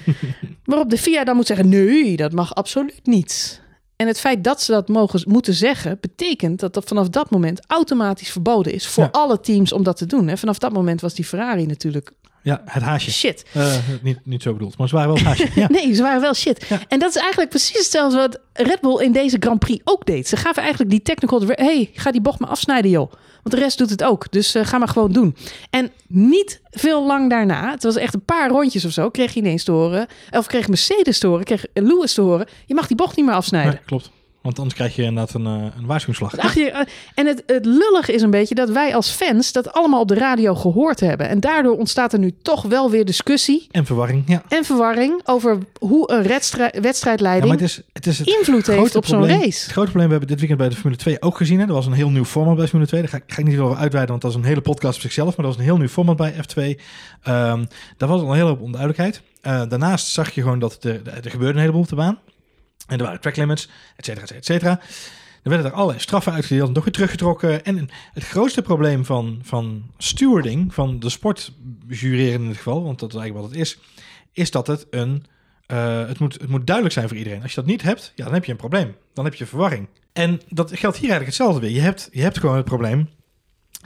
Waarop 0.64 0.90
de 0.90 0.98
FIA 0.98 1.24
dan 1.24 1.36
moet 1.36 1.46
zeggen... 1.46 1.68
nee, 1.68 2.16
dat 2.16 2.32
mag 2.32 2.54
absoluut 2.54 3.00
niet. 3.02 3.60
En 4.00 4.06
het 4.06 4.20
feit 4.20 4.44
dat 4.44 4.62
ze 4.62 4.72
dat 4.72 4.88
mogen, 4.88 5.22
moeten 5.28 5.54
zeggen, 5.54 5.98
betekent 6.00 6.60
dat 6.60 6.74
dat 6.74 6.84
vanaf 6.84 7.08
dat 7.08 7.30
moment 7.30 7.60
automatisch 7.66 8.30
verboden 8.30 8.72
is 8.72 8.86
voor 8.86 9.02
Ja. 9.04 9.08
alle 9.12 9.40
teams 9.40 9.72
om 9.72 9.82
dat 9.82 9.96
te 9.96 10.06
doen. 10.06 10.28
En 10.28 10.38
vanaf 10.38 10.58
dat 10.58 10.72
moment 10.72 11.00
was 11.00 11.14
die 11.14 11.24
Ferrari 11.24 11.66
natuurlijk 11.66 12.12
Ja, 12.42 12.62
het 12.64 12.82
haasje. 12.82 13.10
shit. 13.10 13.44
Uh, 13.56 13.74
niet, 14.02 14.18
niet 14.24 14.42
zo 14.42 14.52
bedoeld, 14.52 14.78
maar 14.78 14.88
ze 14.88 14.94
waren 14.94 15.08
wel 15.10 15.18
het 15.18 15.26
haasje. 15.26 15.48
Ja. 15.54 15.66
Nee, 15.80 15.94
ze 15.94 16.02
waren 16.02 16.20
wel 16.20 16.34
shit. 16.34 16.66
Ja. 16.68 16.80
En 16.88 16.98
dat 16.98 17.08
is 17.08 17.16
eigenlijk 17.16 17.50
precies 17.50 17.78
hetzelfde 17.78 18.16
wat 18.18 18.40
Red 18.52 18.80
Bull 18.80 19.02
in 19.02 19.12
deze 19.12 19.36
Grand 19.40 19.58
Prix 19.58 19.80
ook 19.84 20.06
deed. 20.06 20.28
Ze 20.28 20.36
gaven 20.36 20.62
eigenlijk 20.62 20.90
die 20.90 21.02
technical... 21.02 21.42
hey, 21.46 21.90
ga 21.94 22.10
die 22.10 22.20
bocht 22.20 22.40
maar 22.40 22.50
afsnijden, 22.50 22.90
joh. 22.90 23.12
Want 23.42 23.54
de 23.54 23.60
rest 23.60 23.78
doet 23.78 23.90
het 23.90 24.04
ook. 24.04 24.30
Dus 24.30 24.56
uh, 24.56 24.64
ga 24.64 24.78
maar 24.78 24.88
gewoon 24.88 25.12
doen. 25.12 25.36
En 25.70 25.90
niet 26.06 26.60
veel 26.70 27.06
lang 27.06 27.30
daarna, 27.30 27.70
het 27.70 27.82
was 27.82 27.96
echt 27.96 28.14
een 28.14 28.24
paar 28.24 28.50
rondjes 28.50 28.84
of 28.84 28.92
zo... 28.92 29.10
kreeg 29.10 29.34
je 29.34 29.40
ineens 29.40 29.64
te 29.64 29.72
horen... 29.72 30.06
of 30.30 30.46
kreeg 30.46 30.68
Mercedes 30.68 31.18
te 31.18 31.26
horen, 31.26 31.44
kreeg 31.44 31.64
Lewis 31.74 32.14
te 32.14 32.20
horen... 32.20 32.46
je 32.66 32.74
mag 32.74 32.86
die 32.86 32.96
bocht 32.96 33.16
niet 33.16 33.26
meer 33.26 33.34
afsnijden. 33.34 33.72
Nee, 33.72 33.82
klopt. 33.84 34.10
Want 34.40 34.58
anders 34.58 34.76
krijg 34.76 34.96
je 34.96 35.02
inderdaad 35.02 35.34
een, 35.34 35.46
uh, 35.46 35.64
een 35.78 35.86
waarschuwingsslag. 35.86 36.38
Ach, 36.38 36.54
je, 36.54 36.70
uh, 36.70 36.80
en 37.14 37.26
het, 37.26 37.42
het 37.46 37.64
lullig 37.66 38.08
is 38.08 38.22
een 38.22 38.30
beetje 38.30 38.54
dat 38.54 38.70
wij 38.70 38.94
als 38.94 39.10
fans 39.10 39.52
dat 39.52 39.72
allemaal 39.72 40.00
op 40.00 40.08
de 40.08 40.14
radio 40.14 40.54
gehoord 40.54 41.00
hebben. 41.00 41.28
En 41.28 41.40
daardoor 41.40 41.76
ontstaat 41.76 42.12
er 42.12 42.18
nu 42.18 42.34
toch 42.42 42.62
wel 42.62 42.90
weer 42.90 43.04
discussie 43.04 43.66
En 43.70 43.86
verwarring, 43.86 44.22
ja. 44.26 44.42
en 44.48 44.64
verwarring 44.64 45.20
over 45.24 45.58
hoe 45.78 46.12
een 46.12 46.22
wedstrijd, 46.22 46.74
Ja, 46.74 46.80
wedstrijdleiding 46.80 47.52
maar 47.52 47.60
het 47.60 47.68
is, 47.70 47.82
het 47.92 48.06
is 48.06 48.18
het 48.18 48.28
invloed 48.28 48.66
heeft 48.66 48.96
op 48.96 49.06
zo'n 49.06 49.26
race. 49.26 49.62
Het 49.62 49.72
grote 49.72 49.90
probleem, 49.90 50.04
we 50.06 50.10
hebben 50.10 50.28
dit 50.28 50.38
weekend 50.38 50.58
bij 50.58 50.68
de 50.68 50.74
Formule 50.74 51.00
2 51.00 51.22
ook 51.22 51.36
gezien. 51.36 51.60
Hè. 51.60 51.66
Er 51.66 51.72
was 51.72 51.86
een 51.86 51.92
heel 51.92 52.10
nieuw 52.10 52.24
format 52.24 52.56
bij 52.56 52.66
Formule 52.66 52.88
2. 52.88 53.00
Daar 53.00 53.10
ga 53.10 53.16
ik, 53.16 53.22
ga 53.26 53.38
ik 53.38 53.46
niet 53.46 53.58
over 53.58 53.76
uitweiden, 53.76 54.10
want 54.10 54.22
dat 54.22 54.30
is 54.30 54.36
een 54.36 54.44
hele 54.44 54.60
podcast 54.60 54.94
op 54.94 55.00
zichzelf. 55.00 55.36
Maar 55.36 55.46
dat 55.46 55.54
was 55.54 55.56
een 55.56 55.70
heel 55.70 55.78
nieuw 55.78 55.88
format 55.88 56.16
bij 56.16 56.34
F2. 56.34 56.80
Ehm 57.22 57.64
daar 57.96 58.08
was 58.08 58.20
al 58.20 58.28
een 58.28 58.34
hele 58.34 58.48
hoop 58.48 58.60
onduidelijkheid. 58.60 59.22
Eh, 59.40 59.62
daarnaast 59.68 60.06
zag 60.06 60.30
je 60.30 60.42
gewoon 60.42 60.58
dat 60.58 60.84
er, 60.84 61.00
er 61.24 61.30
gebeurde 61.30 61.54
een 61.54 61.60
heleboel 61.60 61.80
op 61.80 61.88
de 61.88 61.94
baan. 61.94 62.18
En 62.90 62.98
er 62.98 63.04
waren 63.04 63.20
track 63.20 63.36
limits, 63.36 63.68
et 63.96 64.04
cetera, 64.04 64.26
et 64.36 64.44
cetera. 64.44 64.80
Er 65.42 65.50
werden 65.50 65.66
er 65.66 65.72
allerlei 65.72 65.98
straffen 65.98 66.32
uitgedeeld 66.32 66.68
en 66.68 66.74
nog 66.74 66.84
weer 66.84 66.92
teruggetrokken. 66.92 67.64
En 67.64 67.88
het 68.12 68.24
grootste 68.24 68.62
probleem 68.62 69.04
van, 69.04 69.40
van 69.42 69.90
stewarding, 69.98 70.74
van 70.74 70.98
de 71.00 71.08
sportjureren 71.08 72.40
in 72.40 72.46
dit 72.46 72.56
geval, 72.56 72.82
want 72.82 72.98
dat 72.98 73.12
is 73.12 73.18
eigenlijk 73.18 73.46
wat 73.46 73.56
het 73.56 73.66
is, 73.66 73.78
is 74.32 74.50
dat 74.50 74.66
het 74.66 74.86
een... 74.90 75.24
eh, 75.66 76.06
het, 76.06 76.18
moet, 76.18 76.32
het 76.32 76.48
moet 76.48 76.66
duidelijk 76.66 76.94
zijn 76.96 77.08
voor 77.08 77.16
iedereen. 77.16 77.42
Als 77.42 77.50
je 77.50 77.60
dat 77.60 77.70
niet 77.70 77.82
hebt, 77.82 78.12
ja, 78.14 78.24
dan 78.24 78.34
heb 78.34 78.44
je 78.44 78.50
een 78.50 78.56
probleem. 78.56 78.96
Dan 79.14 79.24
heb 79.24 79.34
je 79.34 79.46
verwarring. 79.46 79.88
En 80.12 80.40
dat 80.48 80.68
geldt 80.68 80.96
hier 80.96 81.10
eigenlijk 81.10 81.26
hetzelfde 81.26 81.60
weer. 81.60 81.70
Je 81.70 81.80
hebt, 81.80 82.08
je 82.12 82.22
hebt 82.22 82.38
gewoon 82.38 82.56
het 82.56 82.64
probleem 82.64 83.08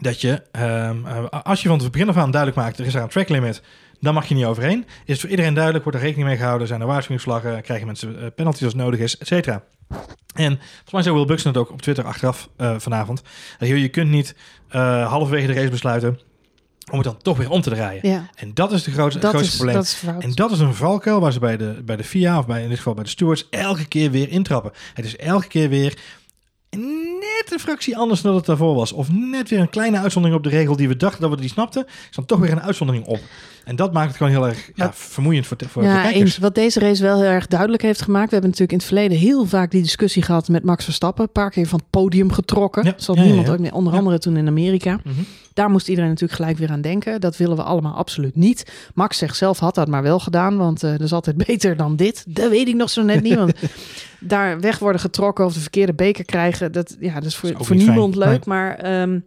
dat 0.00 0.20
je, 0.20 0.42
ehm, 0.52 1.06
eh, 1.06 1.24
als 1.28 1.62
je 1.62 1.68
van 1.68 1.78
het 1.78 1.90
begin 1.90 2.08
af 2.08 2.16
aan 2.16 2.30
duidelijk 2.30 2.60
maakt, 2.60 2.78
er 2.78 2.86
is 2.86 2.92
daar 2.92 3.02
een 3.02 3.08
track 3.08 3.28
limit, 3.28 3.62
dan 4.00 4.14
mag 4.14 4.26
je 4.26 4.34
niet 4.34 4.44
overheen. 4.44 4.84
Is 4.84 5.12
het 5.12 5.20
voor 5.20 5.30
iedereen 5.30 5.54
duidelijk, 5.54 5.84
wordt 5.84 5.98
er 5.98 6.04
rekening 6.04 6.28
mee 6.28 6.38
gehouden, 6.38 6.66
zijn 6.66 6.80
er 6.80 6.86
waarschuwingsvlaggen, 6.86 7.62
krijgen 7.62 7.86
mensen 7.86 8.20
eh, 8.20 8.26
penalties 8.34 8.64
als 8.64 8.74
nodig 8.74 9.00
is, 9.00 9.18
et 9.18 9.26
cetera. 9.26 9.62
En 10.34 10.58
volgens 10.58 10.92
mij 10.92 11.02
zei 11.02 11.14
Will 11.14 11.24
Buxton 11.24 11.52
het 11.52 11.60
ook 11.60 11.70
op 11.70 11.82
Twitter 11.82 12.04
achteraf 12.04 12.48
eh, 12.56 12.74
vanavond. 12.78 13.22
Uh, 13.60 13.82
je 13.82 13.88
kunt 13.88 14.10
niet 14.10 14.34
uh, 14.70 15.08
halverwege 15.08 15.46
de 15.46 15.52
race 15.52 15.70
besluiten. 15.70 16.20
om 16.90 16.98
het 16.98 17.06
dan 17.06 17.16
toch 17.16 17.36
weer 17.36 17.50
om 17.50 17.60
te 17.60 17.70
draaien. 17.70 18.08
Ja, 18.08 18.30
En 18.34 18.54
dat 18.54 18.72
is 18.72 18.82
de 18.82 18.90
grootste, 18.90 19.20
dat 19.20 19.30
grootste 19.30 19.50
is, 19.50 19.56
probleem. 19.56 19.76
dat 19.76 19.84
is. 19.84 20.02
En 20.18 20.32
dat 20.32 20.50
is 20.50 20.58
een 20.58 20.74
valkuil 20.74 21.20
waar 21.20 21.32
ze 21.32 21.38
bij 21.38 21.56
de, 21.56 21.82
bij 21.84 21.96
de 21.96 22.04
FIA 22.04 22.38
of 22.38 22.46
bij, 22.46 22.62
in 22.62 22.68
dit 22.68 22.76
geval 22.76 22.94
bij 22.94 23.04
de 23.04 23.10
stewards 23.10 23.46
elke 23.50 23.84
keer 23.84 24.10
weer 24.10 24.28
intrappen. 24.28 24.72
Het 24.94 25.04
is 25.04 25.16
elke 25.16 25.46
keer 25.46 25.68
weer 25.68 25.98
net 26.78 27.52
een 27.52 27.58
fractie 27.58 27.96
anders 27.96 28.20
dan 28.20 28.34
het 28.34 28.46
daarvoor 28.46 28.74
was. 28.74 28.92
Of 28.92 29.12
net 29.12 29.48
weer 29.48 29.60
een 29.60 29.70
kleine 29.70 29.98
uitzondering 29.98 30.38
op 30.38 30.44
de 30.50 30.56
regel 30.56 30.76
die 30.76 30.88
we 30.88 30.96
dachten 30.96 31.20
dat 31.20 31.30
we 31.30 31.36
die 31.36 31.48
snapten. 31.48 31.86
Is 31.86 32.16
dan 32.16 32.24
toch 32.24 32.38
weer 32.38 32.52
een 32.52 32.62
uitzondering 32.62 33.04
op. 33.06 33.20
En 33.64 33.76
dat 33.76 33.92
maakt 33.92 34.08
het 34.08 34.16
gewoon 34.16 34.32
heel 34.32 34.46
erg 34.46 34.70
ja, 34.74 34.92
vermoeiend 34.94 35.46
voor, 35.46 35.56
voor 35.68 35.82
de 35.82 35.88
ja, 35.88 36.02
kijkers. 36.02 36.20
eens. 36.20 36.38
Wat 36.38 36.54
deze 36.54 36.80
race 36.80 37.02
wel 37.02 37.20
heel 37.20 37.30
erg 37.30 37.46
duidelijk 37.46 37.82
heeft 37.82 38.02
gemaakt. 38.02 38.26
We 38.26 38.32
hebben 38.32 38.50
natuurlijk 38.50 38.72
in 38.72 38.78
het 38.78 38.86
verleden 38.86 39.18
heel 39.18 39.44
vaak 39.44 39.70
die 39.70 39.82
discussie 39.82 40.22
gehad 40.22 40.48
met 40.48 40.64
Max 40.64 40.84
Verstappen. 40.84 41.24
Een 41.24 41.32
paar 41.32 41.50
keer 41.50 41.66
van 41.66 41.78
het 41.78 41.90
podium 41.90 42.32
getrokken. 42.32 42.84
Ja, 42.84 42.94
zat 42.96 43.16
ja, 43.16 43.22
niemand 43.22 43.48
ook 43.48 43.58
meer. 43.58 43.74
Onder 43.74 43.92
andere 43.92 44.18
toen 44.18 44.36
in 44.36 44.46
Amerika. 44.46 45.00
Mhm. 45.04 45.14
Daar 45.54 45.70
moest 45.70 45.88
iedereen 45.88 46.10
natuurlijk 46.10 46.38
gelijk 46.38 46.58
weer 46.58 46.70
aan 46.70 46.80
denken. 46.80 47.20
Dat 47.20 47.36
willen 47.36 47.56
we 47.56 47.62
allemaal 47.62 47.94
absoluut 47.94 48.36
niet. 48.36 48.72
Max 48.94 49.18
zegt 49.18 49.36
zelf 49.36 49.58
had 49.58 49.74
dat 49.74 49.88
maar 49.88 50.02
wel 50.02 50.18
gedaan. 50.20 50.56
Want 50.56 50.82
eh, 50.82 50.90
dat 50.90 51.00
is 51.00 51.12
altijd 51.12 51.36
beter 51.46 51.76
dan 51.76 51.96
dit. 51.96 52.24
Dat 52.28 52.50
weet 52.50 52.68
ik 52.68 52.74
nog 52.74 52.90
zo 52.90 53.02
net 53.02 53.22
niet. 53.22 53.34
Want 53.34 53.52
daar 54.26 54.60
weg 54.60 54.78
worden 54.78 55.00
getrokken 55.00 55.44
of 55.44 55.54
de 55.54 55.60
verkeerde 55.60 55.94
beker 55.94 56.24
krijgen. 56.24 56.72
Dat, 56.72 56.96
ja, 57.00 57.14
dat 57.14 57.24
is 57.24 57.36
voor, 57.36 57.52
voor 57.56 57.76
niemand 57.76 58.16
fijn. 58.16 58.30
leuk. 58.30 58.44
Maar... 58.44 58.76
ehm, 58.76 59.18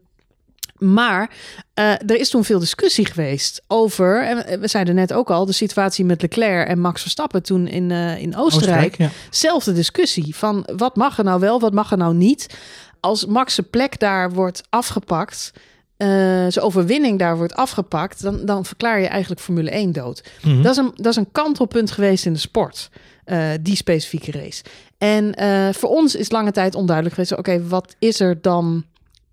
maar 0.77 1.29
eh, 1.73 1.91
er 1.91 2.19
is 2.19 2.29
toen 2.29 2.43
veel 2.43 2.59
discussie 2.59 3.05
geweest 3.05 3.61
over, 3.67 4.23
en 4.23 4.59
we 4.59 4.67
zeiden 4.67 4.95
net 4.95 5.13
ook 5.13 5.29
al, 5.29 5.45
de 5.45 5.51
situatie 5.51 6.05
met 6.05 6.21
Leclerc 6.21 6.67
en 6.67 6.79
Max 6.79 7.01
Verstappen 7.01 7.43
toen 7.43 7.67
in, 7.67 7.91
eh, 7.91 8.21
in 8.21 8.37
Oostenrijk. 8.37 8.97
ja. 8.97 9.09
Zelfde 9.29 9.73
discussie 9.73 10.35
van 10.35 10.67
wat 10.75 10.95
mag 10.95 11.17
er 11.17 11.23
nou 11.23 11.39
wel, 11.39 11.59
wat 11.59 11.73
mag 11.73 11.91
er 11.91 11.97
nou 11.97 12.13
niet. 12.13 12.57
Als 12.99 13.25
Max 13.25 13.53
zijn 13.53 13.69
plek 13.69 13.99
daar 13.99 14.31
wordt 14.31 14.63
afgepakt, 14.69 15.51
eh, 15.97 16.07
zijn 16.47 16.59
overwinning 16.59 17.19
daar 17.19 17.37
wordt 17.37 17.55
afgepakt, 17.55 18.21
dan, 18.21 18.45
dan 18.45 18.65
verklaar 18.65 18.99
je 18.99 19.07
eigenlijk 19.07 19.41
Formule 19.41 19.75
1 19.75 19.91
dood. 19.91 20.23
Mhm. 20.41 20.61
Dat, 20.61 20.71
is 20.71 20.77
een, 20.77 20.91
dat 20.95 21.05
is 21.05 21.15
een 21.15 21.31
kantelpunt 21.31 21.91
geweest 21.91 22.25
in 22.25 22.33
de 22.33 22.39
sport, 22.39 22.89
die 23.61 23.75
specifieke 23.75 24.31
race. 24.31 24.63
En 24.97 25.33
eh, 25.33 25.73
voor 25.73 25.89
ons 25.89 26.15
is 26.15 26.31
lange 26.31 26.51
tijd 26.51 26.75
onduidelijk 26.75 27.15
geweest, 27.15 27.37
oké, 27.37 27.67
wat 27.67 27.95
is 27.99 28.19
er 28.19 28.41
dan 28.41 28.85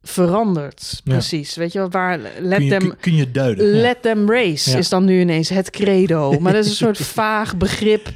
veranderd? 0.02 1.00
Ja. 1.04 1.12
Precies, 1.12 1.54
weet 1.54 1.72
je 1.72 1.78
wel, 1.78 1.90
waar 1.90 2.18
let 2.40 2.56
kun, 2.58 2.64
je, 2.64 2.70
them... 2.78 2.96
kun, 3.00 3.14
je 3.14 3.30
duiden. 3.30 3.66
Ja. 3.74 3.80
Let 3.80 4.02
them 4.02 4.30
race 4.30 4.70
Ja. 4.70 4.76
is 4.78 4.88
dan 4.88 5.04
nu 5.04 5.20
ineens 5.20 5.48
het 5.48 5.70
credo. 5.70 6.32
Maar 6.40 6.52
dat 6.52 6.64
is 6.64 6.70
een 6.70 6.76
soort 6.76 6.98
vaag 6.98 7.56
begrip 7.56 8.08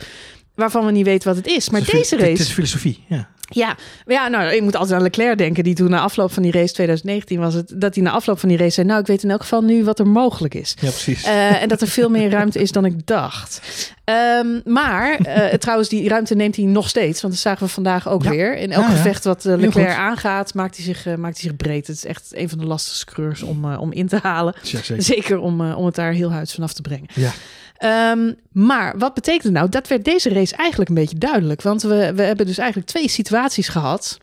waarvan 0.55 0.87
we 0.87 0.93
niet 0.93 1.05
weten 1.05 1.29
wat 1.29 1.37
het 1.37 1.47
is. 1.47 1.71
Maar 1.71 1.81
is 1.81 1.87
deze 1.87 2.05
fil- 2.05 2.19
Het 2.19 2.27
race, 2.29 2.43
is 2.43 2.51
filosofie, 2.53 3.05
ja. 3.09 3.29
Ja, 3.49 3.77
ja, 4.07 4.29
nou, 4.29 4.53
ik 4.55 4.63
moet 4.63 4.77
altijd 4.77 4.97
aan 4.97 5.03
Leclerc 5.03 5.39
denken, 5.39 5.65
die 5.65 5.75
toen 5.75 5.91
na 5.91 6.01
afloop 6.01 6.33
van 6.33 6.43
die 6.43 6.53
race 6.53 6.73
2019 6.73 7.39
was 7.41 7.55
het, 7.55 7.73
dat 7.77 7.95
hij 7.95 8.05
na 8.05 8.11
afloop 8.11 8.39
van 8.39 8.49
die 8.49 8.59
race 8.59 8.71
zei, 8.71 8.87
nou, 8.87 9.01
ik 9.01 9.07
weet 9.07 9.23
in 9.23 9.31
elk 9.31 9.41
geval 9.41 9.61
nu 9.63 9.85
wat 9.85 9.99
er 9.99 10.07
mogelijk 10.07 10.55
is. 10.55 10.75
Ja, 10.81 10.89
precies. 10.91 11.23
Eh, 11.25 11.63
en 11.63 11.69
dat 11.69 11.81
er 11.81 11.89
veel 11.89 12.09
meer 12.11 12.31
ruimte 12.31 12.61
is 12.61 12.73
dan 12.73 12.85
ik 12.85 13.07
dacht. 13.07 13.61
Ehm, 14.05 14.47
maar 14.65 15.15
eh, 15.19 15.55
trouwens, 15.59 15.89
die 15.89 16.09
ruimte 16.09 16.35
neemt 16.35 16.57
hij 16.57 16.65
nog 16.65 16.89
steeds. 16.89 17.21
Want 17.21 17.33
dat 17.33 17.43
zagen 17.43 17.67
we 17.67 17.73
vandaag 17.73 18.09
ook 18.09 18.23
Ja. 18.23 18.31
weer. 18.31 18.57
In 18.57 18.73
elk 18.73 18.85
Ja, 18.85 18.91
gevecht 18.91 19.25
wat 19.25 19.45
eh, 19.45 19.57
Leclerc 19.57 19.97
aangaat, 19.97 20.55
maakt 20.55 20.77
hij, 20.77 20.85
zich, 20.85 21.05
maakt 21.05 21.41
hij 21.41 21.49
zich 21.49 21.57
breed. 21.57 21.87
Het 21.87 21.97
is 21.97 22.05
echt 22.05 22.29
een 22.31 22.49
van 22.49 22.59
de 22.59 22.65
lastigste 22.67 23.05
coureurs 23.05 23.43
om, 23.43 23.75
om 23.75 23.93
in 23.93 24.09
te 24.09 24.19
halen. 24.23 24.55
Zeker. 24.63 25.03
Zeker 25.03 25.39
om, 25.39 25.71
om 25.73 25.87
het 25.87 25.95
daar 25.95 26.13
heel 26.13 26.33
huids 26.33 26.55
vanaf 26.55 26.73
te 26.73 26.83
brengen. 26.83 27.07
Ja. 27.15 27.31
Ehm, 27.79 28.33
maar 28.53 28.99
wat 28.99 29.15
betekent 29.15 29.43
het 29.45 29.53
nou? 29.53 29.69
Dat 29.69 29.89
werd 29.89 30.05
deze 30.05 30.29
race 30.29 30.57
eigenlijk 30.57 30.89
een 30.91 30.97
beetje 30.97 31.19
duidelijk. 31.19 31.63
Want 31.63 31.83
we, 31.83 32.13
we 32.15 32.23
hebben 32.23 32.47
dus 32.47 32.59
eigenlijk 32.59 32.89
twee 32.91 33.09
situaties 33.09 33.69
gehad. 33.69 34.19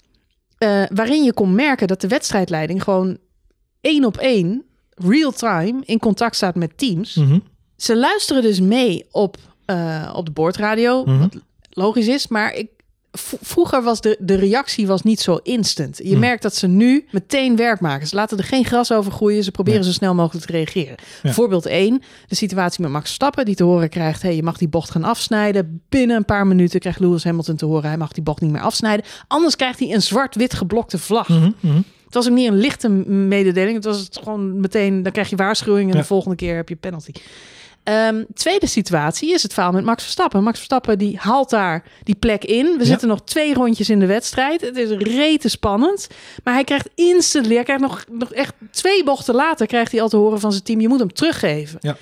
eh, 0.58 0.84
waarin 0.94 1.24
je 1.24 1.34
kon 1.34 1.56
merken 1.56 1.88
dat 1.88 2.02
de 2.02 2.08
wedstrijdleiding 2.08 2.84
gewoon 2.84 3.18
één 3.82 4.06
op 4.06 4.18
één, 4.18 4.64
real 4.90 5.32
time, 5.32 5.82
in 5.86 6.00
contact 6.00 6.36
staat 6.36 6.56
met 6.56 6.78
teams. 6.78 7.16
Mhm. 7.16 7.40
Ze 7.78 7.96
luisteren 7.98 8.42
dus 8.42 8.60
mee 8.60 9.06
op, 9.12 9.38
eh, 9.66 10.12
op 10.16 10.26
de 10.26 10.32
boordradio, 10.32 11.04
Mhm. 11.06 11.20
wat 11.20 11.36
logisch 11.70 12.08
is. 12.08 12.28
Maar 12.28 12.54
ik, 12.54 12.70
vroeger 13.42 13.84
was 13.84 14.02
de, 14.02 14.18
de 14.20 14.36
reactie 14.36 14.88
was 14.88 15.02
niet 15.02 15.20
zo 15.20 15.40
instant. 15.44 15.98
Je 15.98 16.10
Mhm. 16.12 16.20
merkt 16.20 16.42
dat 16.42 16.56
ze 16.56 16.68
nu 16.68 17.06
meteen 17.12 17.56
werk 17.56 17.80
maken. 17.80 18.08
Ze 18.08 18.16
laten 18.16 18.38
er 18.38 18.44
geen 18.44 18.66
gras 18.66 18.92
over 18.92 19.12
groeien. 19.12 19.44
Ze 19.44 19.52
proberen 19.52 19.80
Nee. 19.80 19.90
zo 19.90 19.96
snel 19.96 20.16
mogelijk 20.16 20.46
te 20.46 20.52
reageren. 20.52 20.96
Ja. 21.24 21.34
Voorbeeld 21.34 21.66
1, 21.66 22.02
de 22.28 22.36
situatie 22.36 22.82
met 22.82 22.92
Max 22.92 23.14
Stappen, 23.14 23.46
die 23.46 23.56
te 23.56 23.64
horen 23.64 23.90
krijgt... 23.90 24.22
hey, 24.22 24.36
je 24.36 24.44
mag 24.44 24.58
die 24.58 24.68
bocht 24.68 24.90
gaan 24.92 25.04
afsnijden. 25.04 25.82
Binnen 25.90 26.18
een 26.18 26.26
paar 26.26 26.48
minuten 26.48 26.80
krijgt 26.80 27.00
Lewis 27.00 27.24
Hamilton 27.24 27.56
te 27.56 27.66
horen... 27.66 27.88
hij 27.90 27.98
mag 27.98 28.12
die 28.12 28.24
bocht 28.24 28.42
niet 28.42 28.52
meer 28.52 28.62
afsnijden. 28.62 29.06
Anders 29.28 29.56
krijgt 29.56 29.80
hij 29.80 29.94
een 29.94 30.02
zwart-wit 30.02 30.54
geblokte 30.54 30.98
vlag. 30.98 31.30
Mhm, 31.30 31.52
mhm. 31.60 31.76
Het 32.06 32.14
was 32.14 32.28
ook 32.34 32.38
niet 32.40 32.48
een 32.48 32.58
lichte 32.58 32.90
mededeling. 32.90 33.76
Het 33.76 33.86
was 33.86 34.00
het 34.00 34.18
gewoon 34.24 34.60
meteen, 34.60 35.04
dan 35.04 35.12
krijg 35.12 35.30
je 35.30 35.36
waarschuwing 35.36 35.90
en 35.90 35.96
Ja. 35.96 36.02
de 36.02 36.08
volgende 36.08 36.36
keer 36.36 36.56
heb 36.56 36.70
je 36.70 36.76
penalty. 36.76 37.12
Ehm, 37.86 38.24
tweede 38.34 38.68
situatie 38.68 39.34
is 39.34 39.44
het 39.44 39.54
verhaal 39.54 39.72
met 39.72 39.84
Max 39.84 40.04
Verstappen. 40.04 40.44
Max 40.44 40.56
Verstappen 40.58 40.98
die 40.98 41.18
haalt 41.20 41.50
daar 41.50 41.84
die 42.04 42.16
plek 42.16 42.44
in. 42.44 42.66
We 42.66 42.78
Ja. 42.80 42.86
zitten 42.86 43.08
nog 43.08 43.24
twee 43.24 43.54
rondjes 43.54 43.90
in 43.90 44.00
de 44.00 44.06
wedstrijd. 44.06 44.62
Het 44.62 44.78
is 44.78 44.90
rete 44.90 45.50
spannend. 45.50 46.08
Maar 46.44 46.54
hij 46.54 46.64
krijgt 46.64 46.90
instantly, 46.96 47.56
hij 47.56 47.64
krijgt 47.64 47.82
nog, 47.82 48.06
nog 48.12 48.34
echt 48.34 48.54
twee 48.72 49.04
bochten 49.04 49.36
later... 49.36 49.68
krijgt 49.68 49.92
hij 49.92 50.02
al 50.02 50.10
te 50.10 50.18
horen 50.18 50.40
van 50.40 50.52
zijn 50.52 50.64
team, 50.64 50.80
je 50.82 50.88
moet 50.88 51.00
hem 51.00 51.14
teruggeven. 51.14 51.78
Ja. 51.82 51.98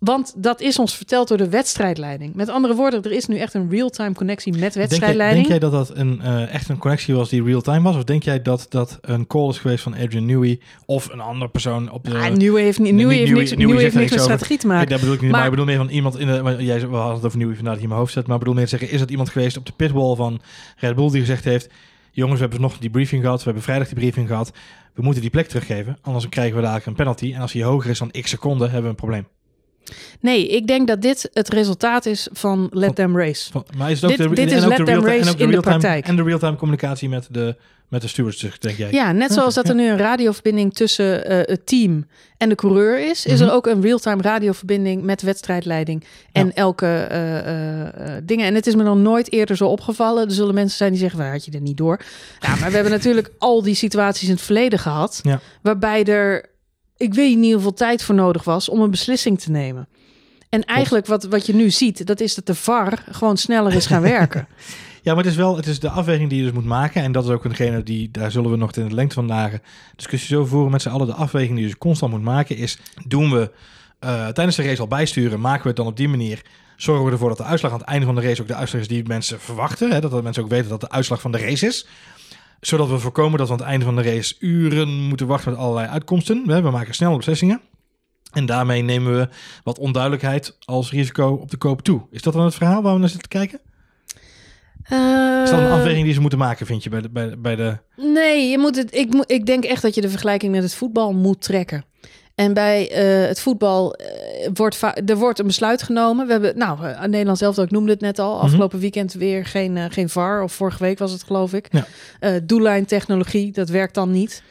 Want 0.00 0.34
dat 0.36 0.60
is 0.60 0.78
ons 0.78 0.96
verteld 0.96 1.28
door 1.28 1.36
de 1.36 1.48
wedstrijdleiding. 1.48 2.34
Met 2.34 2.48
andere 2.48 2.74
woorden, 2.74 3.02
er 3.02 3.12
is 3.12 3.26
nu 3.26 3.38
echt 3.38 3.54
een 3.54 3.70
real-time 3.70 4.14
connectie 4.14 4.52
met 4.52 4.60
Denk 4.60 4.72
jij, 4.74 4.82
wedstrijdleiding. 4.82 5.46
denk 5.46 5.60
jij 5.60 5.70
dat 5.70 5.86
dat 5.86 5.96
een, 5.98 6.20
eh, 6.20 6.54
echt 6.54 6.68
een 6.68 6.78
connectie 6.78 7.14
was 7.14 7.28
die 7.28 7.42
real-time 7.44 7.80
was? 7.82 7.96
Of 7.96 8.04
denk 8.04 8.22
jij 8.22 8.42
dat 8.42 8.66
dat 8.68 8.98
een 9.00 9.26
call 9.26 9.48
is 9.48 9.58
geweest 9.58 9.82
van 9.82 9.94
Adrian 9.94 10.26
Newey 10.26 10.60
of 10.86 11.08
een 11.12 11.20
andere 11.20 11.50
persoon 11.50 11.90
op 11.90 12.04
de... 12.04 12.14
Ah, 12.18 12.32
Nieuwe 12.34 12.60
heeft, 12.60 12.78
niet, 12.78 12.86
Nee, 12.86 12.94
Nieuwe 12.96 13.12
niet 13.12 13.18
heeft 13.20 13.30
Newey- 13.32 13.44
niks, 13.50 13.66
Newey 13.66 13.82
heeft 13.82 13.94
niks 13.94 14.10
met 14.10 14.20
strategie 14.20 14.58
te 14.58 14.66
maken. 14.66 14.88
dat 14.88 15.00
bedoel 15.00 15.14
ik 15.14 15.20
niet, 15.20 15.30
maar, 15.30 15.38
Maar- 15.40 15.48
ik 15.48 15.56
bedoel 15.56 15.66
meer 15.74 15.84
van 15.84 15.88
iemand 15.88 16.18
in 16.18 16.26
de... 16.26 16.64
Jij, 16.64 16.80
we 16.88 16.96
hadden 16.96 17.14
het 17.16 17.24
over 17.24 17.38
Newey 17.38 17.54
vandaar 17.54 17.72
dat 17.72 17.74
hij 17.74 17.82
in 17.82 17.88
mijn 17.88 18.00
hoofd 18.00 18.12
zet, 18.12 18.26
maar 18.26 18.34
ik 18.34 18.40
bedoel 18.40 18.54
meer 18.54 18.64
te 18.64 18.70
zeggen, 18.70 18.90
is 18.90 19.00
het 19.00 19.10
iemand 19.10 19.28
geweest 19.28 19.56
op 19.56 19.66
de 19.66 19.72
pitwall 19.76 20.14
van 20.16 20.40
Red 20.76 20.94
Bull 20.94 21.10
die 21.10 21.20
gezegd 21.20 21.44
heeft, 21.44 21.68
jongens, 22.10 22.34
we 22.36 22.42
hebben 22.44 22.60
nog 22.60 22.78
die 22.78 22.90
briefing 22.90 23.22
gehad, 23.22 23.38
we 23.38 23.44
hebben 23.44 23.62
vrijdag 23.62 23.86
die 23.86 23.96
briefing 23.96 24.28
gehad, 24.28 24.52
we 24.94 25.02
moeten 25.02 25.20
die 25.22 25.30
plek 25.30 25.46
teruggeven, 25.48 25.98
anders 26.02 26.28
krijgen 26.28 26.54
we 26.56 26.60
dadelijk 26.60 26.86
een 26.86 26.94
penalty 26.94 27.32
en 27.34 27.40
als 27.40 27.52
die 27.52 27.64
hoger 27.64 27.90
is 27.90 27.98
dan 27.98 28.10
x 28.10 28.30
seconden, 28.30 28.66
hebben 28.66 28.82
we 28.82 28.88
een 28.88 28.94
probleem. 28.94 29.26
Nee, 30.20 30.48
ik 30.48 30.66
denk 30.66 30.86
dat 30.88 31.02
dit 31.02 31.30
het 31.32 31.48
resultaat 31.48 32.06
is 32.06 32.28
van 32.32 32.68
Let 32.72 32.94
Them 32.94 33.18
Race. 33.18 33.50
Van- 33.52 33.66
Maar 33.76 33.90
is 33.90 34.00
het 34.00 34.10
ook 34.10 34.16
Dit- 34.16 34.28
de, 34.28 34.34
dit 34.34 34.50
en 34.50 34.56
is 34.58 34.64
let 34.64 34.76
them 34.86 35.04
race 35.04 35.20
en 35.20 35.28
ook 35.28 35.38
de 35.38 35.44
in 35.44 35.50
de 35.50 35.60
praktijk. 35.60 36.06
En 36.06 36.16
de 36.16 36.22
real-time 36.22 36.56
communicatie 36.56 37.08
met 37.08 37.28
de, 37.30 37.56
met 37.88 38.02
de 38.02 38.08
stewards, 38.08 38.46
denk 38.58 38.76
jij? 38.76 38.90
Ja, 38.92 39.12
net 39.12 39.32
zoals 39.32 39.54
dat 39.54 39.68
er 39.68 39.74
nu 39.74 39.88
een 39.88 39.96
radioverbinding 39.98 40.74
tussen 40.74 41.24
eh, 41.26 41.38
het 41.42 41.66
team 41.66 42.06
en 42.38 42.48
de 42.48 42.54
coureur 42.54 43.08
is, 43.10 43.26
is 43.26 43.40
Mhm. 43.40 43.48
er 43.48 43.54
ook 43.54 43.66
een 43.66 43.80
real-time 43.82 44.22
radioverbinding 44.22 45.02
met 45.02 45.22
wedstrijdleiding 45.22 46.04
en 46.32 46.46
Ja. 46.46 46.52
elke 46.54 46.86
eh, 46.86 48.12
dingen. 48.24 48.46
En 48.46 48.54
het 48.54 48.66
is 48.66 48.74
me 48.74 48.82
nog 48.82 48.96
nooit 48.96 49.32
eerder 49.32 49.56
zo 49.56 49.66
opgevallen. 49.66 50.24
Er 50.26 50.32
zullen 50.32 50.54
mensen 50.54 50.76
zijn 50.76 50.90
die 50.90 51.00
zeggen, 51.00 51.18
waar 51.18 51.32
had 51.32 51.44
je 51.44 51.50
er 51.50 51.60
niet 51.60 51.76
door? 51.76 52.00
Ja, 52.40 52.48
maar 52.56 52.68
we 52.68 52.74
hebben 52.74 52.92
natuurlijk 52.92 53.30
al 53.38 53.62
die 53.62 53.74
situaties 53.74 54.28
in 54.28 54.34
het 54.34 54.42
verleden 54.44 54.78
gehad, 54.78 55.20
Ja. 55.22 55.40
waarbij 55.62 56.04
er, 56.04 56.44
ik 56.96 57.14
weet 57.14 57.36
niet 57.36 57.52
hoeveel 57.52 57.74
tijd 57.74 58.02
voor 58.02 58.14
nodig 58.14 58.44
was 58.44 58.68
om 58.68 58.80
een 58.80 58.90
beslissing 58.90 59.40
te 59.40 59.50
nemen. 59.50 59.88
En 60.48 60.64
eigenlijk 60.64 61.06
wat, 61.06 61.24
wat 61.24 61.46
je 61.46 61.54
nu 61.54 61.70
ziet, 61.70 62.06
dat 62.06 62.20
is 62.20 62.34
dat 62.34 62.46
de 62.46 62.54
VAR 62.54 63.04
gewoon 63.10 63.36
sneller 63.36 63.74
is 63.74 63.86
gaan 63.86 64.02
werken. 64.02 64.48
Ja, 65.02 65.14
maar 65.14 65.22
het 65.22 65.32
is 65.32 65.38
wel 65.38 65.56
het 65.56 65.66
is 65.66 65.80
de 65.80 65.90
afweging 65.90 66.28
die 66.28 66.38
je 66.38 66.44
dus 66.44 66.54
moet 66.54 66.64
maken. 66.64 67.02
En 67.02 67.12
dat 67.12 67.24
is 67.24 67.30
ook 67.30 67.44
eengene 67.44 67.82
die, 67.82 68.10
daar 68.10 68.30
zullen 68.30 68.50
we 68.50 68.56
nog 68.56 68.72
in 68.72 68.88
de 68.88 68.94
lengte 68.94 69.14
van 69.14 69.28
dagen 69.28 69.62
discussie 69.96 70.36
over 70.36 70.48
voeren 70.48 70.70
met 70.70 70.82
z'n 70.82 70.88
allen. 70.88 71.06
De 71.06 71.12
afweging 71.12 71.52
die 71.52 71.60
je 71.60 71.70
dus 71.70 71.78
constant 71.78 72.12
moet 72.12 72.22
maken 72.22 72.56
is, 72.56 72.78
doen 73.06 73.30
we 73.30 73.50
eh, 73.98 74.28
tijdens 74.28 74.56
de 74.56 74.62
race 74.62 74.80
al 74.80 74.86
bijsturen, 74.86 75.40
maken 75.40 75.62
we 75.62 75.68
het 75.68 75.76
dan 75.76 75.86
op 75.86 75.96
die 75.96 76.08
manier, 76.08 76.42
zorgen 76.76 77.04
we 77.04 77.10
ervoor 77.10 77.28
dat 77.28 77.38
de 77.38 77.44
uitslag 77.44 77.72
aan 77.72 77.78
het 77.78 77.88
einde 77.88 78.06
van 78.06 78.14
de 78.14 78.20
race 78.20 78.42
ook 78.42 78.48
de 78.48 78.54
uitslag 78.54 78.80
is 78.80 78.88
die 78.88 79.04
mensen 79.06 79.40
verwachten. 79.40 79.92
Hè, 79.92 80.00
dat 80.00 80.10
de 80.10 80.22
mensen 80.22 80.42
ook 80.42 80.50
weten 80.50 80.68
dat 80.68 80.80
de 80.80 80.90
uitslag 80.90 81.20
van 81.20 81.32
de 81.32 81.38
race 81.38 81.66
is. 81.66 81.86
Zodat 82.66 82.88
we 82.88 82.98
voorkomen 82.98 83.38
dat 83.38 83.46
we 83.46 83.52
aan 83.52 83.58
het 83.58 83.68
einde 83.68 83.84
van 83.84 83.96
de 83.96 84.02
race 84.02 84.34
uren 84.38 84.88
moeten 84.88 85.26
wachten 85.26 85.50
met 85.50 85.60
allerlei 85.60 85.88
uitkomsten. 85.88 86.42
We, 86.46 86.60
maken 86.60 86.94
snelle 86.94 87.16
beslissingen. 87.16 87.60
En 88.32 88.46
daarmee 88.46 88.82
nemen 88.82 89.16
we 89.16 89.28
wat 89.62 89.78
onduidelijkheid 89.78 90.56
als 90.64 90.90
risico 90.90 91.28
op 91.32 91.50
de 91.50 91.56
koop 91.56 91.82
toe. 91.82 92.02
Is 92.10 92.22
dat 92.22 92.32
dan 92.32 92.44
het 92.44 92.54
verhaal 92.54 92.82
waar 92.82 92.92
we 92.92 92.98
naar 92.98 93.08
zitten 93.08 93.28
kijken? 93.28 93.60
Is 95.44 95.50
dat 95.50 95.58
een 95.58 95.66
Eh, 95.66 95.72
afweging 95.72 96.04
die 96.04 96.14
ze 96.14 96.20
moeten 96.20 96.38
maken, 96.38 96.66
vind 96.66 96.82
je, 96.82 96.90
bij 96.90 97.00
de... 97.00 97.10
Bij, 97.10 97.38
bij 97.38 97.56
de... 97.56 97.78
Nee, 97.96 98.50
je 98.50 98.58
moet 98.58 98.76
het, 98.76 98.94
ik, 98.94 99.24
ik 99.26 99.46
denk 99.46 99.64
echt 99.64 99.82
dat 99.82 99.94
je 99.94 100.00
de 100.00 100.10
vergelijking 100.10 100.52
met 100.52 100.62
het 100.62 100.74
voetbal 100.74 101.12
moet 101.12 101.42
trekken. 101.42 101.84
En 102.34 102.54
bij 102.54 102.90
eh, 102.90 103.28
het 103.28 103.40
voetbal 103.40 103.94
eh, 103.94 104.25
wordt 104.54 104.80
er 105.06 105.16
wordt 105.16 105.38
een 105.38 105.46
besluit 105.46 105.82
genomen. 105.82 106.26
We 106.26 106.32
hebben, 106.32 106.58
nou, 106.58 106.86
eh, 106.86 107.00
Nederland 107.00 107.38
zelf, 107.38 107.58
ik 107.58 107.70
noemde 107.70 107.92
het 107.92 108.00
net 108.00 108.18
al, 108.18 108.40
afgelopen 108.40 108.78
weekend 108.78 109.12
weer 109.12 109.46
geen, 109.46 109.76
eh, 109.76 109.84
geen 109.88 110.08
VAR. 110.08 110.42
Of 110.42 110.52
vorige 110.52 110.82
week 110.82 110.98
was 110.98 111.12
het, 111.12 111.22
geloof 111.22 111.52
ik. 111.52 111.68
Ja. 111.70 111.86
Eh, 112.20 112.34
doellijntechnologie, 112.42 113.52
dat 113.52 113.68
werkt 113.68 113.94
dan 113.94 114.10
niet. 114.10 114.42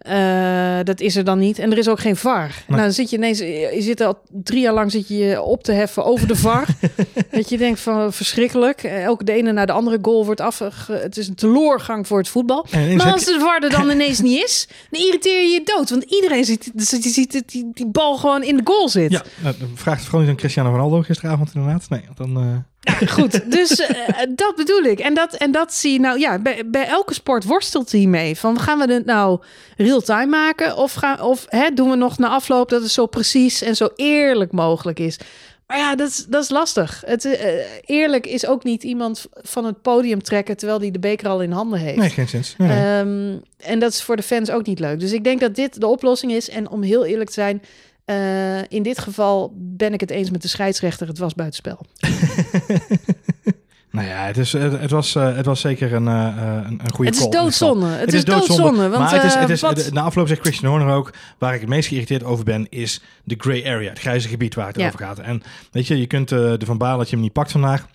Eh, 0.00 0.78
dat 0.84 1.00
is 1.00 1.16
er 1.16 1.24
dan 1.24 1.38
niet. 1.38 1.58
En 1.58 1.70
er 1.70 1.78
is 1.78 1.88
ook 1.88 2.00
geen 2.00 2.16
VAR. 2.16 2.64
Nou, 2.66 2.80
dan 2.80 2.92
zit 2.92 3.10
je 3.10 3.16
ineens, 3.16 3.38
je 3.38 3.76
zit 3.78 4.00
al 4.00 4.18
drie 4.28 4.60
jaar 4.60 4.74
lang 4.74 4.90
zit 4.90 5.08
je 5.08 5.42
op 5.42 5.62
te 5.62 5.72
heffen 5.72 6.04
over 6.04 6.26
de 6.26 6.36
VAR. 6.36 6.66
dat 7.30 7.48
je 7.48 7.58
denkt 7.58 7.80
van 7.80 8.12
verschrikkelijk. 8.12 8.82
Eh, 8.82 9.04
Elke 9.04 9.24
de 9.24 9.32
ene 9.32 9.52
naar 9.52 9.66
de 9.66 9.72
andere 9.72 9.98
goal 10.02 10.24
wordt 10.24 10.40
af. 10.40 10.58
Het 10.92 11.16
is 11.16 11.28
een 11.28 11.34
teloorgang 11.34 12.06
voor 12.06 12.18
het 12.18 12.28
voetbal. 12.28 12.66
Maar 12.96 13.12
als 13.12 13.24
de 13.24 13.36
VAR 13.40 13.62
er 13.62 13.70
dan 13.70 13.90
ineens 14.00 14.20
niet 14.20 14.44
is, 14.44 14.68
dan 14.90 15.00
irriteer 15.00 15.42
je 15.42 15.48
je 15.48 15.62
dood. 15.64 15.90
Want 15.90 16.02
iedereen 16.02 16.44
ziet, 16.44 16.70
ziet, 16.76 17.42
die, 17.46 17.70
die 17.72 17.86
bal 17.86 18.16
gewoon 18.16 18.42
in 18.42 18.56
de 18.56 18.62
goal 18.64 18.88
zit. 18.88 19.10
Ja, 19.10 19.22
nou, 19.42 19.54
vraagt 19.74 19.96
het 19.98 20.06
vooral 20.08 20.20
niet 20.20 20.30
aan 20.30 20.36
Cristiano 20.36 20.70
Ronaldo 20.70 21.02
gisteravond 21.02 21.50
inderdaad. 21.54 21.88
Nee, 21.88 22.02
want 22.06 22.16
dan... 22.16 22.64
eh, 22.80 23.08
Goed, 23.08 23.50
dus 23.52 23.70
eh, 23.70 23.96
dat 24.28 24.56
bedoel 24.56 24.82
ik. 24.82 24.98
En 24.98 25.14
dat, 25.14 25.34
en 25.34 25.52
dat 25.52 25.74
zie 25.74 25.92
je 25.92 26.00
nou, 26.00 26.18
ja, 26.18 26.38
bij, 26.38 26.62
bij 26.66 26.86
elke 26.86 27.14
sport 27.14 27.44
worstelt 27.44 27.92
hij 27.92 28.06
mee. 28.06 28.36
Van 28.36 28.60
gaan 28.60 28.78
we 28.78 28.92
het 28.92 29.04
nou 29.04 29.40
real-time 29.76 30.26
maken? 30.26 30.76
Of, 30.76 30.92
gaan, 30.92 31.20
of 31.20 31.44
hè, 31.48 31.70
doen 31.74 31.90
we 31.90 31.96
nog 31.96 32.18
na 32.18 32.28
afloop 32.28 32.68
dat 32.68 32.82
het 32.82 32.90
zo 32.90 33.06
precies 33.06 33.62
en 33.62 33.76
zo 33.76 33.88
eerlijk 33.96 34.52
mogelijk 34.52 34.98
is? 34.98 35.18
Maar 35.70 35.78
ja, 35.78 35.94
dat 35.96 36.08
is, 36.08 36.24
dat 36.28 36.42
is 36.42 36.50
lastig. 36.50 37.02
Het, 37.06 37.24
eh, 37.24 37.64
eerlijk 37.84 38.26
is 38.26 38.46
ook 38.46 38.64
niet 38.64 38.82
iemand 38.82 39.26
van 39.32 39.64
het 39.64 39.82
podium 39.82 40.22
trekken 40.22 40.56
terwijl 40.56 40.80
hij 40.80 40.90
de 40.90 40.98
beker 40.98 41.28
al 41.28 41.42
in 41.42 41.52
handen 41.52 41.78
heeft. 41.78 41.96
nee, 41.96 42.10
geen. 42.10 42.26
Nee, 42.56 42.68
nee. 42.68 42.98
Ehm, 42.98 43.36
en 43.56 43.78
dat 43.78 43.92
is 43.92 44.02
voor 44.02 44.16
de 44.16 44.22
fans 44.22 44.50
ook 44.50 44.66
niet 44.66 44.78
leuk. 44.78 45.00
Dus 45.00 45.12
ik 45.12 45.24
denk 45.24 45.40
dat 45.40 45.54
dit 45.54 45.80
de 45.80 45.86
oplossing 45.86 46.32
is. 46.32 46.48
En 46.48 46.68
om 46.68 46.82
heel 46.82 47.04
eerlijk 47.04 47.28
te 47.28 47.34
zijn, 47.34 47.62
eh, 48.10 48.62
in 48.68 48.82
dit 48.82 48.98
geval 48.98 49.52
ben 49.56 49.92
ik 49.92 50.00
het 50.00 50.10
eens 50.10 50.30
met 50.30 50.42
de 50.42 50.48
scheidsrechter. 50.48 51.06
Het 51.08 51.18
was 51.18 51.34
buitenspel. 51.34 51.80
Nou 53.92 54.06
ja, 54.08 54.24
het, 54.26 54.36
is, 54.38 54.52
het, 54.52 54.90
was, 54.90 55.14
eh, 55.14 55.36
het 55.36 55.46
was 55.46 55.60
zeker 55.60 55.92
een, 55.92 56.08
eh, 56.08 56.34
een, 56.36 56.80
een 56.84 56.92
goede 56.92 57.10
Het 57.10 57.14
is 57.20 57.24
geval. 57.24 57.30
doodzonde. 57.42 57.86
Het, 57.86 58.12
is 58.12 58.24
doodzonde. 58.24 58.88
Want, 58.88 59.02
maar 59.02 59.14
het 59.14 59.24
is, 59.24 59.34
het 59.34 59.48
is, 59.48 59.60
wat- 59.60 59.76
de- 59.76 59.92
na 59.92 60.00
afloop 60.02 60.28
zegt 60.28 60.40
Christian 60.40 60.70
Horner 60.70 60.94
ook... 60.94 61.12
waar 61.38 61.54
ik 61.54 61.60
het 61.60 61.68
meest 61.68 61.88
geïrriteerd 61.88 62.24
over 62.24 62.44
ben... 62.44 62.66
is 62.68 63.00
de 63.24 63.34
grey 63.38 63.64
area, 63.66 63.88
het 63.88 63.98
grijze 63.98 64.28
gebied 64.28 64.54
waar 64.54 64.66
het 64.66 64.76
Ja. 64.76 64.86
over 64.86 64.98
gaat. 64.98 65.18
En 65.18 65.42
weet 65.70 65.86
je, 65.86 65.98
je 65.98 66.06
kunt 66.06 66.32
eh 66.32 66.60
ervan 66.60 66.78
balen 66.78 66.98
dat 66.98 67.08
je 67.08 67.14
hem 67.14 67.24
niet 67.24 67.32
pakt 67.32 67.50
vandaag. 67.52 67.86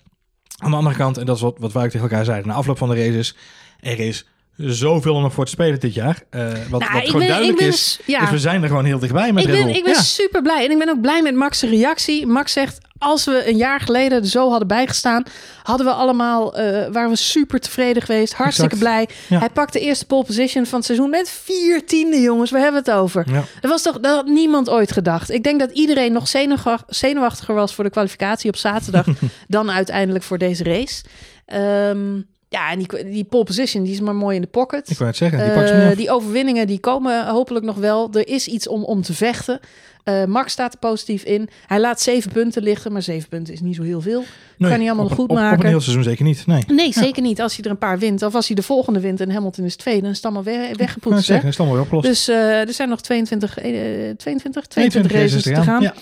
Aan 0.58 0.72
de 0.72 0.78
andere 0.78 0.96
kant, 0.96 1.18
en 1.18 1.26
dat 1.26 1.36
is 1.36 1.42
wat, 1.42 1.56
wat 1.60 1.72
wij 1.72 1.84
ook 1.84 1.90
tegen 1.90 2.10
elkaar 2.10 2.26
zeiden... 2.26 2.48
na 2.48 2.54
afloop 2.54 2.78
van 2.78 2.90
de 2.90 2.96
races, 2.96 3.36
er 3.80 4.00
is 4.00 4.28
zoveel 4.58 5.14
om 5.16 5.22
nog 5.22 5.34
voor 5.34 5.46
te 5.46 5.52
spelen 5.52 5.80
dit 5.80 5.94
jaar. 5.94 6.24
Eh, 6.30 6.48
wat 6.70 6.80
Nou, 6.82 6.94
wat 6.94 7.04
gewoon 7.06 7.20
ben- 7.20 7.28
duidelijk 7.28 7.58
ben 7.58 7.68
is, 7.68 7.74
dus- 7.98 8.00
ja. 8.06 8.22
is 8.24 8.30
we 8.30 8.40
zijn 8.40 8.62
er 8.62 8.68
gewoon 8.68 8.86
heel 8.86 9.00
dichtbij 9.00 9.34
met 9.34 9.44
ik 9.44 9.50
ben, 9.52 9.76
ik 9.76 9.84
ben 9.84 9.94
Ja. 9.94 10.02
super 10.02 10.42
blij. 10.42 10.66
En 10.66 10.72
ik 10.72 10.78
ben 10.78 10.90
ook 10.90 11.02
blij 11.02 11.22
met 11.22 11.36
Max' 11.36 11.62
reactie. 11.62 12.26
Max 12.28 12.52
zegt, 12.54 12.78
als 12.98 13.26
we 13.26 13.48
een 13.50 13.58
jaar 13.58 13.80
geleden 13.80 14.22
er 14.22 14.28
zo 14.28 14.50
hadden 14.50 14.68
bijgestaan... 14.68 15.24
hadden 15.64 15.86
we 15.86 15.92
allemaal, 15.92 16.56
eh, 16.58 16.64
waren 16.92 17.10
we 17.10 17.16
super 17.16 17.60
tevreden 17.60 18.02
geweest. 18.04 18.34
Hartstikke 18.34 18.76
Exact. 18.76 18.92
blij. 18.92 19.10
Ja. 19.30 19.40
Hij 19.40 19.50
pakt 19.50 19.74
de 19.74 19.80
eerste 19.80 20.06
pole 20.06 20.24
position 20.26 20.66
van 20.66 20.78
het 20.78 20.86
seizoen 20.86 21.10
met 21.10 21.30
vier 21.30 21.86
tiende, 21.86 22.22
jongens. 22.22 22.52
Waar 22.52 22.62
hebben 22.62 22.84
we 22.84 22.92
het 22.92 23.00
over? 23.00 23.24
Ja. 23.32 23.44
Dat 23.62 23.72
was 23.72 23.82
toch, 23.82 24.00
dat 24.00 24.16
had 24.16 24.26
niemand 24.28 24.70
ooit 24.70 24.92
gedacht. 24.92 25.32
Ik 25.32 25.44
denk 25.44 25.60
dat 25.60 25.72
iedereen 25.72 26.12
nog 26.14 26.28
zenuwach- 26.28 26.84
zenuwachtiger 26.88 27.56
was 27.56 27.74
voor 27.74 27.84
de 27.84 27.90
kwalificatie 27.90 28.50
op 28.50 28.56
zaterdag 28.58 29.06
dan 29.48 29.72
uiteindelijk 29.72 30.24
voor 30.24 30.38
deze 30.38 30.64
race. 30.64 31.04
Ehm, 31.46 32.22
ja, 32.50 32.72
en 32.72 32.78
die, 32.80 33.04
die 33.12 33.24
pole 33.24 33.44
position 33.44 33.84
die 33.84 33.94
is 33.94 34.00
maar 34.00 34.16
mooi 34.16 34.36
in 34.36 34.42
de 34.42 34.48
pocket. 34.48 34.90
Ik 34.90 34.98
wou 34.98 35.10
het 35.10 35.18
zeggen, 35.18 35.40
die 35.44 35.54
pakt 35.54 35.68
ze 35.68 35.74
niet 35.74 35.84
Eh, 35.92 35.98
die 35.98 36.12
overwinningen 36.12 36.68
die 36.68 36.80
komen 36.80 37.28
hopelijk 37.28 37.66
nog 37.66 37.76
wel. 37.76 38.10
Er 38.14 38.28
is 38.28 38.48
iets 38.48 38.68
om, 38.68 38.84
om 38.84 39.02
te 39.02 39.14
vechten. 39.14 39.60
Eh, 40.04 40.24
Max 40.26 40.52
staat 40.52 40.74
er 40.74 40.80
positief 40.80 41.24
in. 41.24 41.50
Hij 41.68 41.80
laat 41.80 42.02
zeven 42.02 42.32
punten 42.32 42.64
liggen, 42.64 42.92
maar 42.92 43.02
zeven 43.02 43.30
punten 43.30 43.54
is 43.54 43.62
niet 43.62 43.76
zo 43.76 43.82
heel 43.84 44.02
veel. 44.02 44.24
Nee, 44.58 44.70
kan 44.70 44.80
hij 44.80 44.88
allemaal 44.88 45.06
op, 45.06 45.12
goed 45.12 45.24
op, 45.24 45.30
Op 45.30 45.36
maken. 45.36 45.60
een 45.64 45.70
heel 45.70 45.82
seizoen 45.82 46.04
zeker 46.04 46.24
niet, 46.26 46.46
nee. 46.48 46.64
Nee, 46.68 46.94
zeker 46.94 47.22
niet. 47.22 47.42
Als 47.42 47.56
hij 47.56 47.66
er 47.66 47.72
een 47.72 47.78
paar 47.78 48.00
wint, 48.00 48.24
of 48.24 48.36
als 48.36 48.48
hij 48.48 48.56
de 48.56 48.62
volgende 48.64 49.00
wint 49.00 49.22
en 49.22 49.32
Hamilton 49.32 49.66
is 49.66 49.76
tweede, 49.76 50.02
dan 50.02 50.10
is 50.10 50.16
het 50.16 50.26
allemaal 50.26 50.44
we- 50.44 50.52
Ik 50.52 50.58
wou 50.58 50.70
het 50.70 50.78
weggepoetst. 50.80 51.18
hè? 51.20 51.24
zeggen, 51.26 51.48
is 51.50 51.58
het 51.58 51.68
allemaal 51.68 51.88
weer. 51.92 52.02
Dus 52.02 52.28
eh, 52.28 52.60
er 52.68 52.74
zijn 52.74 52.90
nog 52.90 53.02
22, 53.02 53.58
eh, 53.58 53.64
22, 53.64 54.18
22 54.18 54.68
22 54.68 55.12
races 55.12 55.44
te 55.44 55.56
gaan. 55.56 55.82
Ja. 55.82 55.94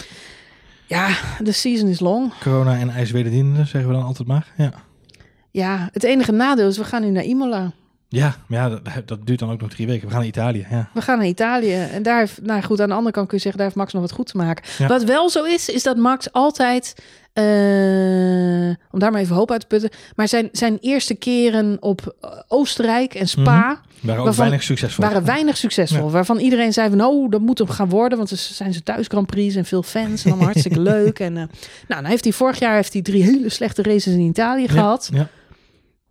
Ja, 0.87 1.09
de 1.43 1.51
season 1.51 1.87
is 1.89 1.99
long. 1.99 2.31
Corona 2.41 2.77
en 2.79 2.89
ijswederdienende, 2.89 3.65
zeggen 3.65 3.89
we 3.89 3.95
dan 3.95 4.03
altijd 4.05 4.27
maar. 4.27 4.47
Ja, 4.57 4.73
Ja, 5.53 5.89
het 5.91 6.03
enige 6.03 6.31
nadeel 6.31 6.67
is, 6.67 6.77
we 6.77 6.83
gaan 6.83 7.01
nu 7.01 7.09
naar 7.09 7.23
Imola. 7.23 7.71
ja 8.09 8.35
maar 8.47 8.59
ja, 8.59 8.69
dat, 8.69 8.81
dat 9.07 9.25
duurt 9.25 9.39
dan 9.39 9.51
ook 9.51 9.61
nog 9.61 9.69
drie 9.69 9.87
weken. 9.87 10.03
We 10.03 10.09
gaan 10.09 10.19
naar 10.19 10.27
Italië, 10.29 10.65
ja. 10.69 10.89
We 10.93 11.01
gaan 11.01 11.17
naar 11.17 11.27
Italië. 11.27 11.73
En 11.73 12.03
daar 12.03 12.19
heeft, 12.19 12.41
nou 12.41 12.61
goed, 12.61 12.81
aan 12.81 12.87
de 12.87 12.93
andere 12.95 13.13
kant 13.13 13.27
kun 13.27 13.37
je 13.37 13.43
zeggen, 13.43 13.61
daar 13.61 13.69
heeft 13.69 13.79
Max 13.81 13.93
nog 13.93 14.01
wat 14.01 14.11
goed 14.11 14.27
te 14.27 14.37
maken. 14.37 14.63
Ja. 14.77 14.87
Wat 14.87 15.03
wel 15.03 15.29
zo 15.29 15.43
is, 15.43 15.69
is 15.69 15.83
dat 15.83 15.97
Max 15.97 16.31
altijd, 16.31 16.95
eh, 17.33 17.43
om 18.91 18.99
daar 18.99 19.11
maar 19.11 19.21
even 19.21 19.35
hoop 19.35 19.51
uit 19.51 19.59
te 19.61 19.67
putten, 19.67 19.89
maar 20.15 20.27
zijn, 20.27 20.49
zijn 20.51 20.77
eerste 20.81 21.15
keren 21.15 21.77
op 21.79 22.15
eh, 22.21 22.29
Oostenrijk 22.47 23.13
en 23.13 23.27
Spa 23.27 23.81
Waren 24.01 24.19
ook 24.19 24.25
Waarvan- 24.25 24.35
weinig 24.45 24.63
succesvol. 24.63 25.03
waren 25.05 25.25
weinig 25.25 25.57
succesvol. 25.57 26.05
Ja. 26.05 26.11
Waarvan 26.11 26.37
iedereen 26.39 26.73
zei 26.73 26.89
van, 26.89 27.01
oh, 27.03 27.31
dat 27.31 27.41
moet 27.41 27.57
hem 27.57 27.67
gaan 27.69 27.89
worden, 27.89 28.17
want 28.17 28.31
er 28.31 28.37
zijn 28.37 28.73
ze 28.73 28.83
thuis 28.83 29.07
Grand 29.07 29.27
Prix 29.27 29.55
en 29.55 29.65
veel 29.65 29.83
fans 29.83 30.23
en 30.23 30.29
allemaal 30.29 30.45
hartstikke 30.47 30.79
leuk. 30.93 31.19
En 31.19 31.37
eh, 31.37 31.43
nou, 31.87 32.01
dan 32.01 32.05
heeft 32.05 32.23
hij 32.23 32.33
vorig 32.33 32.59
jaar 32.59 32.75
heeft 32.75 32.93
hij 32.93 33.01
drie 33.01 33.23
hele 33.23 33.49
slechte 33.49 33.81
races 33.81 34.13
in 34.13 34.19
Italië 34.19 34.67
gehad. 34.67 35.09
Ja. 35.13 35.27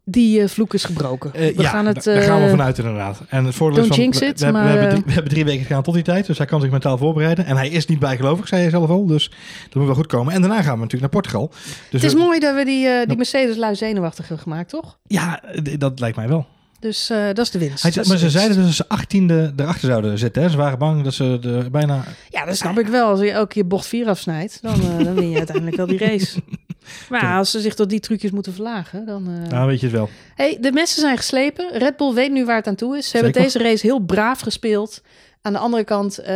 Die 0.04 0.40
eh, 0.42 0.48
vloek 0.48 0.74
is 0.74 0.84
gebroken. 0.84 1.34
Eh, 1.34 1.56
we 1.56 1.62
ja, 1.62 1.68
gaan 1.68 1.86
het. 1.86 2.04
da- 2.04 2.12
daar 2.14 2.22
gaan 2.22 2.38
we 2.38 2.44
eh, 2.44 2.50
vanuit 2.50 2.78
inderdaad. 2.78 3.20
En 3.28 3.44
het 3.44 3.54
voordeel 3.54 3.82
is 3.82 3.88
van, 3.88 3.96
we, 3.96 4.02
it, 4.04 4.18
we, 4.18 4.24
hebben- 4.26 4.46
we, 4.46 4.52
maar, 4.52 4.68
hebben 4.68 4.88
drie, 4.90 5.02
we 5.06 5.12
hebben 5.12 5.32
drie 5.32 5.44
weken 5.44 5.64
gegaan 5.66 5.82
tot 5.82 5.94
die 5.94 6.02
tijd. 6.02 6.26
Dus 6.26 6.38
hij 6.38 6.46
kan 6.46 6.60
zich 6.60 6.70
mentaal 6.70 6.98
voorbereiden. 6.98 7.44
En 7.44 7.56
hij 7.56 7.68
is 7.68 7.86
niet 7.86 7.98
bijgelovig, 7.98 8.48
zei 8.48 8.62
je 8.62 8.70
zelf 8.70 8.90
al. 8.90 9.06
Dus 9.06 9.30
dat 9.64 9.74
moet 9.74 9.84
wel 9.86 9.94
goed 9.94 10.06
komen. 10.06 10.34
En 10.34 10.40
daarna 10.40 10.62
gaan 10.62 10.74
we 10.74 10.82
natuurlijk 10.82 11.12
naar 11.12 11.22
Portugal. 11.22 11.48
Dus 11.90 12.02
het 12.02 12.12
is 12.12 12.14
mooi 12.18 12.38
dat 12.38 12.54
we 12.54 12.64
die, 12.64 13.06
die 13.06 13.16
Mercedes 13.16 13.56
lui 13.56 13.74
zenuwachtig 13.74 14.28
hebben 14.28 14.42
gemaakt, 14.42 14.68
toch? 14.68 14.98
Ja, 15.06 15.42
dat 15.78 16.00
lijkt 16.00 16.16
mij 16.16 16.28
wel. 16.28 16.46
Dus 16.80 17.06
dat 17.06 17.38
is 17.38 17.50
de 17.50 17.58
winst. 17.58 17.82
Hij, 17.82 17.92
maar 17.94 18.02
de 18.04 18.10
ze 18.10 18.18
winst. 18.18 18.36
zeiden 18.36 18.56
dus 18.56 18.66
dat 18.66 18.74
ze 18.74 18.88
achttiende 18.88 19.52
erachter 19.56 19.88
zouden 19.88 20.18
zitten. 20.18 20.42
Hè. 20.42 20.48
Ze 20.48 20.56
waren 20.56 20.78
bang 20.78 21.02
dat 21.04 21.14
ze 21.14 21.38
er 21.42 21.70
bijna... 21.70 22.04
Ja, 22.28 22.44
dat 22.44 22.56
snap 22.56 22.78
ik 22.78 22.86
wel. 22.86 23.08
Als 23.08 23.20
je 23.20 23.30
elke 23.30 23.48
keer 23.54 23.66
bocht 23.66 23.86
4 23.86 24.08
afsnijdt, 24.08 24.58
dan, 24.62 24.80
dan 25.04 25.14
win 25.14 25.30
je 25.30 25.36
uiteindelijk 25.36 25.76
wel 25.76 25.86
die 25.86 25.98
race. 25.98 26.40
Maar 27.10 27.36
als 27.36 27.50
ze 27.50 27.60
zich 27.60 27.74
tot 27.74 27.90
die 27.90 28.00
trucjes 28.00 28.30
moeten 28.30 28.52
verlagen, 28.54 29.06
dan... 29.06 29.28
eh, 29.44 29.50
Nou, 29.50 29.66
weet 29.66 29.80
je 29.80 29.86
het 29.86 29.94
wel. 29.94 30.08
Hey, 30.34 30.58
de 30.60 30.72
messen 30.72 31.00
zijn 31.00 31.16
geslepen. 31.16 31.68
Red 31.72 31.96
Bull 31.96 32.12
weet 32.14 32.30
nu 32.32 32.44
waar 32.44 32.56
het 32.56 32.66
aan 32.66 32.74
toe 32.74 32.96
is. 32.96 33.08
Ze 33.08 33.16
hebben 33.16 33.42
deze 33.42 33.58
race 33.58 33.86
heel 33.86 33.98
braaf 33.98 34.40
gespeeld. 34.40 35.00
Aan 35.42 35.52
de 35.52 35.58
andere 35.58 35.84
kant, 35.84 36.18
eh, 36.18 36.26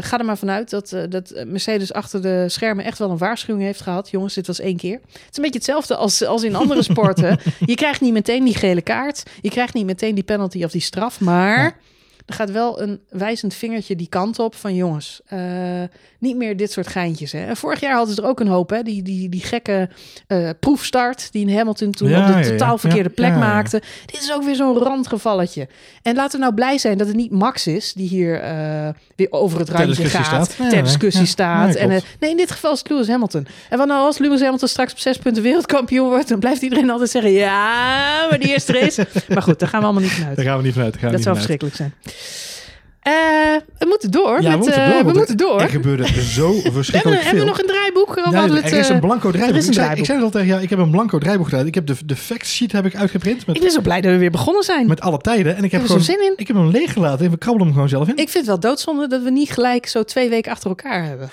ga 0.00 0.18
er 0.18 0.24
maar 0.24 0.38
vanuit 0.38 0.70
dat, 0.70 0.92
eh, 0.92 1.02
dat 1.08 1.32
Mercedes 1.46 1.92
achter 1.92 2.22
de 2.22 2.44
schermen 2.48 2.84
echt 2.84 2.98
wel 2.98 3.10
een 3.10 3.18
waarschuwing 3.18 3.64
heeft 3.66 3.80
gehad. 3.80 4.10
Jongens, 4.10 4.34
dit 4.34 4.46
was 4.46 4.60
één 4.60 4.76
keer. 4.76 4.92
Het 5.02 5.12
is 5.30 5.36
een 5.36 5.42
beetje 5.42 5.58
hetzelfde 5.58 5.96
als, 5.96 6.24
als 6.24 6.42
in 6.42 6.54
andere 6.54 6.82
sporten. 6.92 7.38
Je 7.64 7.74
krijgt 7.74 8.00
niet 8.00 8.12
meteen 8.12 8.44
die 8.44 8.54
gele 8.56 8.82
kaart. 8.82 9.22
Je 9.40 9.50
krijgt 9.50 9.74
niet 9.74 9.86
meteen 9.86 10.14
die 10.14 10.24
penalty 10.24 10.64
of 10.64 10.70
die 10.70 10.80
straf. 10.80 11.20
Maar 11.20 11.62
Ja. 11.64 11.74
Er 12.26 12.34
gaat 12.34 12.50
wel 12.50 12.80
een 12.80 13.00
wijzend 13.10 13.54
vingertje 13.54 13.96
die 13.96 14.08
kant 14.08 14.38
op 14.38 14.54
van 14.54 14.74
jongens, 14.74 15.20
eh, 15.26 15.38
niet 16.18 16.36
meer 16.36 16.56
dit 16.56 16.72
soort 16.72 16.86
geintjes. 16.86 17.32
Hè. 17.32 17.46
En 17.46 17.56
vorig 17.56 17.80
jaar 17.80 17.94
hadden 17.96 18.14
ze 18.14 18.22
er 18.22 18.28
ook 18.28 18.40
een 18.40 18.46
hoop, 18.46 18.70
hè. 18.70 18.82
Die, 18.82 19.02
die, 19.02 19.28
die 19.28 19.40
gekke 19.40 19.88
eh, 20.26 20.50
proefstart 20.60 21.32
die 21.32 21.46
in 21.46 21.56
Hamilton 21.56 21.90
toen 21.90 22.08
Ja, 22.08 22.36
op 22.36 22.42
de 22.42 22.50
totaal 22.50 22.78
verkeerde 22.78 23.08
Ja, 23.08 23.14
plek 23.14 23.30
ja, 23.30 23.38
maakte. 23.38 23.82
Dit 24.06 24.22
is 24.22 24.32
ook 24.32 24.44
weer 24.44 24.54
zo'n 24.54 24.78
randgevalletje. 24.78 25.68
En 26.02 26.14
laten 26.14 26.32
we 26.38 26.38
nou 26.38 26.54
blij 26.54 26.78
zijn 26.78 26.98
dat 26.98 27.06
het 27.06 27.16
niet 27.16 27.30
Max 27.30 27.66
is 27.66 27.92
die 27.92 28.08
hier 28.08 28.40
eh, 28.40 28.88
weer 29.16 29.32
over 29.32 29.58
het 29.58 29.68
randje 29.68 30.04
gaat, 30.04 30.24
staat. 30.24 30.70
Ter 30.70 30.82
discussie 30.82 31.26
staat. 31.26 31.66
Nee, 31.66 31.78
en, 31.78 32.02
nee, 32.20 32.30
in 32.30 32.36
dit 32.36 32.50
geval 32.50 32.72
is 32.72 32.78
het 32.78 32.88
Lewis 32.88 33.08
Hamilton. 33.08 33.46
En 33.68 33.78
wat 33.78 33.86
nou 33.86 34.06
als 34.06 34.18
Lewis 34.18 34.40
Hamilton 34.40 34.68
straks 34.68 34.92
op 34.92 34.98
zes 34.98 35.18
punten 35.18 35.42
wereldkampioen 35.42 36.08
wordt, 36.08 36.28
dan 36.28 36.38
blijft 36.38 36.62
iedereen 36.62 36.90
altijd 36.90 37.10
zeggen, 37.10 37.32
ja, 37.32 38.26
maar 38.30 38.38
die 38.38 38.48
eerste 38.48 38.72
race. 38.72 39.06
maar 39.34 39.42
goed, 39.42 39.58
daar 39.58 39.68
gaan 39.68 39.80
we 39.80 39.86
allemaal 39.86 40.02
niet 40.02 40.12
vanuit. 40.12 40.36
Daar 40.36 40.44
gaan 40.44 40.56
we 40.56 40.62
niet 40.62 40.72
vanuit. 40.72 41.00
Dat 41.00 41.22
zou 41.22 41.34
verschrikkelijk 41.34 41.76
zijn. 41.76 41.94
Eh, 43.00 43.12
we 43.78 43.86
moeten 43.86 44.10
door. 44.10 44.42
Ja, 44.42 44.48
met, 44.48 44.50
we 44.50 44.56
moeten 44.56 44.82
eh, 44.82 44.88
door. 44.88 44.98
we 44.98 45.04
want 45.04 45.16
moeten 45.16 45.36
er- 45.36 45.44
door. 45.46 45.60
Er 45.60 45.68
gebeurde 45.68 46.22
zo 46.22 46.52
hebben, 46.54 46.72
verschrikkelijk 46.72 47.20
we, 47.20 47.26
hebben 47.26 47.44
we 47.44 47.52
veel. 47.52 47.56
nog 47.56 47.58
een 47.58 47.66
draaiboek? 47.66 48.08
Of 48.08 48.14
Nee, 48.14 48.24
hadden 48.24 48.50
we 48.56 48.62
het, 48.62 48.72
er 48.72 48.78
is 48.78 48.88
eh, 48.88 48.94
een 48.94 49.00
blanco 49.00 49.30
draaiboek. 49.30 49.56
er 49.56 49.62
een 49.62 49.68
ik, 49.68 49.74
zei, 49.74 49.98
ik 49.98 50.04
zei 50.04 50.16
het 50.18 50.26
al 50.26 50.32
tegen 50.32 50.46
jou, 50.48 50.62
ik 50.62 50.70
heb 50.70 50.78
een 50.78 50.90
blanco 50.90 51.18
draaiboek 51.18 51.48
gedaan. 51.48 51.66
Ik 51.66 51.74
heb 51.74 51.86
de, 51.86 51.94
de 52.04 52.16
fact 52.16 52.46
sheet 52.46 52.72
heb 52.72 52.84
ik 52.86 52.96
uitgeprint 52.96 53.46
met, 53.46 53.56
Ik 53.56 53.62
ben 53.62 53.70
zo 53.70 53.80
blij 53.80 54.00
dat 54.00 54.12
we 54.12 54.18
weer 54.18 54.30
begonnen 54.30 54.62
zijn. 54.62 54.86
met 54.86 55.00
alle 55.00 55.18
tijden. 55.18 55.56
En 55.56 55.64
ik 55.64 55.70
heb, 55.70 55.80
heb 55.80 55.80
er 55.80 55.86
zo 55.86 56.00
gewoon, 56.04 56.20
zin 56.20 56.26
in. 56.30 56.32
ik 56.36 56.46
heb 56.46 56.56
hem 56.56 56.70
leeggelaten 56.70 57.24
en 57.24 57.30
we 57.30 57.36
krabbelen 57.38 57.66
hem 57.66 57.74
gewoon 57.74 57.88
zelf 57.90 58.08
in. 58.08 58.16
Ik 58.16 58.28
vind 58.28 58.34
het 58.34 58.46
wel 58.46 58.60
doodzonde 58.60 59.08
dat 59.08 59.22
we 59.22 59.30
niet 59.30 59.50
gelijk 59.50 59.86
zo 59.86 60.02
twee 60.02 60.28
weken 60.28 60.52
achter 60.52 60.68
elkaar 60.68 61.04
hebben. 61.04 61.28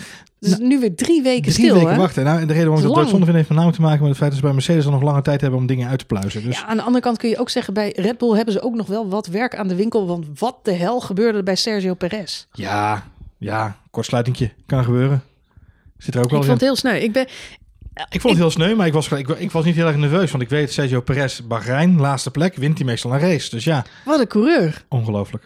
Dus 0.49 0.57
nu 0.57 0.79
weer 0.79 0.95
drie 0.95 1.21
weken 1.21 1.41
Drie 1.53 1.53
stil, 1.65 1.73
weken 1.73 1.91
hè? 1.91 1.97
wachten. 1.97 2.23
Nou, 2.23 2.39
en 2.41 2.47
de 2.47 2.53
reden 2.53 2.67
waarom 2.67 2.87
ik 2.87 2.93
Dat 2.93 3.01
doodzonde 3.01 3.25
vind 3.25 3.37
heeft 3.37 3.49
met 3.49 3.57
name 3.57 3.71
te 3.71 3.81
maken 3.81 3.99
met 3.99 4.07
het 4.09 4.17
feit 4.17 4.29
dat 4.29 4.39
ze 4.39 4.45
bij 4.45 4.53
Mercedes 4.55 4.83
dan 4.83 4.93
nog 4.93 5.01
lange 5.01 5.21
tijd 5.21 5.41
hebben 5.41 5.59
om 5.59 5.65
dingen 5.65 5.89
uit 5.89 5.99
te 5.99 6.05
pluizen. 6.05 6.43
Dus 6.43 6.59
Ja, 6.59 6.65
aan 6.65 6.77
de 6.77 6.83
andere 6.83 7.03
kant 7.03 7.17
kun 7.17 7.29
je 7.29 7.37
ook 7.39 7.49
zeggen, 7.49 7.73
bij 7.73 7.93
Red 7.95 8.17
Bull 8.17 8.35
hebben 8.35 8.53
ze 8.53 8.61
ook 8.61 8.75
nog 8.75 8.87
wel 8.87 9.09
wat 9.09 9.27
werk 9.27 9.55
aan 9.55 9.67
de 9.67 9.75
winkel. 9.75 10.07
Want 10.07 10.25
wat 10.39 10.57
de 10.63 10.71
hel 10.73 10.99
gebeurde 10.99 11.37
er 11.37 11.43
bij 11.43 11.55
Sergio 11.55 11.93
Perez? 11.93 12.45
ja, 12.53 13.03
ja, 13.37 13.77
kortsluitingje 13.91 14.51
kan 14.65 14.83
gebeuren. 14.83 15.23
Zit 15.97 16.13
er 16.13 16.19
ook 16.19 16.25
Ik 16.25 16.31
wel 16.31 16.43
vond 16.43 16.61
in. 16.61 16.67
het 16.67 16.81
heel 16.81 16.91
sneu. 16.91 17.03
Ik 17.03 17.11
ben, 17.11 17.27
Ik 18.09 18.21
vond 18.21 18.33
het 18.33 18.41
heel 18.43 18.51
sneu, 18.51 18.75
maar 18.75 18.87
ik 18.87 18.93
was, 18.93 19.09
ik, 19.11 19.27
ik 19.29 19.51
was 19.51 19.65
niet 19.65 19.75
heel 19.75 19.87
erg 19.87 19.95
nerveus. 19.97 20.31
Want 20.31 20.43
ik 20.43 20.49
weet, 20.49 20.71
Sergio 20.73 21.01
Perez, 21.01 21.39
Bahrein, 21.39 21.99
laatste 21.99 22.31
plek, 22.31 22.55
wint 22.55 22.77
hij 22.77 22.85
meestal 22.87 23.13
een 23.13 23.19
race. 23.19 23.49
Dus 23.49 23.63
ja, 23.63 23.85
wat 24.05 24.19
een 24.19 24.27
coureur. 24.27 24.85
ongelooflijk. 24.89 25.43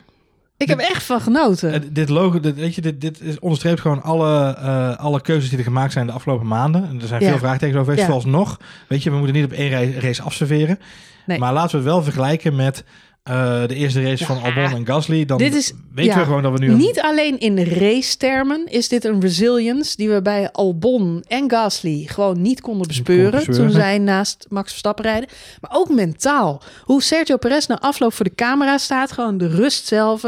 Ik 0.57 0.67
heb 0.67 0.79
echt 0.79 1.03
van 1.03 1.21
genoten. 1.21 1.73
Eh, 1.73 1.79
dit 1.91 2.09
logo, 2.09 2.39
dit, 2.39 2.55
weet 2.55 2.75
je, 2.75 2.81
dit, 2.81 3.01
dit 3.01 3.21
is 3.21 3.39
onderstreept 3.39 3.79
gewoon 3.79 4.01
alle, 4.01 4.55
eh, 4.55 4.95
alle 4.97 5.21
keuzes 5.21 5.49
die 5.49 5.57
er 5.57 5.63
gemaakt 5.63 5.93
zijn 5.93 6.05
de 6.07 6.11
afgelopen 6.11 6.47
maanden. 6.47 6.87
En 6.89 7.01
er 7.01 7.07
zijn 7.07 7.21
Ja. 7.21 7.29
veel 7.29 7.37
vraagtekens 7.37 7.79
over 7.79 7.93
geweest, 7.93 7.99
Ja. 8.07 8.13
vooralsnog. 8.13 8.59
Weet 8.87 9.03
je, 9.03 9.09
we 9.09 9.15
moeten 9.17 9.35
niet 9.35 9.45
op 9.45 9.51
één 9.51 9.69
ra- 9.69 9.99
race 9.99 10.21
afserveren. 10.21 10.79
Nee. 11.25 11.39
Maar 11.39 11.53
laten 11.53 11.71
we 11.71 11.77
het 11.77 11.85
wel 11.85 12.03
vergelijken 12.03 12.55
met 12.55 12.83
eh, 13.29 13.67
de 13.67 13.75
eerste 13.75 14.01
race 14.03 14.25
van 14.25 14.41
Albon 14.41 14.63
en 14.77 14.85
Gasly, 14.85 15.25
dan 15.25 15.37
Dit 15.37 15.53
is- 15.55 15.73
weten 15.93 16.11
ja, 16.13 16.19
we 16.19 16.25
gewoon 16.25 16.43
dat 16.43 16.51
we 16.51 16.57
nu... 16.59 16.69
een- 16.71 16.77
Niet 16.77 17.01
alleen 17.01 17.39
in 17.39 17.59
race-termen 17.63 18.65
is 18.65 18.87
dit 18.87 19.03
een 19.05 19.21
resilience 19.21 19.95
die 19.95 20.09
we 20.09 20.21
bij 20.21 20.51
Albon 20.51 21.23
en 21.27 21.49
Gasly 21.51 22.03
gewoon 22.07 22.41
niet 22.41 22.61
konden 22.61 22.87
bespeuren 22.87 23.31
bespeuren, 23.31 23.63
toen 23.63 23.71
zij 23.71 23.97
naast 23.97 24.45
Max 24.49 24.69
Verstappen 24.69 25.05
rijden. 25.05 25.29
Maar 25.61 25.71
ook 25.73 25.89
mentaal. 25.89 26.61
Hoe 26.83 27.01
Sergio 27.03 27.37
Perez 27.37 27.65
na 27.65 27.79
afloop 27.79 28.13
voor 28.13 28.25
de 28.25 28.35
camera 28.35 28.77
staat, 28.77 29.11
gewoon 29.11 29.37
de 29.37 29.47
rust 29.47 29.87
zelf. 29.87 30.21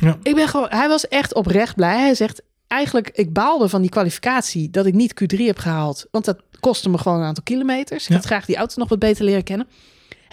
Ja. 0.00 0.16
Ik 0.22 0.34
ben 0.34 0.48
gewoon, 0.48 0.66
hij 0.70 0.88
was 0.88 1.08
echt 1.08 1.34
oprecht 1.34 1.74
blij. 1.76 1.98
Hij 2.00 2.14
zegt 2.14 2.42
eigenlijk, 2.66 3.10
ik 3.14 3.32
baalde 3.32 3.68
van 3.68 3.80
die 3.80 3.90
kwalificatie 3.90 4.70
dat 4.70 4.86
ik 4.86 4.94
niet 4.94 5.14
Q3 5.22 5.38
heb 5.44 5.58
gehaald, 5.58 6.06
want 6.10 6.24
dat 6.24 6.36
kostte 6.60 6.88
me 6.88 6.98
gewoon 6.98 7.18
een 7.18 7.26
aantal 7.26 7.44
kilometers. 7.44 8.06
Ik 8.08 8.14
had 8.14 8.24
graag 8.24 8.44
die 8.44 8.56
auto 8.56 8.74
nog 8.76 8.88
wat 8.88 8.98
beter 8.98 9.24
leren 9.24 9.44
kennen. 9.44 9.66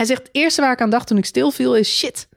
Hij 0.01 0.09
zegt, 0.09 0.21
het 0.27 0.29
eerste 0.31 0.61
waar 0.61 0.71
ik 0.71 0.81
aan 0.81 0.89
dacht 0.89 1.07
toen 1.07 1.17
ik 1.17 1.25
stilviel 1.25 1.75
is 1.75 1.97
shit. 1.97 2.27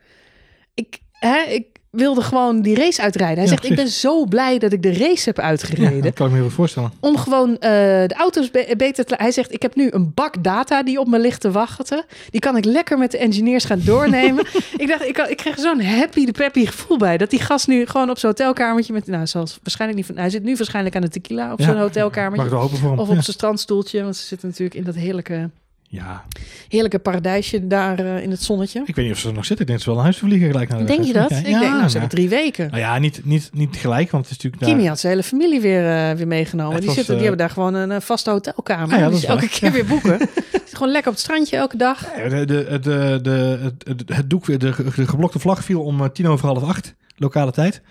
Ik, 0.75 0.99
hè, 1.13 1.39
ik 1.49 1.67
wilde 1.91 2.23
gewoon 2.23 2.63
die 2.63 2.75
race 2.75 3.03
uitrijden. 3.03 3.37
Hij 3.39 3.45
Ja, 3.47 3.51
zegt, 3.51 3.65
ik 3.71 3.77
ben 3.77 3.89
zo 3.89 4.25
blij 4.25 4.59
dat 4.59 4.73
ik 4.73 4.83
de 4.83 4.93
race 4.93 5.23
heb 5.29 5.37
Ja, 5.37 5.43
uitgereden. 5.43 6.03
dat 6.03 6.13
kan 6.15 6.27
ik 6.27 6.33
me 6.33 6.39
heel 6.39 6.47
goed 6.47 6.55
voorstellen. 6.57 6.93
Om 7.01 7.17
gewoon 7.17 7.55
eh, 7.55 7.61
de 8.07 8.15
auto's 8.17 8.51
be- 8.51 8.75
beter 8.77 9.05
te... 9.05 9.15
Hij 9.19 9.31
zegt, 9.31 9.53
ik 9.53 9.63
heb 9.63 9.75
nu 9.77 9.89
een 9.91 10.13
bak 10.15 10.43
data 10.45 10.83
die 10.83 10.99
op 11.01 11.07
me 11.07 11.19
ligt 11.19 11.41
te 11.41 11.51
wachten. 11.51 12.05
Die 12.31 12.41
kan 12.41 12.57
ik 12.57 12.65
lekker 12.65 12.99
met 12.99 13.11
de 13.11 13.19
engineers 13.19 13.65
gaan 13.65 13.81
doornemen. 13.85 14.47
ik 14.77 14.89
dacht, 14.89 15.05
ik, 15.05 15.19
ik 15.19 15.37
kreeg 15.37 15.59
zo'n 15.59 15.83
happy 15.83 16.25
de 16.25 16.33
peppy 16.33 16.67
gevoel 16.67 16.97
bij. 16.99 17.17
Dat 17.19 17.31
die 17.31 17.41
gast 17.41 17.67
nu 17.69 17.87
gewoon 17.87 18.11
op 18.11 18.19
zijn 18.19 18.33
hotelkamertje 18.37 18.93
met... 18.93 19.07
Nou, 19.07 19.27
zoals 19.27 19.59
waarschijnlijk 19.63 20.01
niet 20.01 20.09
van... 20.11 20.19
Hij 20.19 20.31
zit 20.31 20.43
nu 20.43 20.57
waarschijnlijk 20.57 20.97
aan 20.97 21.03
de 21.03 21.09
tequila 21.09 21.53
op 21.53 21.59
Ja. 21.59 21.65
zijn 21.65 21.77
Mag 21.77 21.85
hotelkamertje. 21.87 22.45
ik 22.45 22.51
wel 22.51 22.61
hopen 22.61 22.79
voor 22.79 22.91
hem. 22.91 22.99
Of 22.99 23.09
op 23.09 23.13
zijn 23.13 23.25
strandstoeltje. 23.37 24.03
Want 24.03 24.17
ze 24.17 24.25
zitten 24.27 24.49
natuurlijk 24.49 24.77
in 24.77 24.85
dat 24.85 24.95
heerlijke, 24.95 25.51
ja, 25.95 26.25
heerlijke 26.69 26.99
paradijsje 26.99 27.67
daar 27.67 27.99
eh, 27.99 28.23
in 28.23 28.31
het 28.31 28.43
zonnetje. 28.43 28.83
ik 28.85 28.95
weet 28.95 29.05
niet 29.05 29.15
of 29.15 29.21
ze 29.21 29.29
er 29.29 29.35
nog 29.35 29.45
zitten. 29.45 29.67
Ik 29.67 29.73
denk 29.73 29.79
dat 29.79 29.81
ze 29.81 29.87
wel 29.87 29.95
naar 29.95 30.05
huis 30.05 30.19
vliegen 30.19 30.51
gelijk 30.51 30.69
naar 30.69 30.79
de 30.79 30.85
Denk 30.85 31.05
je 31.05 31.13
dat? 31.13 31.31
Ik 31.31 31.45
denk, 31.45 31.61
nou, 31.61 31.89
ze 31.89 31.99
hebben 31.99 32.09
drie 32.09 32.29
weken. 32.29 32.67
Nou 32.67 32.81
ja, 32.81 32.99
niet, 32.99 33.21
niet, 33.25 33.51
niet 33.53 33.77
gelijk, 33.77 34.11
want 34.11 34.29
het 34.29 34.37
is 34.37 34.43
natuurlijk 34.43 34.63
daar... 34.63 34.73
Kimi 34.73 34.89
had 34.89 35.01
zijn 35.01 35.13
hele 35.13 35.25
familie 35.27 35.61
weer, 35.61 36.11
eh, 36.11 36.17
weer 36.17 36.27
meegenomen. 36.27 36.77
Die, 36.77 36.87
was, 36.87 36.95
zitten, 36.95 37.15
die 37.15 37.23
eh, 37.25 37.29
hebben 37.29 37.47
daar 37.47 37.55
gewoon 37.55 37.75
een 37.75 37.93
eh, 37.93 38.01
vaste 38.01 38.31
hotelkamer. 38.31 38.95
Ah 38.95 38.99
ja, 38.99 38.99
dat 38.99 39.09
die 39.09 39.19
is 39.19 39.21
ze 39.21 39.33
elke 39.33 39.49
keer 39.49 39.73
weer 39.73 39.87
boeken. 39.87 40.19
Gewoon 40.75 40.93
lekker 40.93 41.11
op 41.11 41.17
het 41.17 41.25
strandje 41.25 41.57
elke 41.57 41.77
dag. 41.77 42.13
De, 42.13 42.45
de, 42.45 42.79
de, 42.81 43.19
de, 43.23 43.73
het, 44.15 44.31
doek, 44.31 44.47
de, 44.47 44.57
de 44.57 44.73
geblokte 45.07 45.39
vlag 45.39 45.65
viel 45.65 45.83
om 45.83 46.01
eh, 46.01 46.09
tien 46.09 46.29
over 46.29 46.47
half 46.47 46.63
acht, 46.63 46.95
lokale 47.17 47.53
tijd. 47.53 47.83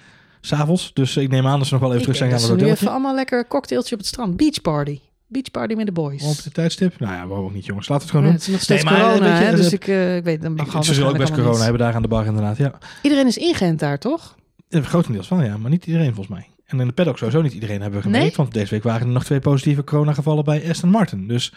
S'avonds. 0.42 0.94
Dus 0.94 1.18
ik 1.18 1.30
neem 1.30 1.48
aan 1.48 1.58
dat 1.58 1.68
ze 1.68 1.74
nog 1.74 1.82
wel 1.82 1.94
even 1.94 2.02
Ik 2.02 2.14
terug 2.14 2.30
zijn 2.30 2.30
gaan 2.32 2.40
naar 2.40 2.50
het 2.50 2.60
hotelletje. 2.60 2.90
allemaal 2.90 3.16
lekker 3.16 3.48
cocktailtje 3.48 3.94
op 3.94 4.00
het 4.00 4.10
strand. 4.10 4.38
Beach 4.38 4.62
party. 4.62 5.00
Beach 5.34 5.52
party 5.52 5.74
met 5.74 5.86
de 5.86 5.92
boys. 5.92 6.24
Op 6.24 6.44
de 6.44 6.52
tijdstip. 6.52 7.00
Nou 7.00 7.14
ja, 7.14 7.28
waarom 7.28 7.46
ook 7.46 7.54
niet 7.54 7.66
jongens. 7.66 7.88
Laten 7.88 8.08
we 8.08 8.14
het 8.14 8.24
Ja, 8.24 8.30
gewoon 8.30 8.34
het 8.40 8.46
doen. 8.46 8.56
is 8.56 8.60
nog 8.60 8.62
steeds 8.62 8.84
Nee, 8.84 8.94
maar, 8.94 9.02
corona, 9.02 9.30
weet 9.30 9.38
je, 9.38 9.44
hè, 9.44 9.50
het- 9.52 9.58
dus 9.62 9.74
ik, 9.74 9.88
eh, 9.88 10.16
ik 10.16 10.24
weet... 10.24 10.42
Dan 10.42 10.54
mag 10.54 10.76
Ik, 10.76 10.84
ze 10.84 10.94
zullen 10.94 11.10
ook 11.10 11.18
best 11.18 11.34
corona 11.34 11.62
hebben 11.64 11.80
daar 11.82 11.96
aan 11.96 12.02
de 12.02 12.08
bar 12.08 12.26
inderdaad. 12.26 12.58
Ja. 12.58 12.74
Iedereen 13.02 13.28
is 13.28 13.38
ingeënt 13.38 13.80
daar, 13.80 14.00
toch? 14.00 14.36
Grotendeels 14.70 15.30
wel 15.30 15.42
ja, 15.42 15.58
maar 15.58 15.70
niet 15.70 15.86
iedereen 15.86 16.14
volgens 16.16 16.28
mij. 16.28 16.48
En 16.66 16.80
in 16.80 16.88
de 16.88 16.94
paddock 16.94 17.18
sowieso 17.18 17.42
niet 17.42 17.54
iedereen 17.54 17.82
hebben 17.82 18.00
we 18.00 18.06
gemerkt. 18.06 18.26
Nee? 18.26 18.36
Want 18.36 18.54
deze 18.54 18.70
week 18.70 18.84
waren 18.84 19.02
er 19.08 19.14
nog 19.14 19.24
twee 19.24 19.40
positieve 19.40 19.84
coronagevallen 19.84 20.44
bij 20.44 20.70
Aston 20.70 20.90
Martin. 20.90 21.28
Dus 21.28 21.54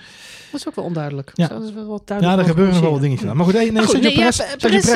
Dat 0.51 0.61
is 0.61 0.69
ook 0.69 0.75
wel 0.75 0.85
onduidelijk. 0.85 1.31
Ja. 1.35 1.47
Zo, 1.47 1.55
dat 1.55 1.63
is 1.65 1.73
wel 1.73 2.03
ja, 2.07 2.39
er 2.39 2.45
gebeuren 2.45 2.81
wel 2.83 2.91
wat 2.91 3.01
dingetjes. 3.01 3.29
aan. 3.29 3.37
Maar 3.37 3.45
goed, 3.45 3.55
nee, 3.55 3.73
Maar 3.73 3.83
goed, 3.83 4.01
nee, 4.01 4.11
ja, 4.19 4.19
Perez, 4.19 4.37
Sergio 4.37 4.57
Perez, 4.59 4.87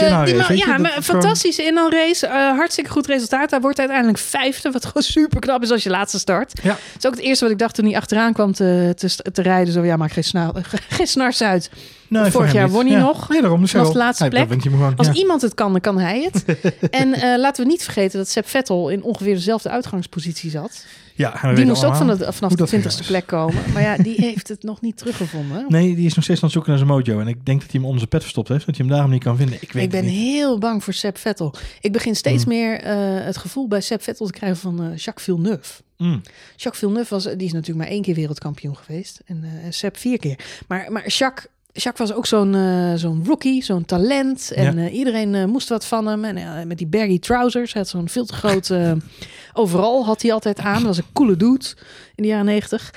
eh, 0.00 0.06
inhoudrace. 0.06 0.36
man- 0.36 0.46
weet 0.48 0.58
je? 0.58 0.66
Ja, 0.66 0.78
maar 0.78 0.98
is 0.98 1.06
gewoon- 1.06 1.22
fantastische 1.22 1.64
inhaalrace. 1.64 2.26
eh 2.26 2.32
hartstikke 2.32 2.90
goed 2.90 3.06
resultaat. 3.06 3.50
Hij 3.50 3.60
wordt 3.60 3.78
uiteindelijk 3.78 4.18
vijfde, 4.18 4.70
wat 4.70 4.84
gewoon 4.84 5.02
super 5.02 5.40
knap 5.40 5.62
is 5.62 5.70
als 5.70 5.82
je 5.82 5.90
laatste 5.90 6.18
start. 6.18 6.60
Ja. 6.62 6.68
Dat 6.68 6.78
is 6.98 7.06
ook 7.06 7.14
het 7.14 7.22
eerste 7.22 7.44
wat 7.44 7.52
ik 7.52 7.58
dacht 7.58 7.74
toen 7.74 7.84
hij 7.84 7.96
achteraan 7.96 8.32
kwam 8.32 8.52
te, 8.52 8.92
te, 8.96 9.30
te 9.32 9.42
rijden. 9.42 9.72
Zo, 9.72 9.84
ja, 9.84 9.96
maak 9.96 10.12
geen, 10.12 10.24
geen 10.88 11.06
snars 11.06 11.42
uit. 11.42 11.70
Nee, 12.08 12.20
vorig 12.20 12.32
voor 12.32 12.44
hem 12.44 12.54
jaar 12.54 12.68
won 12.70 12.86
hij 12.86 12.96
Ja. 12.96 13.00
nog. 13.04 13.28
Nee, 13.28 13.40
daarom. 13.40 13.60
Dus 13.60 13.70
de 13.72 13.90
laatste 13.92 14.28
plek. 14.28 14.62
gewoon. 14.62 14.96
Als 14.96 15.06
ja. 15.06 15.12
iemand 15.12 15.42
het 15.42 15.54
kan, 15.54 15.72
dan 15.72 15.80
kan 15.80 15.98
hij 15.98 16.22
het. 16.32 16.44
en 16.90 17.12
eh, 17.14 17.38
laten 17.38 17.64
we 17.64 17.70
niet 17.70 17.84
vergeten 17.84 18.18
dat 18.18 18.28
Seb 18.28 18.48
Vettel 18.48 18.88
in 18.88 19.02
ongeveer 19.02 19.34
dezelfde 19.34 19.68
uitgangspositie 19.70 20.50
zat. 20.50 20.84
Ja, 21.14 21.54
Die 21.54 21.64
moest 21.66 21.84
ook 21.84 21.94
van 21.94 22.06
de, 22.06 22.32
vanaf 22.32 22.52
de 22.54 22.64
twintigste 22.64 23.02
plek 23.02 23.26
komen. 23.26 23.62
Maar 23.72 23.82
ja, 23.82 23.96
die 23.96 24.14
heeft 24.16 24.48
het 24.48 24.62
nog 24.62 24.80
niet 24.80 24.96
teruggevonden. 24.96 25.64
Nee, 25.68 25.94
die 25.94 26.06
is 26.06 26.14
nog 26.14 26.24
steeds 26.24 26.38
aan 26.38 26.44
het 26.44 26.52
zoeken 26.52 26.70
naar 26.70 26.80
zijn 26.80 26.90
mojo. 26.92 27.20
En 27.20 27.28
ik 27.28 27.44
denk 27.46 27.60
dat 27.60 27.70
hij 27.70 27.80
hem 27.80 27.84
onder 27.84 27.98
zijn 27.98 28.08
pet 28.08 28.20
verstopt 28.22 28.48
heeft. 28.48 28.66
Dat 28.66 28.76
hij 28.76 28.84
hem 28.86 28.94
daarom 28.94 29.12
niet 29.12 29.22
kan 29.22 29.36
vinden. 29.36 29.56
Ik 29.60 29.72
weet 29.72 29.82
ik 29.84 29.90
ben 29.90 30.04
heel 30.04 30.58
bang 30.58 30.84
voor 30.84 30.92
Seb 30.92 31.18
Vettel. 31.18 31.54
Ik 31.80 31.92
begin 31.92 32.16
steeds 32.16 32.44
Mm. 32.44 32.50
meer 32.52 32.80
eh, 32.80 32.94
het 33.24 33.36
gevoel 33.36 33.68
bij 33.68 33.80
Seb 33.80 34.02
Vettel 34.02 34.26
te 34.26 34.32
krijgen 34.32 34.58
van 34.58 34.82
eh, 34.82 34.96
Jacques 34.96 35.24
Villeneuve. 35.24 35.82
Mm. 35.96 36.20
Jacques 36.56 36.78
Villeneuve 36.78 37.14
was, 37.14 37.24
die 37.24 37.46
is 37.46 37.52
natuurlijk 37.52 37.78
maar 37.78 37.94
één 37.94 38.02
keer 38.02 38.14
wereldkampioen 38.14 38.76
geweest. 38.76 39.20
En 39.26 39.44
eh 39.44 39.50
Seb 39.70 39.96
vier 39.96 40.18
keer. 40.18 40.38
Maar, 40.68 40.92
maar 40.92 41.08
Jacques, 41.08 41.46
Jacques 41.76 42.08
was 42.08 42.12
ook 42.12 42.26
zo'n 42.26 42.54
eh, 42.54 42.92
zo'n 42.94 43.22
rookie, 43.26 43.62
zo'n 43.62 43.84
talent. 43.84 44.50
En 44.50 44.78
eh, 44.78 44.94
iedereen 44.94 45.34
eh, 45.34 45.44
moest 45.44 45.68
wat 45.68 45.84
van 45.84 46.06
hem. 46.06 46.24
En 46.24 46.68
met 46.68 46.78
die 46.78 46.86
baggy 46.86 47.18
trousers. 47.18 47.72
Hij 47.72 47.82
had 47.82 47.90
zo'n 47.90 48.08
veel 48.08 48.24
te 48.24 48.34
groot... 48.34 48.72
overal 49.52 50.04
had 50.04 50.22
hij 50.22 50.32
altijd 50.32 50.58
aan. 50.58 50.74
Dat 50.74 50.82
was 50.82 50.98
een 50.98 51.12
coole 51.12 51.36
dude 51.36 51.64
in 52.14 52.22
de 52.22 52.28
jaren 52.28 52.44
negentig. 52.44 52.90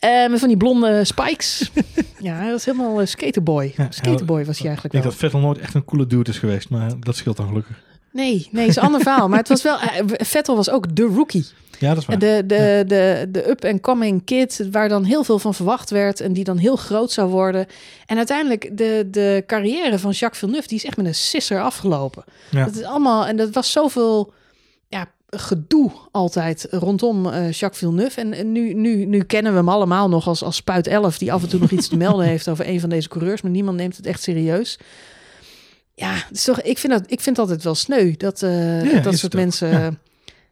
Met 0.00 0.38
van 0.38 0.48
die 0.48 0.56
blonde 0.56 1.04
spikes. 1.04 1.70
ja, 2.20 2.34
hij 2.34 2.50
was 2.50 2.64
helemaal 2.64 3.06
skaterboy. 3.06 3.72
Ja, 3.76 3.86
skaterboy 3.90 4.44
was 4.44 4.58
hij 4.58 4.70
Ik 4.70 4.80
eigenlijk 4.80 4.92
denk 4.92 5.04
wel. 5.04 5.12
dat 5.12 5.20
Vettel 5.20 5.40
nooit 5.40 5.58
echt 5.58 5.74
een 5.74 5.84
coole 5.84 6.06
dude 6.06 6.30
is 6.30 6.38
geweest. 6.38 6.70
Maar 6.70 6.90
dat 7.00 7.16
scheelt 7.16 7.36
dan 7.36 7.46
gelukkig. 7.46 7.76
Nee, 8.12 8.48
nee, 8.50 8.66
is 8.66 8.76
een 8.76 8.82
ander 8.82 9.00
verhaal. 9.00 9.28
Maar 9.28 9.38
het 9.38 9.48
was 9.48 9.62
wel... 9.62 9.78
eh, 9.80 10.04
Vettel 10.06 10.56
was 10.56 10.70
ook 10.70 10.96
de 10.96 11.02
rookie. 11.02 11.46
Ja, 11.78 11.88
dat 11.88 11.98
is 11.98 12.06
waar. 12.06 12.18
De, 12.18 12.42
de, 12.46 12.84
de, 12.86 13.26
de 13.30 13.48
up-and-coming 13.50 14.24
kid, 14.24 14.68
waar 14.70 14.88
dan 14.88 15.04
heel 15.04 15.24
veel 15.24 15.38
van 15.38 15.54
verwacht 15.54 15.90
werd 15.90 16.20
en 16.20 16.32
die 16.32 16.44
dan 16.44 16.56
heel 16.56 16.76
groot 16.76 17.12
zou 17.12 17.30
worden. 17.30 17.66
En 18.06 18.16
uiteindelijk, 18.16 18.70
de, 18.78 19.08
de 19.10 19.44
carrière 19.46 19.98
van 19.98 20.10
Jacques 20.10 20.38
Villeneuve, 20.40 20.68
die 20.68 20.76
is 20.76 20.84
echt 20.84 20.96
met 20.96 21.06
een 21.06 21.14
sisser 21.14 21.62
afgelopen. 21.62 22.24
Ja. 22.50 22.64
Dat 22.64 22.74
is 22.74 22.82
allemaal, 22.82 23.26
en 23.26 23.36
dat 23.36 23.50
was 23.54 23.72
zoveel 23.72 24.32
ja, 24.88 25.06
gedoe 25.30 25.90
altijd 26.10 26.66
rondom 26.70 27.26
eh, 27.26 27.52
Jacques 27.52 27.78
Villeneuve. 27.78 28.20
En, 28.20 28.32
en 28.32 28.52
nu, 28.52 28.74
nu, 28.74 29.04
nu 29.04 29.22
kennen 29.22 29.52
we 29.52 29.58
hem 29.58 29.68
allemaal 29.68 30.08
nog 30.08 30.26
als, 30.26 30.42
als 30.42 30.56
Spuit 30.56 30.86
11, 30.86 31.18
die 31.18 31.32
af 31.32 31.42
en 31.42 31.48
toe 31.48 31.60
nog 31.60 31.70
iets 31.70 31.88
te 31.88 31.96
melden 31.96 32.26
heeft 32.32 32.48
over 32.48 32.68
een 32.68 32.80
van 32.80 32.88
deze 32.88 33.08
coureurs, 33.08 33.42
maar 33.42 33.50
niemand 33.50 33.76
neemt 33.76 33.96
het 33.96 34.06
echt 34.06 34.22
serieus. 34.22 34.78
Ja, 36.00 36.12
het 36.14 36.36
is 36.36 36.44
toch, 36.44 36.60
ik, 36.62 36.78
vind 36.78 36.92
dat, 36.92 37.02
ik 37.06 37.20
vind 37.20 37.38
altijd 37.38 37.62
wel 37.62 37.74
sneu 37.74 38.14
dat, 38.16 38.42
eh, 38.42 38.92
Ja, 38.92 39.00
dat 39.00 39.18
soort 39.18 39.34
mensen. 39.34 39.68
Ja. 39.68 39.90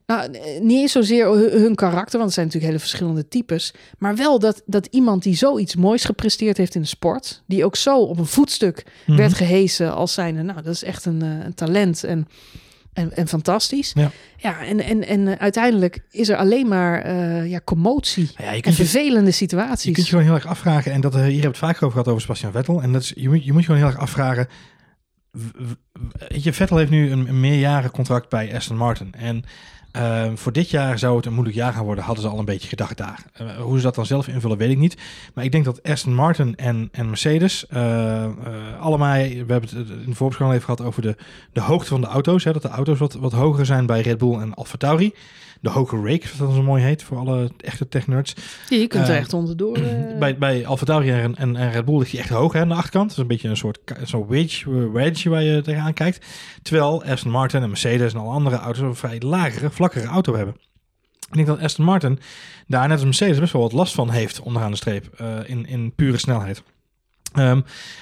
Nou, 0.06 0.32
eh, 0.32 0.60
niet 0.60 0.80
eens 0.80 0.92
zozeer 0.92 1.26
hun, 1.28 1.74
karakter, 1.74 2.18
want 2.18 2.24
het 2.24 2.32
zijn 2.32 2.46
natuurlijk 2.46 2.72
hele 2.72 2.78
verschillende 2.88 3.28
types. 3.28 3.74
Maar 3.98 4.16
wel 4.16 4.38
dat, 4.38 4.62
dat 4.66 4.86
iemand 4.90 5.22
die 5.22 5.36
zoiets 5.36 5.76
moois 5.76 6.04
gepresteerd 6.04 6.56
heeft 6.56 6.74
in 6.74 6.80
de 6.80 6.86
sport, 6.86 7.42
die 7.46 7.64
ook 7.64 7.76
zo 7.76 7.98
op 8.00 8.18
een 8.18 8.26
voetstuk 8.26 8.84
Mhm. 9.06 9.18
werd 9.18 9.34
gehesen 9.34 9.94
als 9.94 10.12
zijnde, 10.12 10.42
nou, 10.42 10.62
dat 10.62 10.74
is 10.74 10.84
echt 10.84 11.04
een, 11.04 11.22
eh, 11.22 11.28
een 11.44 11.54
talent 11.54 12.04
en, 12.04 12.28
en, 12.92 13.16
en 13.16 13.28
fantastisch. 13.28 13.92
Ja. 13.94 14.10
ja 14.36 14.64
en, 14.64 14.80
en, 14.80 15.06
en 15.06 15.28
eh, 15.28 15.34
uiteindelijk 15.38 15.98
is 16.10 16.28
er 16.28 16.36
alleen 16.36 16.68
maar 16.68 17.02
eh, 17.02 17.50
ja, 17.50 17.60
commotie 17.64 18.30
ja, 18.36 18.44
je 18.50 18.56
en 18.56 18.60
kunt 18.60 18.76
je, 18.76 18.84
vervelende 18.84 19.26
je 19.26 19.32
situaties. 19.32 19.92
kunt 19.94 20.06
je 20.06 20.10
gewoon 20.12 20.24
heel 20.24 20.34
erg 20.34 20.46
afvragen. 20.46 20.92
En 20.92 21.00
dat, 21.00 21.14
eh, 21.14 21.18
hier 21.20 21.26
hebben 21.26 21.42
we 21.42 21.48
het 21.48 21.58
vaak 21.58 21.76
over 21.76 21.90
gehad 21.90 22.08
over 22.08 22.20
Sebastian 22.20 22.52
Vettel. 22.52 22.82
En 22.82 22.92
dat 22.92 23.02
is, 23.02 23.12
je, 23.16 23.28
moet, 23.28 23.44
je 23.44 23.52
moet 23.52 23.60
je 23.60 23.66
gewoon 23.66 23.80
heel 23.82 23.90
erg 23.90 24.00
afvragen. 24.00 24.48
Je, 26.28 26.52
Vettel 26.52 26.76
heeft 26.76 26.90
nu 26.90 27.10
een, 27.10 27.28
een 27.28 27.40
meerjaren 27.40 27.90
contract 27.90 28.28
bij 28.28 28.54
Aston 28.54 28.76
Martin. 28.76 29.12
En 29.12 29.44
ehm, 29.92 30.36
voor 30.36 30.52
dit 30.52 30.70
jaar 30.70 30.98
zou 30.98 31.16
het 31.16 31.26
een 31.26 31.32
moeilijk 31.32 31.56
jaar 31.56 31.72
gaan 31.72 31.84
worden, 31.84 32.04
hadden 32.04 32.24
ze 32.24 32.30
al 32.30 32.38
een 32.38 32.44
beetje 32.44 32.68
gedacht 32.68 32.96
daar. 32.96 33.24
Eh, 33.32 33.56
hoe 33.56 33.76
ze 33.76 33.82
dat 33.82 33.94
dan 33.94 34.06
zelf 34.06 34.28
invullen, 34.28 34.58
weet 34.58 34.70
ik 34.70 34.78
niet. 34.78 34.96
Maar 35.34 35.44
ik 35.44 35.52
denk 35.52 35.64
dat 35.64 35.82
Aston 35.82 36.14
Martin 36.14 36.56
en, 36.56 36.88
en 36.92 37.06
Mercedes, 37.06 37.66
eh, 37.66 38.26
allemaal, 38.80 39.14
we 39.16 39.44
hebben 39.46 39.62
het 39.62 39.72
in 39.72 40.14
de 40.18 40.44
even 40.44 40.62
gehad 40.62 40.80
over 40.80 41.02
de, 41.02 41.16
de 41.52 41.60
hoogte 41.60 41.88
van 41.88 42.00
de 42.00 42.06
auto's. 42.06 42.44
Hè, 42.44 42.52
dat 42.52 42.62
de 42.62 42.68
auto's 42.68 42.98
wat, 42.98 43.14
wat 43.14 43.32
hoger 43.32 43.66
zijn 43.66 43.86
bij 43.86 44.00
Red 44.00 44.18
Bull 44.18 44.38
en 44.38 44.54
Alfa 44.54 44.76
Tauri. 44.76 45.14
De 45.60 45.70
hoge 45.70 45.96
rake, 45.96 46.26
zoals 46.26 46.38
dat 46.38 46.54
zo 46.54 46.62
mooi 46.62 46.82
heet, 46.82 47.02
voor 47.02 47.16
alle 47.16 47.50
echte 47.56 47.88
tech-nerds. 47.88 48.34
je 48.68 48.86
kunt 48.86 49.08
er 49.08 49.14
eh, 49.14 49.16
echt 49.16 49.32
onderdoor. 49.32 49.76
eh, 49.76 50.18
Bij, 50.18 50.38
bij 50.38 50.66
Alfa 50.66 50.84
Tauri 50.84 51.10
en, 51.10 51.36
en, 51.36 51.56
en 51.56 51.72
Red 51.72 51.84
Bull 51.84 51.98
ligt 51.98 52.10
hij 52.10 52.20
echt 52.20 52.28
hoog 52.28 52.52
hè, 52.52 52.60
aan 52.60 52.68
de 52.68 52.74
achterkant. 52.74 53.08
Dat 53.08 53.16
is 53.16 53.22
een 53.22 53.28
beetje 53.28 53.48
een 53.48 53.56
soort 53.56 53.78
zo'n 54.02 54.26
wedge, 54.26 54.90
wedge 54.90 55.28
waar 55.28 55.42
je 55.42 55.62
tegenaan 55.62 55.94
kijkt. 55.94 56.26
Terwijl 56.62 57.04
Aston 57.04 57.30
Martin 57.30 57.62
en 57.62 57.68
Mercedes 57.68 58.12
en 58.12 58.20
alle 58.20 58.32
andere 58.32 58.56
auto's 58.56 58.82
een 58.82 58.94
vrij 58.94 59.20
lagere, 59.20 59.70
vlakkere 59.70 60.06
auto 60.06 60.34
hebben. 60.34 60.54
Ik 61.28 61.34
denk 61.34 61.46
dat 61.46 61.60
Aston 61.60 61.84
Martin 61.84 62.18
daar 62.66 62.88
net 62.88 62.96
als 62.96 63.04
Mercedes 63.04 63.38
best 63.38 63.52
wel 63.52 63.62
wat 63.62 63.72
last 63.72 63.94
van 63.94 64.10
heeft 64.10 64.40
onderaan 64.40 64.70
de 64.70 64.76
streep 64.76 65.14
eh, 65.16 65.36
in, 65.46 65.66
in 65.66 65.94
pure 65.94 66.18
snelheid. 66.18 66.62
Ehm, 67.32 67.60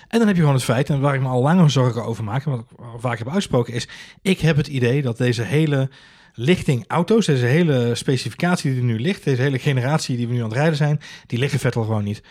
en 0.09 0.19
dan 0.19 0.27
heb 0.27 0.37
je 0.37 0.41
gewoon 0.41 0.55
het 0.55 0.65
feit, 0.65 0.91
en 0.91 1.01
waar 1.01 1.15
ik 1.15 1.21
me 1.21 1.29
al 1.29 1.43
langer 1.43 1.71
zorgen 1.71 2.05
over 2.05 2.25
maak, 2.25 2.45
en 2.45 2.51
wat 2.51 2.61
ik 2.61 2.67
vaak 2.99 3.19
heb 3.19 3.27
uitgesproken, 3.27 3.75
is: 3.75 3.89
ik 4.23 4.41
heb 4.41 4.57
het 4.57 4.67
idee 4.67 5.03
dat 5.03 5.19
deze 5.19 5.43
hele 5.43 5.91
lichting 6.39 6.85
auto's, 6.87 7.27
deze 7.27 7.47
hele 7.47 7.95
specificatie 7.95 8.71
die 8.71 8.81
er 8.81 8.87
nu 8.87 9.01
ligt, 9.01 9.25
deze 9.25 9.43
hele 9.43 9.59
generatie 9.59 10.17
die 10.17 10.29
we 10.29 10.33
nu 10.33 10.39
aan 10.39 10.49
het 10.49 10.57
rijden 10.57 10.77
zijn, 10.77 11.01
die 11.27 11.39
liggen 11.39 11.59
Vettel 11.59 11.83
gewoon 11.83 12.05
niet. 12.05 12.23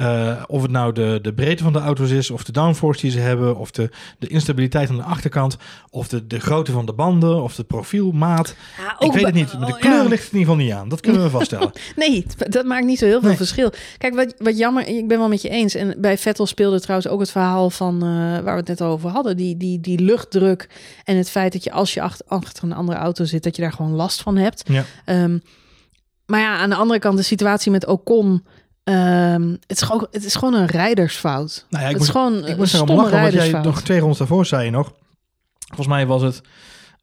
Uh, 0.00 0.42
of 0.46 0.62
het 0.62 0.70
nou 0.70 0.92
de, 0.92 1.18
de 1.22 1.34
breedte 1.34 1.62
van 1.62 1.72
de 1.72 1.78
auto's 1.78 2.10
is, 2.10 2.30
of 2.30 2.44
de 2.44 2.52
downforce 2.52 3.00
die 3.00 3.10
ze 3.10 3.18
hebben, 3.18 3.56
of 3.56 3.70
de, 3.70 3.90
de 4.18 4.26
instabiliteit 4.26 4.90
aan 4.90 4.96
de 4.96 5.02
achterkant, 5.02 5.56
of 5.90 6.08
de, 6.08 6.26
de 6.26 6.40
grootte 6.40 6.72
van 6.72 6.86
de 6.86 6.92
banden, 6.92 7.42
of 7.42 7.54
de 7.54 7.64
profielmaat. 7.64 8.54
Ja, 8.78 9.06
ik 9.06 9.12
weet 9.12 9.24
het 9.24 9.34
niet. 9.34 9.58
Maar 9.58 9.66
de 9.66 9.78
kleur 9.78 10.02
ja. 10.02 10.08
ligt 10.08 10.32
in 10.32 10.38
ieder 10.38 10.52
geval 10.52 10.56
niet 10.56 10.72
aan. 10.72 10.88
Dat 10.88 11.00
kunnen 11.00 11.22
we 11.22 11.30
vaststellen. 11.38 11.72
nee, 11.96 12.26
dat 12.36 12.64
maakt 12.64 12.84
niet 12.84 12.98
zo 12.98 13.06
heel 13.06 13.20
veel 13.20 13.34
verschil. 13.34 13.72
Kijk, 13.98 14.14
wat, 14.14 14.34
wat 14.38 14.58
jammer, 14.58 14.86
ik 14.86 15.08
ben 15.08 15.18
wel 15.18 15.28
met 15.28 15.42
je 15.42 15.48
eens. 15.48 15.74
En 15.74 15.94
bij 16.00 16.18
Vettel 16.18 16.46
speelde 16.46 16.80
trouwens 16.80 17.08
ook 17.08 17.20
het 17.20 17.30
verhaal 17.30 17.70
van 17.70 17.94
uh, 17.94 18.10
waar 18.10 18.42
we 18.42 18.50
het 18.50 18.68
net 18.68 18.82
over 18.82 19.10
hadden. 19.10 19.36
Die, 19.36 19.56
die, 19.56 19.80
die 19.80 20.00
luchtdruk 20.00 20.68
en 21.04 21.16
het 21.16 21.30
feit 21.30 21.52
dat 21.52 21.64
je 21.64 21.72
als 21.72 21.94
je 21.94 22.00
achter, 22.00 22.26
achter 22.28 22.64
een 22.64 22.72
andere 22.72 22.98
auto 22.98 23.24
zit, 23.24 23.42
dat 23.42 23.56
je 23.56 23.62
daar 23.62 23.72
gewoon 23.72 23.92
last 23.92 24.22
van 24.22 24.36
hebt. 24.36 24.62
Ja. 24.68 24.84
Um, 25.22 25.42
maar 26.26 26.40
ja, 26.40 26.56
aan 26.56 26.70
de 26.70 26.76
andere 26.76 26.98
kant, 26.98 27.16
de 27.16 27.22
situatie 27.22 27.70
met 27.70 27.86
Ocon 27.86 28.44
Um, 28.84 29.50
het, 29.66 29.76
is 29.76 29.82
gewoon, 29.82 30.06
het 30.10 30.24
is 30.24 30.34
gewoon 30.34 30.54
een 30.54 30.66
rijdersfout. 30.66 31.66
Nou 31.68 31.82
ja, 31.82 31.90
ik 31.90 31.96
het 31.96 31.98
moet, 31.98 32.06
is 32.06 32.12
gewoon 32.12 32.46
ik 32.46 32.72
erom 32.72 32.96
lachen, 32.96 33.20
want 33.20 33.32
jij 33.32 33.50
nog 33.50 33.82
twee 33.82 33.98
rondes 33.98 34.18
daarvoor 34.18 34.46
zei 34.46 34.64
je 34.64 34.70
nog. 34.70 34.92
Volgens 35.66 35.88
mij 35.88 36.06
was 36.06 36.22
het... 36.22 36.40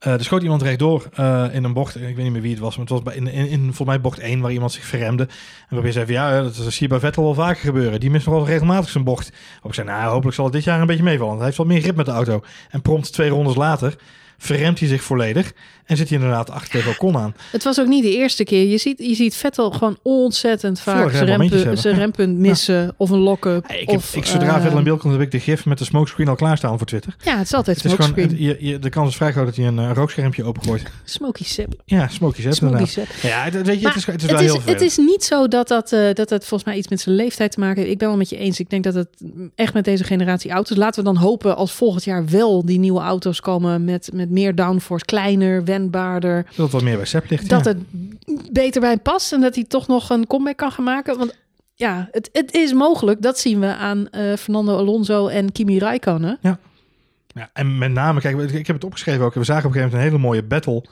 Uh, 0.06 0.12
er 0.12 0.24
schoot 0.24 0.42
iemand 0.42 0.62
rechtdoor 0.62 1.08
uh, 1.18 1.44
in 1.52 1.64
een 1.64 1.72
bocht. 1.72 1.96
Ik 1.96 2.02
weet 2.02 2.16
niet 2.16 2.32
meer 2.32 2.42
wie 2.42 2.50
het 2.50 2.60
was, 2.60 2.76
maar 2.76 2.86
het 2.86 2.94
was 2.94 3.02
bij, 3.02 3.14
in, 3.14 3.26
in, 3.26 3.48
in 3.48 3.60
volgens 3.60 3.88
mij 3.88 4.00
bocht 4.00 4.18
1 4.18 4.40
waar 4.40 4.52
iemand 4.52 4.72
zich 4.72 4.84
verremde. 4.84 5.22
En 5.22 5.28
waarbij 5.68 5.86
je 5.86 5.92
zei 5.92 6.04
van 6.04 6.14
ja, 6.14 6.42
dat 6.42 6.56
is 6.56 6.78
hier 6.78 6.88
bij 6.88 6.98
Vettel 7.00 7.22
wel 7.22 7.34
vaker 7.34 7.62
gebeuren. 7.62 8.00
Die 8.00 8.10
mist 8.10 8.26
nog 8.26 8.34
wel 8.34 8.46
regelmatig 8.46 8.90
zijn 8.90 9.04
bocht. 9.04 9.32
Op 9.62 9.68
ik 9.68 9.74
zei, 9.74 9.86
nou 9.86 10.10
hopelijk 10.10 10.36
zal 10.36 10.44
het 10.44 10.54
dit 10.54 10.64
jaar 10.64 10.80
een 10.80 10.86
beetje 10.86 11.02
meevallen. 11.02 11.36
Hij 11.36 11.44
heeft 11.44 11.56
wat 11.56 11.66
meer 11.66 11.80
grip 11.80 11.96
met 11.96 12.06
de 12.06 12.12
auto. 12.12 12.42
En 12.70 12.82
prompt 12.82 13.12
twee 13.12 13.28
rondes 13.28 13.54
later 13.54 13.96
verremt 14.42 14.78
hij 14.78 14.88
zich 14.88 15.02
volledig. 15.02 15.52
En 15.84 15.96
zit 15.96 16.08
hij 16.08 16.18
inderdaad 16.18 16.50
achter 16.50 16.70
tegen 16.70 16.90
Ocon 16.90 17.16
aan. 17.16 17.34
Het 17.50 17.64
was 17.64 17.80
ook 17.80 17.86
niet 17.86 18.02
de 18.02 18.16
eerste 18.16 18.44
keer. 18.44 18.68
Je 18.68 18.78
ziet, 18.78 18.98
je 18.98 19.14
ziet 19.14 19.34
Vettel 19.34 19.70
gewoon 19.70 19.98
ontzettend 20.02 20.80
vaak 20.80 21.10
zijn, 21.10 21.78
zijn 21.78 21.94
rempunt 21.94 22.38
missen. 22.38 22.94
Of 22.96 23.10
een 23.10 23.18
lock-up. 23.18 23.66
Ik 23.66 23.90
heb, 23.90 23.96
of, 23.96 24.16
ik, 24.16 24.24
zodra 24.24 24.56
eh, 24.56 24.62
Vettel 24.62 24.78
in 24.78 24.84
beeld 24.84 25.00
komt, 25.00 25.12
heb 25.12 25.22
ik 25.22 25.30
de 25.30 25.40
gif 25.40 25.64
met 25.64 25.78
de 25.78 25.84
smokescreen 25.84 26.28
al 26.28 26.34
klaarstaan 26.34 26.78
voor 26.78 26.86
Twitter. 26.86 27.16
Ja, 27.24 27.36
het 27.36 27.46
is 27.46 27.52
altijd 27.52 27.76
Het 27.76 27.84
is 27.84 27.92
gewoon, 27.92 28.06
smokescreen. 28.06 28.42
je, 28.42 28.56
je, 28.60 28.78
de 28.78 28.88
kans 28.88 29.08
is 29.08 29.16
vrij 29.16 29.32
groot 29.32 29.46
dat 29.46 29.56
hij 29.56 29.66
een 29.66 29.78
eh, 29.78 29.90
rookschermpje 29.94 30.44
opengooit. 30.44 30.82
Smoky 31.04 31.44
sip. 31.44 31.74
Ja, 31.84 32.08
smoky 32.08 32.50
sip. 32.50 33.08
Ja, 33.22 33.44
het, 33.44 33.66
weet 33.66 33.80
je, 33.80 33.86
het 33.86 33.96
is, 33.96 34.06
het 34.06 34.22
is 34.22 34.30
wel 34.30 34.36
het, 34.36 34.46
heel 34.46 34.48
is, 34.48 34.52
het 34.52 34.62
vervelend. 34.62 34.80
is 34.80 34.96
niet 34.96 35.24
zo 35.24 35.48
dat 35.48 35.68
dat, 35.68 35.92
eh, 35.92 36.12
dat 36.12 36.30
het 36.30 36.46
volgens 36.46 36.64
mij 36.64 36.78
iets 36.78 36.88
met 36.88 37.00
zijn 37.00 37.14
leeftijd 37.14 37.52
te 37.52 37.60
maken 37.60 37.76
heeft. 37.76 37.92
Ik 37.92 37.98
ben 37.98 38.08
wel 38.08 38.16
met 38.16 38.28
je 38.28 38.36
eens. 38.36 38.60
Ik 38.60 38.70
denk 38.70 38.84
dat 38.84 38.94
het 38.94 39.08
echt 39.54 39.74
met 39.74 39.84
deze 39.84 40.04
generatie 40.04 40.50
auto's. 40.50 40.76
Laten 40.76 41.04
we 41.04 41.12
dan 41.12 41.22
hopen 41.22 41.56
als 41.56 41.72
volgend 41.72 42.04
jaar 42.04 42.26
wel 42.26 42.64
die 42.64 42.78
nieuwe 42.78 43.00
auto's 43.00 43.40
komen 43.40 43.84
met, 43.84 44.10
met 44.12 44.30
meer 44.32 44.54
downforce, 44.54 45.04
kleiner, 45.04 45.64
wendbaarder. 45.64 46.44
Dat 46.44 46.56
het 46.56 46.70
wat 46.70 46.82
meer 46.82 46.96
bij 46.96 47.04
Sepp 47.04 47.30
ligt. 47.30 47.48
Dat 47.48 47.64
ja. 47.64 47.70
het 47.70 48.52
beter 48.52 48.80
bij 48.80 48.90
hem 48.90 49.02
past 49.02 49.32
en 49.32 49.40
dat 49.40 49.54
hij 49.54 49.64
toch 49.64 49.86
nog 49.86 50.10
een 50.10 50.26
comeback 50.26 50.56
kan 50.56 50.72
gaan 50.72 50.84
maken. 50.84 51.18
Want 51.18 51.34
ja, 51.74 52.08
het, 52.10 52.28
het 52.32 52.54
is 52.54 52.72
mogelijk. 52.72 53.22
Dat 53.22 53.38
zien 53.38 53.60
we 53.60 53.74
aan 53.74 54.08
eh, 54.08 54.36
Fernando 54.36 54.76
Alonso 54.76 55.26
en 55.26 55.52
Kimi 55.52 55.78
Räikkönen. 55.78 56.38
Ja, 56.40 57.50
en 57.52 57.78
met 57.78 57.92
name, 57.92 58.20
kijk, 58.20 58.38
ik 58.38 58.66
heb 58.66 58.76
het 58.76 58.84
opgeschreven 58.84 59.24
ook. 59.24 59.34
We 59.34 59.44
zagen 59.44 59.68
op 59.68 59.74
een 59.74 59.80
gegeven 59.80 59.98
moment 59.98 60.14
een 60.14 60.20
hele 60.20 60.28
mooie 60.28 60.48
battle 60.48 60.84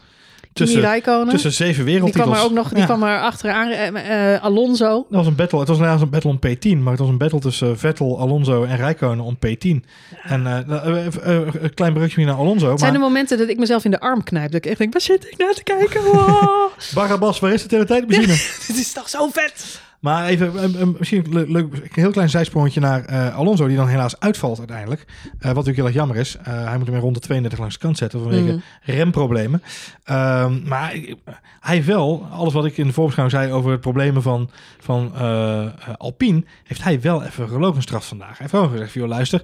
tussen, 0.52 1.02
tussen 1.28 1.52
zeven 1.52 1.84
die 1.84 1.92
wereldtitels. 1.94 2.26
kwam 2.28 2.38
er 2.38 2.44
ook 2.44 2.52
nog, 2.52 2.68
die 2.68 2.78
Ja. 2.78 2.84
kwam 2.84 3.02
er 3.02 3.20
achteraan. 3.20 3.68
eh, 3.70 4.34
eh, 4.34 4.42
Alonso. 4.42 4.88
Dat 4.88 5.06
was 5.10 5.26
een 5.26 5.34
battle. 5.34 5.58
Het 5.58 5.68
was 5.68 5.76
inderdaad 5.76 6.00
een 6.02 6.10
battle 6.10 6.30
om 6.30 6.38
P10, 6.38 6.78
maar 6.82 6.90
het 6.90 7.00
was 7.00 7.08
een 7.08 7.18
battle 7.18 7.40
tussen 7.40 7.78
Vettel, 7.78 8.18
Alonso 8.20 8.64
en 8.64 8.76
Räikkönen 8.76 9.24
om 9.24 9.36
P10. 9.46 9.84
En 10.22 10.46
eh, 10.46 10.58
eh, 10.58 11.06
eh, 11.06 11.06
eh, 11.36 11.46
een 11.60 11.74
klein 11.74 11.92
brugje 11.92 12.24
naar 12.24 12.34
Alonso. 12.34 12.70
Het 12.70 12.78
zijn 12.80 12.92
de 12.92 12.98
Maar 12.98 13.08
momenten 13.08 13.38
dat 13.38 13.48
ik 13.48 13.58
mezelf 13.58 13.84
in 13.84 13.90
de 13.90 14.00
arm 14.00 14.22
knijp. 14.24 14.52
Dat 14.52 14.64
ik 14.64 14.70
echt 14.70 14.78
denk, 14.78 14.92
waar 14.92 15.02
zit 15.02 15.24
ik 15.30 15.38
naar 15.38 15.54
te 15.54 15.62
kijken? 15.62 16.02
Wow. 16.12 16.70
Barabbas, 16.94 17.38
waar 17.40 17.52
is 17.52 17.62
de 17.62 17.68
teletijdmachine? 17.68 18.26
Dit 18.66 18.76
is 18.78 18.92
toch 18.92 19.08
zo 19.08 19.28
vet? 19.32 19.80
Maar 20.00 20.26
even, 20.26 20.94
misschien 20.98 21.24
een 21.24 21.32
le- 21.32 21.44
leuk, 21.52 21.72
een 21.72 21.88
heel 21.92 22.10
klein 22.10 22.28
zijsprongetje 22.30 22.80
naar 22.80 23.04
eh, 23.04 23.36
Alonso, 23.36 23.66
die 23.66 23.76
dan 23.76 23.88
helaas 23.88 24.20
uitvalt 24.20 24.58
uiteindelijk. 24.58 25.00
Eh, 25.22 25.28
wat 25.38 25.42
natuurlijk 25.42 25.76
heel 25.76 25.86
erg 25.86 25.94
jammer 25.94 26.16
is. 26.16 26.36
Eh, 26.36 26.44
hij 26.64 26.76
moet 26.76 26.86
hem 26.86 26.94
in 26.94 27.00
ronde 27.02 27.18
32 27.20 27.58
langs 27.58 27.74
de 27.74 27.80
kant 27.80 27.98
zetten 27.98 28.20
vanwege 28.20 28.52
Mm. 28.52 28.62
remproblemen. 28.82 29.62
Ehm, 30.04 30.68
maar 30.68 30.94
hij 31.60 31.84
wel, 31.84 32.26
alles 32.30 32.52
wat 32.52 32.64
ik 32.64 32.76
in 32.76 32.86
de 32.86 32.92
voorbeschouwing 32.92 33.38
zei 33.40 33.52
over 33.52 33.70
het 33.70 33.80
problemen 33.80 34.22
van, 34.22 34.50
van 34.80 35.12
Alpine, 35.96 36.44
heeft 36.64 36.82
hij 36.82 37.00
wel 37.00 37.22
even 37.24 37.48
gelogen 37.48 37.82
straf 37.82 38.08
vandaag. 38.08 38.28
Hij 38.28 38.36
heeft 38.38 38.52
wel 38.52 38.68
gezegd, 38.68 38.92
joh, 38.92 39.08
luister, 39.08 39.42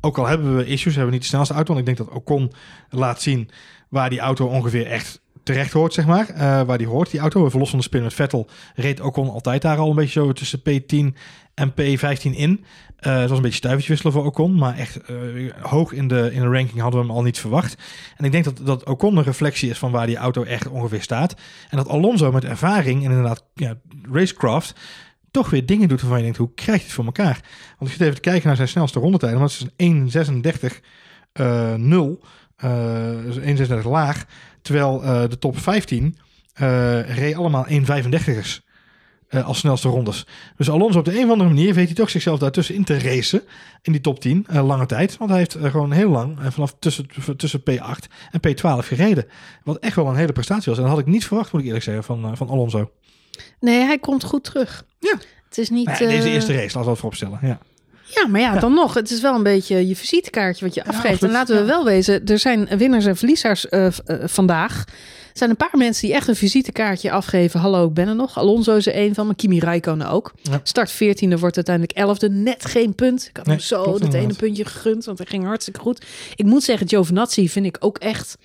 ook 0.00 0.18
al 0.18 0.26
hebben 0.26 0.56
we 0.56 0.66
issues, 0.66 0.84
hebben 0.94 1.06
we 1.06 1.12
niet 1.12 1.22
de 1.22 1.28
snelste 1.28 1.54
auto. 1.54 1.74
Want 1.74 1.88
ik 1.88 1.96
denk 1.96 2.08
dat 2.08 2.16
Ocon 2.18 2.52
laat 2.90 3.22
zien 3.22 3.50
waar 3.88 4.10
die 4.10 4.20
auto 4.20 4.46
ongeveer 4.46 4.86
echt 4.86 5.20
terecht 5.46 5.72
hoort, 5.72 5.94
zeg 5.94 6.06
maar. 6.06 6.28
Eh, 6.28 6.62
waar 6.62 6.78
die 6.78 6.86
hoort, 6.86 7.10
die 7.10 7.20
auto. 7.20 7.46
Even 7.46 7.58
los 7.58 7.70
van 7.70 7.78
de 7.78 7.84
spin 7.84 8.02
met 8.02 8.14
Vettel 8.14 8.48
reed 8.74 9.00
Ocon 9.00 9.30
altijd 9.30 9.62
daar 9.62 9.78
al 9.78 9.90
een 9.90 9.96
beetje 9.96 10.20
zo 10.20 10.32
tussen 10.32 10.60
P10 10.60 11.18
en 11.54 11.70
P15 11.70 12.30
in. 12.30 12.64
Eh, 12.96 13.18
het 13.18 13.28
was 13.28 13.36
een 13.36 13.42
beetje 13.42 13.56
stuivertje 13.56 13.92
wisselen 13.92 14.12
voor 14.12 14.24
Ocon, 14.24 14.54
maar 14.54 14.76
echt 14.76 14.96
eh, 14.96 15.16
hoog 15.60 15.92
in 15.92 16.08
de, 16.08 16.30
in 16.32 16.40
de 16.40 16.48
ranking 16.48 16.80
hadden 16.80 17.00
we 17.00 17.06
hem 17.06 17.16
al 17.16 17.22
niet 17.22 17.38
verwacht. 17.38 17.76
En 18.16 18.24
ik 18.24 18.32
denk 18.32 18.44
dat, 18.44 18.60
dat 18.64 18.84
Ocon 18.84 19.16
een 19.16 19.22
reflectie 19.22 19.70
is 19.70 19.78
van 19.78 19.90
waar 19.90 20.06
die 20.06 20.16
auto 20.16 20.42
echt 20.42 20.68
ongeveer 20.68 21.02
staat. 21.02 21.34
En 21.70 21.76
dat 21.76 21.88
Alonso 21.88 22.32
met 22.32 22.44
ervaring 22.44 23.04
en 23.04 23.10
inderdaad 23.10 23.44
ja, 23.54 23.74
racecraft 24.12 24.74
toch 25.30 25.50
weer 25.50 25.66
dingen 25.66 25.88
doet 25.88 26.00
waarvan 26.00 26.18
je 26.18 26.24
denkt, 26.24 26.38
hoe 26.38 26.54
krijg 26.54 26.78
je 26.78 26.84
het 26.84 26.94
voor 26.94 27.04
elkaar? 27.04 27.40
Want 27.78 27.90
ik 27.90 27.96
zit 27.96 28.00
even 28.00 28.14
te 28.14 28.20
kijken 28.20 28.46
naar 28.46 28.56
zijn 28.56 28.68
snelste 28.68 28.98
rondetijden, 28.98 29.38
want 29.38 29.58
het 29.58 29.72
is 29.76 29.86
een 29.86 30.10
1.36 30.70 30.80
eh 31.32 31.74
0, 31.74 32.20
eh, 32.56 33.10
dus 33.24 33.38
1.36 33.38 33.84
laag, 33.84 34.26
terwijl 34.66 35.02
eh, 35.02 35.28
de 35.28 35.38
top 35.38 35.58
15 35.58 36.16
eh 36.54 37.16
reed 37.16 37.34
allemaal 37.34 37.66
1.35'ers. 37.68 38.60
eh, 39.28 39.46
als 39.46 39.58
snelste 39.58 39.88
rondes. 39.88 40.26
Dus 40.56 40.70
Alonso 40.70 40.98
op 40.98 41.04
de 41.04 41.18
een 41.18 41.24
of 41.24 41.30
andere 41.30 41.48
manier 41.48 41.74
weet 41.74 41.86
hij 41.86 41.94
toch 41.94 42.10
zichzelf 42.10 42.38
daartussen 42.38 42.74
in 42.74 42.84
te 42.84 42.98
racen. 42.98 43.42
In 43.82 43.92
die 43.92 44.00
top 44.00 44.20
10, 44.20 44.44
eh, 44.48 44.66
lange 44.66 44.86
tijd. 44.86 45.16
Want 45.16 45.30
hij 45.30 45.38
heeft 45.38 45.56
gewoon 45.60 45.92
heel 45.92 46.10
lang, 46.10 46.38
vanaf 46.48 46.76
tussen, 46.78 47.06
tussen 47.36 47.60
P8 47.60 48.06
en 48.30 48.40
P12 48.40 48.86
gereden. 48.86 49.26
Wat 49.64 49.78
echt 49.78 49.96
wel 49.96 50.06
een 50.08 50.16
hele 50.16 50.32
prestatie 50.32 50.66
was. 50.68 50.76
En 50.76 50.82
dat 50.82 50.92
had 50.92 51.00
ik 51.00 51.06
niet 51.06 51.26
verwacht, 51.26 51.52
moet 51.52 51.60
ik 51.60 51.66
eerlijk 51.66 51.84
zeggen, 51.84 52.04
van, 52.04 52.36
van 52.36 52.48
Alonso. 52.48 52.90
Nee, 53.60 53.80
hij 53.84 53.98
komt 53.98 54.24
goed 54.24 54.44
terug. 54.44 54.84
Ja. 54.98 55.18
Het 55.48 55.58
is 55.58 55.70
niet... 55.70 55.98
Deze 55.98 56.30
eerste 56.30 56.52
race, 56.52 56.64
laten 56.64 56.80
we 56.80 56.86
dat 56.86 56.98
vooropstellen. 56.98 57.38
Ja. 57.42 57.58
Ja, 58.14 58.26
maar 58.26 58.40
ja, 58.40 58.58
dan 58.58 58.74
nog. 58.74 58.94
Het 58.94 59.10
is 59.10 59.20
wel 59.20 59.34
een 59.34 59.42
beetje 59.42 59.88
je 59.88 59.96
visitekaartje 59.96 60.64
wat 60.64 60.74
je 60.74 60.84
afgeeft. 60.84 61.22
en 61.22 61.30
laten 61.30 61.56
we 61.56 61.64
wel 61.64 61.84
wezen, 61.84 62.24
er 62.26 62.38
zijn 62.38 62.68
winnaars 62.78 63.04
en 63.06 63.16
verliezers 63.16 63.68
eh, 63.68 63.86
eh, 63.86 63.92
vandaag. 64.24 64.84
Er 64.86 65.42
zijn 65.42 65.50
een 65.50 65.56
paar 65.68 65.78
mensen 65.78 66.06
die 66.06 66.16
echt 66.16 66.28
een 66.28 66.36
visitekaartje 66.36 67.10
afgeven. 67.10 67.60
Hallo, 67.60 67.86
ik 67.86 67.94
ben 67.94 68.08
er 68.08 68.14
nog. 68.14 68.38
Alonso 68.38 68.76
is 68.76 68.86
er 68.86 68.92
één 68.92 69.14
van, 69.14 69.26
maar 69.26 69.34
Kimi 69.34 69.58
Räikkönen 69.58 70.08
ook. 70.10 70.32
Ja. 70.42 70.60
Start 70.62 70.92
14e, 70.94 71.38
wordt 71.38 71.56
uiteindelijk 71.56 71.98
11e. 71.98 72.30
Net 72.32 72.64
geen 72.64 72.94
punt. 72.94 73.26
Ik 73.28 73.36
had 73.36 73.46
Nee, 73.46 73.56
hem 73.56 73.64
zo 73.64 73.82
dat 73.84 74.00
ene 74.00 74.04
inderdaad. 74.04 74.36
puntje 74.36 74.64
gegund, 74.64 75.04
want 75.04 75.18
hij 75.18 75.26
ging 75.26 75.44
hartstikke 75.44 75.80
goed. 75.80 76.04
Ik 76.34 76.44
moet 76.44 76.62
zeggen, 76.62 76.88
Giovinazzi 76.88 77.48
vind 77.48 77.66
ik 77.66 77.76
ook 77.80 77.98
echt 77.98 78.36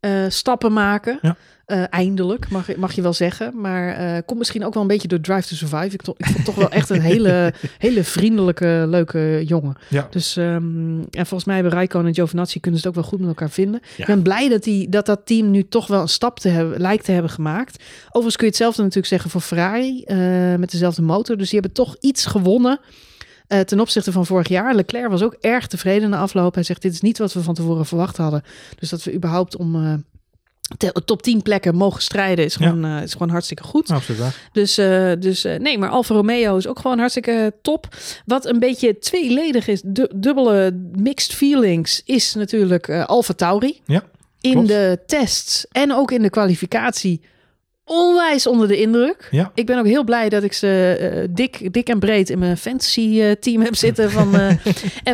eh, 0.00 0.24
stappen 0.28 0.72
maken. 0.72 1.18
Ja. 1.22 1.36
Eh, 1.72 1.82
eindelijk, 1.90 2.50
mag, 2.50 2.66
je- 2.66 2.78
mag 2.78 2.92
je 2.92 3.02
wel 3.02 3.12
zeggen. 3.12 3.60
Maar 3.60 3.88
eh 3.94 4.22
komt 4.26 4.38
misschien 4.38 4.64
ook 4.64 4.72
wel 4.74 4.82
een 4.82 4.88
beetje 4.88 5.08
door 5.08 5.20
Drive 5.20 5.48
to 5.48 5.54
Survive. 5.54 5.94
Ik, 5.94 6.02
to- 6.02 6.14
ik 6.16 6.24
vond 6.24 6.36
het 6.36 6.44
toch 6.46 6.54
wel 6.54 6.70
echt 6.70 6.90
een 6.90 7.00
hele, 7.12 7.52
hele 7.78 8.04
vriendelijke, 8.04 8.84
leuke 8.88 9.42
jongen. 9.46 9.76
Ja. 9.88 10.06
Dus 10.10 10.36
ehm, 10.36 10.98
en 11.00 11.26
volgens 11.26 11.44
mij 11.44 11.54
hebben 11.54 11.72
Rijko 11.72 12.04
en 12.04 12.14
Giovinazzi 12.14 12.60
kunnen 12.60 12.80
ze 12.80 12.86
het 12.88 12.96
ook 12.96 13.02
wel 13.02 13.10
goed 13.10 13.20
met 13.20 13.28
elkaar 13.28 13.50
vinden. 13.50 13.80
Ja. 13.82 13.96
Ik 13.96 14.06
ben 14.06 14.22
blij 14.22 14.48
dat, 14.48 14.62
die, 14.62 14.88
dat 14.88 15.06
dat 15.06 15.20
team 15.24 15.50
nu 15.50 15.68
toch 15.68 15.86
wel 15.86 16.00
een 16.00 16.08
stap 16.08 16.38
te 16.38 16.48
hebben, 16.48 16.80
lijkt 16.80 17.04
te 17.04 17.12
hebben 17.12 17.30
gemaakt. 17.30 17.82
Overigens 18.06 18.36
kun 18.36 18.44
je 18.46 18.52
hetzelfde 18.52 18.80
natuurlijk 18.82 19.08
zeggen 19.08 19.30
voor 19.30 19.40
Ferrari 19.40 20.02
eh, 20.04 20.16
met 20.58 20.70
dezelfde 20.70 21.02
motor. 21.02 21.36
Dus 21.36 21.50
die 21.50 21.60
hebben 21.60 21.76
toch 21.84 21.96
iets 22.00 22.26
gewonnen. 22.26 22.80
ten 23.64 23.80
opzichte 23.80 24.12
van 24.12 24.26
vorig 24.26 24.48
jaar. 24.48 24.74
Leclerc 24.74 25.10
was 25.10 25.22
ook 25.22 25.36
erg 25.40 25.66
tevreden 25.66 26.10
na 26.10 26.18
afloop. 26.18 26.54
Hij 26.54 26.62
zegt: 26.62 26.82
Dit 26.82 26.92
is 26.92 27.00
niet 27.00 27.18
wat 27.18 27.32
we 27.32 27.42
van 27.42 27.54
tevoren 27.54 27.86
verwacht 27.86 28.16
hadden. 28.16 28.42
Dus 28.78 28.88
dat 28.88 29.02
we 29.04 29.14
überhaupt 29.14 29.56
om 29.56 30.04
top 31.04 31.22
10 31.22 31.42
plekken 31.42 31.74
mogen 31.74 32.02
strijden, 32.02 32.44
is 32.44 32.56
gewoon, 32.56 32.84
eh, 32.84 33.02
is 33.02 33.12
gewoon 33.12 33.28
hartstikke 33.30 33.62
goed. 33.62 33.90
Absoluut 33.90 34.20
waar. 34.20 34.48
Dus, 34.52 34.78
eh, 34.78 35.12
dus 35.18 35.44
eh, 35.44 35.58
nee, 35.58 35.78
maar 35.78 35.88
Alfa 35.88 36.14
Romeo 36.14 36.56
is 36.56 36.66
ook 36.66 36.78
gewoon 36.78 36.98
hartstikke 36.98 37.54
top. 37.62 37.88
Wat 38.26 38.46
een 38.46 38.58
beetje 38.58 38.98
tweeledig 38.98 39.66
is, 39.68 39.82
du- 39.84 40.08
dubbele 40.14 40.80
mixed 40.96 41.34
feelings, 41.34 42.02
is 42.04 42.34
natuurlijk 42.34 42.90
Alfa 42.90 43.32
Tauri. 43.34 43.80
Ja, 43.86 44.02
In 44.40 44.52
klopt. 44.52 44.68
de 44.68 44.98
tests 45.06 45.66
en 45.72 45.92
ook 45.92 46.10
in 46.10 46.22
de 46.22 46.30
kwalificatie 46.30 47.20
onwijs 47.92 48.46
onder 48.46 48.68
de 48.68 48.80
indruk. 48.80 49.28
Ja. 49.30 49.50
Ik 49.54 49.66
ben 49.66 49.78
ook 49.78 49.86
heel 49.86 50.04
blij 50.04 50.28
dat 50.28 50.42
ik 50.42 50.52
ze 50.52 50.96
eh, 51.00 51.28
dik, 51.30 51.72
dik 51.72 51.88
en 51.88 51.98
breed 51.98 52.30
in 52.30 52.38
mijn 52.38 52.56
fantasy 52.56 53.20
eh, 53.20 53.30
team 53.30 53.62
heb 53.62 53.74
zitten 53.74 54.10
van 54.10 54.34
eh 54.40 54.56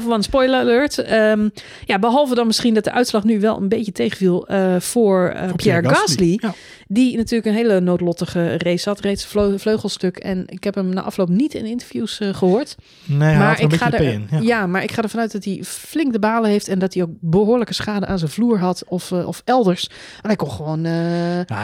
F1 0.03 0.19
spoiler 0.19 0.61
alert. 0.61 0.99
Ehm, 0.99 1.49
ja, 1.85 1.99
behalve 1.99 2.35
dan 2.35 2.47
misschien 2.47 2.75
dat 2.75 2.85
de 2.85 2.93
uitslag 2.93 3.25
nu 3.25 3.41
wel 3.41 3.57
een 3.57 3.69
beetje 3.69 3.93
tegenviel 3.93 4.47
voor, 4.79 5.37
Pierre 5.57 5.89
Gasly. 5.89 6.39
Ja. 6.41 6.55
Die 6.91 7.17
natuurlijk 7.17 7.47
een 7.47 7.55
hele 7.55 7.81
noodlottige 7.81 8.59
race 8.59 8.89
had. 8.89 9.01
Reed 9.01 9.21
zijn 9.21 9.31
vleu- 9.31 9.59
vleugelstuk. 9.59 10.17
En 10.17 10.45
ik 10.47 10.65
heb 10.65 10.75
hem 10.75 10.89
na 10.89 11.03
afloop 11.03 11.29
niet 11.29 11.55
in 11.55 11.65
interviews 11.65 12.19
eh, 12.19 12.35
gehoord. 12.35 12.77
Nee, 13.05 13.37
maar 13.37 13.61
ik 13.61 13.75
ga 13.75 13.93
er, 13.93 14.01
in. 14.01 14.27
Ja. 14.31 14.39
ja. 14.41 14.67
maar 14.67 14.83
ik 14.83 14.93
ga 14.93 15.03
ervan 15.03 15.21
uit 15.21 15.33
dat 15.33 15.45
hij 15.45 15.61
flink 15.65 16.13
de 16.13 16.19
balen 16.19 16.51
heeft. 16.51 16.69
En 16.69 16.79
dat 16.79 16.95
hij 16.95 17.03
ook 17.03 17.11
behoorlijke 17.21 17.75
schade 17.75 18.07
aan 18.07 18.19
zijn 18.19 18.31
vloer 18.31 18.59
had. 18.59 18.85
Of, 18.87 19.13
of 19.13 19.43
elders. 19.45 19.89
En 20.23 20.27
hij 20.27 20.37
kon 20.37 20.51
gewoon 20.51 20.87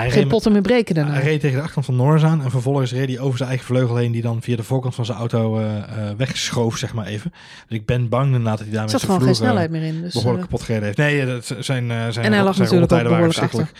geen 0.09 0.29
potten 0.29 0.53
meer 0.53 0.62
breken 0.62 0.94
Hij 1.11 1.23
reed 1.23 1.40
tegen 1.40 1.57
de 1.57 1.62
achterkant 1.62 1.87
van 1.87 1.97
Norris 1.97 2.23
aan 2.23 2.43
en 2.43 2.51
vervolgens 2.51 2.93
reed 2.93 3.09
hij 3.09 3.19
over 3.19 3.37
zijn 3.37 3.49
eigen 3.49 3.67
vleugel 3.67 3.97
heen, 3.97 4.12
die 4.12 4.23
dan 4.23 4.43
via 4.43 4.57
de 4.57 4.62
voorkant 4.62 4.95
van 4.95 5.05
zijn 5.05 5.19
auto 5.19 5.59
eh 5.59 5.77
eh, 5.77 6.17
wegschoof, 6.17 6.77
zeg 6.77 6.95
maar 6.95 7.07
even. 7.07 7.33
Dus 7.69 7.79
ik 7.79 7.87
ben 7.87 8.09
bang 8.09 8.27
inderdaad 8.27 8.59
dat 8.59 8.67
hij 8.67 8.75
daar 8.75 8.83
met 8.83 8.90
zat 8.90 9.01
zijn 9.01 9.12
gewoon 9.12 9.27
geen 9.27 9.37
vloer, 9.37 9.49
eh, 9.49 9.53
snelheid 9.53 9.71
meer 9.71 9.95
in. 9.95 10.03
Dus, 10.03 10.12
behoorlijk 10.12 10.45
eh, 10.45 10.51
kapot 10.51 10.67
gereden 10.67 10.85
heeft. 10.87 10.99
Nee, 10.99 11.27
dat 11.27 11.45
zijn, 11.45 12.12
zijn, 12.12 12.27
En 12.27 12.33
hij 12.33 12.43
lag 12.43 12.57
natuurlijk 12.57 12.93
ook 12.93 13.03
behoorlijk 13.03 13.25
verschrikkelijk. 13.25 13.72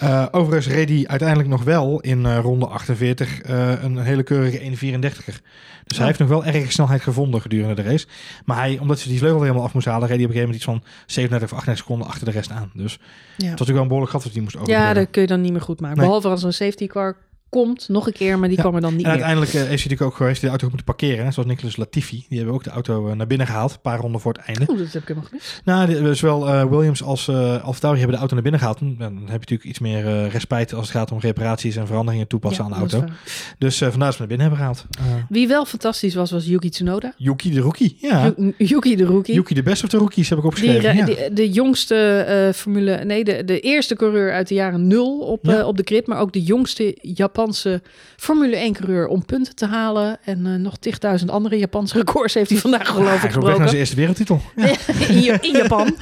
Eh, 0.00 0.26
overigens 0.30 0.74
reed 0.74 0.88
hij 0.88 1.04
uiteindelijk 1.06 1.48
nog 1.48 1.62
wel 1.64 2.00
in 2.00 2.26
eh, 2.26 2.38
ronde 2.38 2.66
48 2.66 3.40
eh, 3.40 3.82
een 3.82 3.98
hele 3.98 4.22
keurige 4.22 4.58
1.34er. 4.60 5.40
Dus 5.84 5.98
hij 5.98 5.98
Oh. 5.98 6.04
heeft 6.04 6.18
nog 6.18 6.28
wel 6.28 6.44
erg 6.44 6.72
snelheid 6.72 7.02
gevonden 7.02 7.40
gedurende 7.40 7.74
de 7.74 7.82
race. 7.82 8.06
Maar 8.44 8.56
hij, 8.56 8.78
omdat 8.78 8.98
ze 8.98 9.08
die 9.08 9.18
vleugel 9.18 9.42
helemaal 9.42 9.62
af 9.62 9.74
moest 9.74 9.86
halen, 9.86 10.08
reed 10.08 10.16
hij 10.16 10.26
op 10.26 10.30
een 10.34 10.36
gegeven 10.36 10.60
moment 10.64 10.84
iets 10.84 10.92
van 10.94 11.04
37 11.06 11.48
of 11.50 11.58
38 11.58 11.84
seconden 11.84 12.06
achter 12.06 12.24
de 12.24 12.30
rest 12.30 12.50
aan. 12.50 12.70
Dus 12.74 12.92
het 12.92 13.00
was 13.00 13.08
ja. 13.36 13.44
natuurlijk 13.50 13.70
wel 13.70 13.80
een 13.80 13.86
behoorlijk 13.88 14.12
gat 14.12 14.22
dat 14.22 14.32
hij 14.32 14.42
moest 14.42 14.54
ja, 14.54 14.60
overbruggen. 14.60 14.94
dat 14.94 15.10
kun 15.10 15.22
je 15.22 15.28
dan 15.28 15.40
niet 15.40 15.52
meer 15.52 15.60
goed 15.60 15.80
maken. 15.80 15.96
Nee. 15.96 16.06
Behalve 16.06 16.28
als 16.28 16.42
een 16.42 16.52
safety 16.52 16.86
car 16.86 17.16
komt, 17.50 17.88
nog 17.88 18.06
een 18.06 18.12
keer. 18.12 18.38
Maar 18.38 18.48
die 18.48 18.56
Ja. 18.56 18.62
kwam 18.62 18.74
er 18.74 18.80
dan 18.80 18.96
niet 18.96 19.04
En 19.04 19.10
uiteindelijk 19.10 19.50
eh, 19.50 19.60
is 19.60 19.66
hij 19.66 19.74
natuurlijk 19.76 20.02
ook 20.02 20.14
geweest 20.14 20.34
die 20.40 20.44
de 20.44 20.48
auto 20.48 20.66
moeten 20.68 20.86
parkeren. 20.86 21.24
Hè? 21.24 21.30
Zoals 21.30 21.48
Nicolas 21.48 21.76
Latifi. 21.76 22.24
Die 22.28 22.36
hebben 22.38 22.54
ook 22.56 22.64
de 22.64 22.70
auto 22.70 23.08
eh, 23.08 23.14
naar 23.16 23.26
binnen 23.26 23.46
gehaald. 23.46 23.72
Een 23.72 23.80
paar 23.82 23.98
ronden 23.98 24.20
voor 24.20 24.32
het 24.32 24.42
einde. 24.42 24.64
Oeh, 24.68 24.78
dat 24.78 24.92
heb 24.92 25.02
ik 25.02 25.08
helemaal 25.08 25.28
gemist. 25.28 25.60
Nou, 25.64 25.86
de- 26.02 26.14
zowel 26.14 26.48
eh, 26.48 26.64
Williams 26.64 27.02
als 27.02 27.26
uh, 27.28 27.68
Tauri 27.68 27.96
hebben 27.98 28.14
de 28.14 28.18
auto 28.20 28.34
naar 28.34 28.42
binnen 28.42 28.60
gehaald. 28.60 28.78
Dan 28.78 28.98
heb 28.98 29.26
je 29.26 29.32
natuurlijk 29.32 29.64
iets 29.64 29.78
meer 29.78 30.06
eh, 30.06 30.30
respijt 30.30 30.74
als 30.74 30.88
het 30.88 30.96
gaat 30.96 31.12
om 31.12 31.18
reparaties 31.20 31.76
en 31.76 31.86
veranderingen 31.86 32.26
toepassen 32.26 32.64
Ja, 32.64 32.70
aan 32.74 32.88
de 32.88 32.96
auto. 32.96 33.12
Dus 33.58 33.80
eh, 33.80 33.88
vandaar 33.88 34.06
dat 34.06 34.12
ze 34.14 34.18
naar 34.18 34.28
binnen 34.36 34.46
hebben 34.48 34.64
gehaald. 34.66 34.86
Eh, 34.98 35.04
Wie 35.28 35.48
wel 35.48 35.64
fantastisch 35.64 36.14
was, 36.14 36.30
was 36.30 36.46
Yuki 36.46 36.68
Tsunoda. 36.70 37.14
Yuki 37.16 37.50
de 37.50 37.60
rookie. 37.60 37.96
Ja. 38.00 38.32
Yu- 38.36 38.54
Yuki 38.58 38.96
de 38.96 39.04
rookie. 39.04 39.34
Yuki 39.34 39.54
de 39.54 39.62
best 39.62 39.84
of 39.84 39.90
de 39.90 39.96
rookies 39.96 40.28
heb 40.28 40.38
ik 40.38 40.44
Die, 40.44 40.52
opgeschreven. 40.52 40.90
re- 40.90 40.96
ja. 40.98 41.04
die- 41.04 41.32
de 41.32 41.50
jongste 41.50 41.94
eh, 42.20 42.52
Formule... 42.52 43.04
Nee, 43.04 43.24
de, 43.24 43.44
de 43.44 43.60
eerste 43.60 43.94
coureur 43.96 44.32
uit 44.32 44.48
de 44.48 44.54
jaren 44.54 44.86
nul 44.86 45.18
op, 45.18 45.48
eh, 45.48 45.66
op 45.66 45.76
de 45.76 45.82
grid. 45.84 46.06
Maar 46.06 46.18
ook 46.20 46.32
de 46.32 46.42
jongste 46.42 46.96
Japanse 47.44 47.82
Formule 48.16 48.56
1 48.56 48.72
coureur 48.72 49.06
om 49.06 49.24
punten 49.24 49.54
te 49.54 49.66
halen. 49.66 50.18
En 50.24 50.46
eh, 50.46 50.52
nog 50.54 50.76
tigduizend 50.78 51.30
andere 51.30 51.58
Japanse 51.58 51.98
records 51.98 52.34
heeft 52.34 52.50
hij 52.50 52.58
vandaag 52.58 52.88
geloof 52.88 53.14
ik 53.14 53.20
hij 53.20 53.30
gebroken. 53.30 53.58
naar 53.58 53.68
zijn 53.68 53.80
eerste 53.80 53.96
wereldtitel. 53.96 54.40
Ja. 54.56 54.76
in, 55.08 55.42
in 55.42 55.52
Japan. 55.56 55.96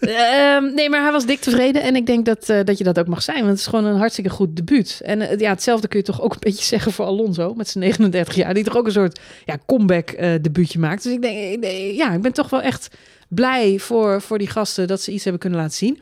Ehm, 0.00 0.74
nee, 0.74 0.90
maar 0.90 1.02
hij 1.02 1.12
was 1.12 1.26
dik 1.26 1.40
tevreden. 1.40 1.82
En 1.82 1.96
ik 1.96 2.06
denk 2.06 2.24
dat, 2.24 2.48
eh, 2.48 2.64
dat 2.64 2.78
je 2.78 2.84
dat 2.84 2.98
ook 2.98 3.06
mag 3.06 3.22
zijn. 3.22 3.36
Want 3.38 3.48
het 3.50 3.58
is 3.58 3.66
gewoon 3.66 3.84
een 3.84 3.96
hartstikke 3.98 4.30
goed 4.30 4.56
debuut. 4.56 5.00
En 5.04 5.20
eh, 5.20 5.38
ja, 5.38 5.50
hetzelfde 5.50 5.88
kun 5.88 5.98
je 5.98 6.04
toch 6.04 6.22
ook 6.22 6.32
een 6.32 6.38
beetje 6.40 6.64
zeggen 6.64 6.92
voor 6.92 7.04
Alonso. 7.04 7.54
Met 7.54 7.68
zijn 7.68 7.84
39 7.84 8.34
jaar. 8.34 8.54
Die 8.54 8.64
toch 8.64 8.76
ook 8.76 8.86
een 8.86 8.92
soort 8.92 9.20
ja, 9.44 9.58
comeback 9.66 10.16
debuutje 10.42 10.78
maakt. 10.78 11.02
Dus 11.02 11.12
ik 11.12 11.22
denk, 11.22 11.52
ik 11.54 11.60
denk- 11.62 11.94
ja, 11.96 12.12
ik 12.12 12.20
ben 12.22 12.32
toch 12.32 12.50
wel 12.50 12.62
echt 12.62 12.88
blij 13.28 13.78
voor, 13.78 14.22
voor 14.22 14.38
die 14.38 14.48
gasten 14.48 14.86
dat 14.86 15.00
ze 15.00 15.12
iets 15.12 15.22
hebben 15.22 15.40
kunnen 15.40 15.58
laten 15.58 15.76
zien. 15.76 15.98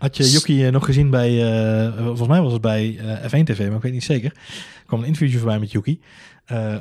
Had 0.00 0.16
je 0.16 0.30
Yuki 0.30 0.66
eh, 0.66 0.72
nog 0.72 0.84
gezien 0.84 1.10
bij, 1.10 1.52
eh, 1.52 1.96
volgens 1.96 2.28
mij 2.28 2.40
was 2.40 2.52
het 2.52 2.60
bij 2.60 2.98
eh, 2.98 3.30
F1 3.30 3.44
TV, 3.44 3.66
maar 3.66 3.76
ik 3.76 3.82
weet 3.82 3.92
niet 3.92 4.04
zeker. 4.04 4.30
Er 4.34 4.86
kwam 4.86 5.00
een 5.00 5.06
interviewtje 5.06 5.38
voorbij 5.38 5.58
met 5.58 5.72
Yuki. 5.72 6.00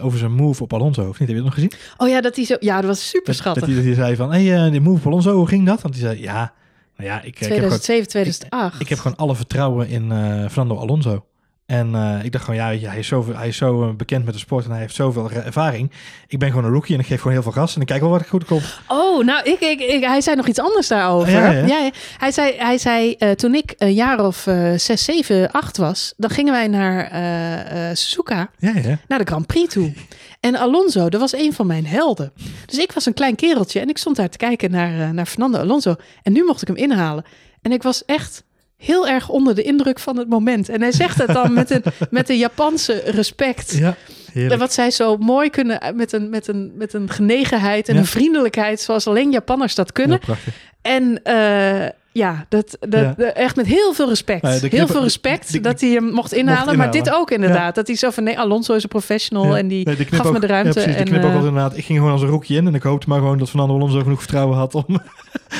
over 0.02 0.20
zijn 0.20 0.32
move 0.32 0.64
op 0.64 0.74
Alonso. 0.74 1.02
Of 1.02 1.20
niet? 1.20 1.20
Heb 1.20 1.28
je 1.28 1.36
dat 1.36 1.44
nog 1.44 1.54
gezien? 1.54 1.72
Oh 1.98 2.10
ja, 2.10 2.22
dat 2.22 2.36
hij 2.36 2.46
zo. 2.46 2.56
Ja, 2.60 2.76
dat 2.76 2.86
was 2.86 3.10
super 3.10 3.34
schattig. 3.34 3.66
dat, 3.66 3.74
hij, 3.74 3.78
dat 3.78 3.96
hij 3.96 4.04
zei 4.04 4.16
van, 4.16 4.32
hey, 4.32 4.70
die 4.70 4.82
move 4.82 4.98
op 4.98 5.06
Alonso, 5.06 5.36
hoe 5.36 5.48
ging 5.48 5.66
dat? 5.66 5.82
Want 5.82 5.94
hij 5.94 6.04
zei, 6.04 6.22
ja, 6.22 6.54
nou 6.98 7.10
ja, 7.10 7.22
ik, 7.22 7.26
ik, 7.26 7.38
heb 7.40 7.48
gewoon, 7.48 7.80
2007, 7.80 8.08
2008. 8.08 8.82
ik 8.82 8.90
heb 8.90 9.00
gewoon 9.00 9.18
alle 9.18 9.36
vertrouwen 9.36 9.88
in 9.88 10.10
Fernando 10.50 10.78
Alonso. 10.78 11.26
En 11.70 11.96
eh, 11.96 12.24
ik 12.24 12.32
dacht 12.32 12.44
gewoon, 12.44 12.60
ja, 12.60 12.70
weet 12.70 12.82
je, 12.82 12.88
hij 12.88 13.00
is 13.00 13.08
zo, 13.08 13.26
hij 13.34 13.48
is 13.48 13.58
zo 13.58 13.84
eh, 13.84 13.90
bekend 13.96 14.26
met 14.26 14.34
de 14.34 14.40
sport 14.40 14.66
en 14.66 14.72
hij 14.72 14.80
heeft 14.80 14.96
zoveel 14.96 15.32
ervaring. 15.32 15.92
Ik 16.28 16.40
ben 16.40 16.50
gewoon 16.50 16.66
een 16.66 16.72
rookie 16.72 16.94
en 16.96 17.00
ik 17.02 17.08
geef 17.08 17.18
gewoon 17.18 17.34
heel 17.34 17.44
veel 17.44 17.52
gas 17.52 17.76
en 17.76 17.82
ik 17.82 17.88
kijk 17.88 18.02
wel 18.02 18.10
wat 18.10 18.22
ik 18.22 18.28
goed 18.28 18.46
komt. 18.46 18.80
Oh, 18.88 19.26
nou, 19.26 19.44
ik, 19.44 19.60
ik, 19.60 19.80
ik- 19.80 20.04
hij 20.04 20.22
zei 20.22 20.36
nog 20.36 20.48
iets 20.48 20.60
anders 20.60 20.88
daarover. 20.88 21.32
Ja, 21.32 21.52
Ja, 21.52 21.66
ja. 21.66 21.90
Hij 22.18 22.32
zei, 22.32 22.54
hij 22.58 22.78
zei 22.78 23.14
eh, 23.14 23.32
toen 23.32 23.56
ik 23.56 23.74
een 23.78 23.94
jaar 23.94 24.26
of 24.26 24.48
eh 24.48 24.72
6, 24.76 25.04
7, 25.04 25.52
8 25.52 25.78
was, 25.78 26.14
dan 26.18 26.30
gingen 26.30 26.54
wij 26.54 26.68
naar 26.68 27.98
Suzuka, 27.98 28.50
Ja, 28.58 28.74
ja. 28.84 28.98
naar 29.08 29.20
de 29.20 29.26
Grand 29.26 29.48
Prix 29.48 29.74
toe. 29.74 29.94
En 30.40 30.56
Alonso, 30.56 31.10
dat 31.10 31.20
was 31.20 31.34
een 31.34 31.54
van 31.54 31.68
mijn 31.68 31.86
helden. 31.86 32.32
Dus 32.66 32.78
ik 32.78 32.92
was 32.92 33.06
een 33.06 33.14
klein 33.14 33.36
kereltje 33.36 33.80
en 33.80 33.90
ik 33.90 33.98
stond 33.98 34.16
daar 34.16 34.30
te 34.30 34.38
kijken 34.38 34.72
naar, 34.72 35.14
naar 35.14 35.26
Fernando 35.26 35.58
Alonso. 35.60 35.96
En 36.24 36.34
nu 36.34 36.44
mocht 36.44 36.62
ik 36.62 36.68
hem 36.68 36.78
inhalen. 36.78 37.24
En 37.62 37.72
ik 37.72 37.84
was 37.84 38.06
echt 38.06 38.44
heel 38.80 39.08
erg 39.08 39.30
onder 39.30 39.56
de 39.56 39.62
indruk 39.62 40.00
van 40.00 40.18
het 40.18 40.30
moment. 40.30 40.70
En 40.70 40.82
hij 40.82 40.92
zegt 40.92 41.18
het 41.18 41.34
dan 41.34 41.54
met 41.54 41.70
een, 41.72 41.84
met 42.10 42.30
een 42.30 42.38
Japanse 42.38 43.02
respect. 43.06 43.72
Ja. 43.78 43.96
En 44.34 44.58
wat 44.60 44.74
zij 44.74 44.92
zo 44.92 45.18
mooi 45.18 45.50
kunnen 45.50 45.80
met 45.96 46.12
een, 46.12 46.30
met 46.30 46.48
een, 46.48 46.72
met 46.76 46.94
een 46.94 47.10
genegenheid 47.10 47.88
en 47.88 47.94
Ja. 47.94 48.00
een 48.00 48.06
vriendelijkheid 48.06 48.82
zoals 48.82 49.08
alleen 49.08 49.32
Japanners 49.32 49.76
dat 49.76 49.92
kunnen. 49.92 50.20
Ja. 50.28 50.34
En 50.82 51.24
eh, 51.24 51.90
ja, 52.20 52.46
dat, 52.50 52.78
dat, 52.80 53.00
Ja. 53.02 53.14
de- 53.18 53.26
echt 53.26 53.56
met 53.56 53.66
heel 53.66 53.94
veel 53.94 54.08
respect. 54.10 54.62
Heel 54.72 54.88
veel 54.88 55.02
respect 55.04 55.52
de- 55.52 55.60
dat 55.60 55.82
hij 55.82 55.90
hem 55.90 56.04
mocht 56.04 56.34
inhalen. 56.34 56.66
Maar 56.66 56.74
inhalen. 56.74 57.04
dit 57.04 57.14
ook 57.14 57.32
inderdaad. 57.32 57.76
Dat 57.76 57.88
hij 57.88 57.96
zo 57.96 58.10
van, 58.10 58.24
nee, 58.24 58.40
Alonso 58.40 58.74
is 58.74 58.84
een 58.84 58.90
professional. 58.90 59.46
Ja. 59.46 59.58
En 59.58 59.68
die 59.68 59.86
Nee, 59.86 59.96
gaf 60.12 60.32
me 60.32 60.40
de 60.40 60.48
ruimte. 60.48 60.72
Precies, 60.72 60.92
de 60.94 60.98
en, 61.00 61.06
knip 61.06 61.24
ook 61.24 61.30
eh, 61.30 61.36
was 61.36 61.46
inderdaad. 61.46 61.78
Ik 61.78 61.86
ging 61.86 61.98
gewoon 61.98 62.14
als 62.14 62.22
een 62.22 62.28
rookie 62.28 62.58
in 62.58 62.68
en 62.68 62.76
ik 62.76 62.84
hoopte 62.84 63.10
maar 63.10 63.20
gewoon 63.20 63.38
dat 63.38 63.50
Fernando 63.50 63.74
Alonso 63.74 64.00
genoeg 64.02 64.20
vertrouwen 64.20 64.58
had 64.58 64.76
om, 64.76 64.86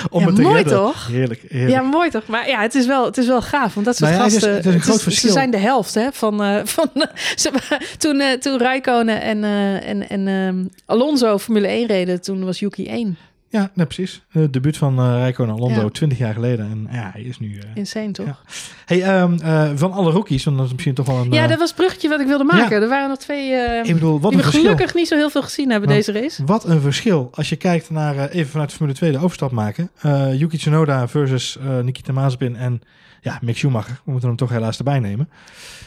om 0.10 0.26
het 0.26 0.36
te 0.36 0.42
mooi 0.42 0.56
redden. 0.56 0.74
toch? 0.74 1.08
Heerlijk, 1.08 1.42
heerlijk. 1.48 1.72
ja, 1.72 1.82
mooi 1.82 2.10
toch? 2.10 2.28
Maar 2.28 2.48
ja, 2.48 2.62
het 2.62 2.76
is 2.76 2.86
wel, 2.86 3.06
het 3.06 3.18
is 3.18 3.28
wel 3.28 3.42
gaaf. 3.42 3.74
Want 3.74 3.86
dat 3.86 3.96
soort 3.98 4.12
Nou 4.12 4.24
gasten... 4.24 4.54
het 4.56 4.66
is 4.66 4.74
een 4.74 4.82
groot 4.82 4.96
Ze 4.98 5.04
verschil. 5.04 5.32
zijn 5.32 5.52
de 5.52 5.58
helft 5.58 5.94
hè, 5.94 6.08
van... 6.12 6.44
eh, 6.44 6.60
van 6.76 6.90
ze, 7.36 7.52
toen, 7.98 8.20
eh 8.20 8.38
toen 8.40 8.58
Räikkönen 8.58 9.22
en, 9.22 9.44
eh, 9.44 9.88
en, 9.90 10.10
en 10.10 10.28
ehm, 10.28 10.64
Alonso 10.86 11.38
Formule 11.38 11.68
1 11.68 11.88
reden, 11.88 12.22
toen 12.22 12.46
was 12.46 12.60
Yuki 12.60 12.88
1. 12.88 13.18
Ja, 13.52 13.72
nee, 13.74 13.86
precies. 13.86 14.22
Het 14.30 14.54
debuut 14.54 14.78
van 14.78 15.00
Alonso 15.00 15.82
Ja. 15.82 15.90
20 15.90 16.18
jaar 16.18 16.34
geleden. 16.34 16.70
En 16.70 16.88
ja, 16.92 17.10
hij 17.14 17.22
is 17.22 17.40
nu... 17.40 17.58
eh, 17.58 17.66
Insane 17.74 18.12
toch? 18.12 18.26
Ja. 18.26 18.38
Hey, 18.86 19.04
ehm, 19.04 19.34
eh, 19.42 19.70
van 19.76 19.92
alle 19.92 20.12
rookies, 20.12 20.44
want 20.44 20.58
dat 20.58 20.66
is 20.66 20.72
misschien 20.72 20.94
toch 20.94 21.06
wel 21.06 21.18
een... 21.18 21.32
Ja, 21.32 21.48
dat 21.48 21.58
was 21.60 21.68
het 21.68 21.78
bruggetje 21.78 22.10
wat 22.10 22.20
ik 22.20 22.28
wilde 22.28 22.44
maken. 22.44 22.82
Er 22.82 22.90
waren 22.90 23.10
nog 23.10 23.18
twee 23.18 23.54
eh, 23.54 23.86
ik 23.88 23.94
bedoel, 23.94 24.20
wat 24.20 24.22
die 24.22 24.32
een 24.32 24.38
we 24.38 24.44
verschil. 24.44 24.62
gelukkig 24.62 24.94
niet 24.96 25.08
zo 25.08 25.16
heel 25.16 25.30
veel 25.30 25.42
gezien 25.42 25.70
hebben 25.72 25.90
deze 25.90 26.12
race. 26.12 26.44
Wat 26.46 26.66
een 26.66 26.82
verschil. 26.82 27.30
Als 27.34 27.50
je 27.50 27.56
kijkt 27.56 27.90
naar, 27.90 28.30
even 28.30 28.52
vanuit 28.52 28.70
de 28.70 28.76
Formule 28.76 28.98
2 28.98 29.12
de 29.12 29.18
overstap 29.18 29.52
maken. 29.52 29.90
Yuki 30.38 30.58
Tsunoda 30.58 31.08
versus 31.08 31.58
Nikita 31.84 32.14
Mazepin 32.14 32.56
en 32.56 32.82
ja, 33.22 33.40
Mick 33.42 33.58
Schumacher. 33.58 34.00
We 34.06 34.12
moeten 34.12 34.30
hem 34.30 34.38
toch 34.38 34.50
helaas 34.50 34.78
erbij 34.78 35.00
nemen. 35.00 35.30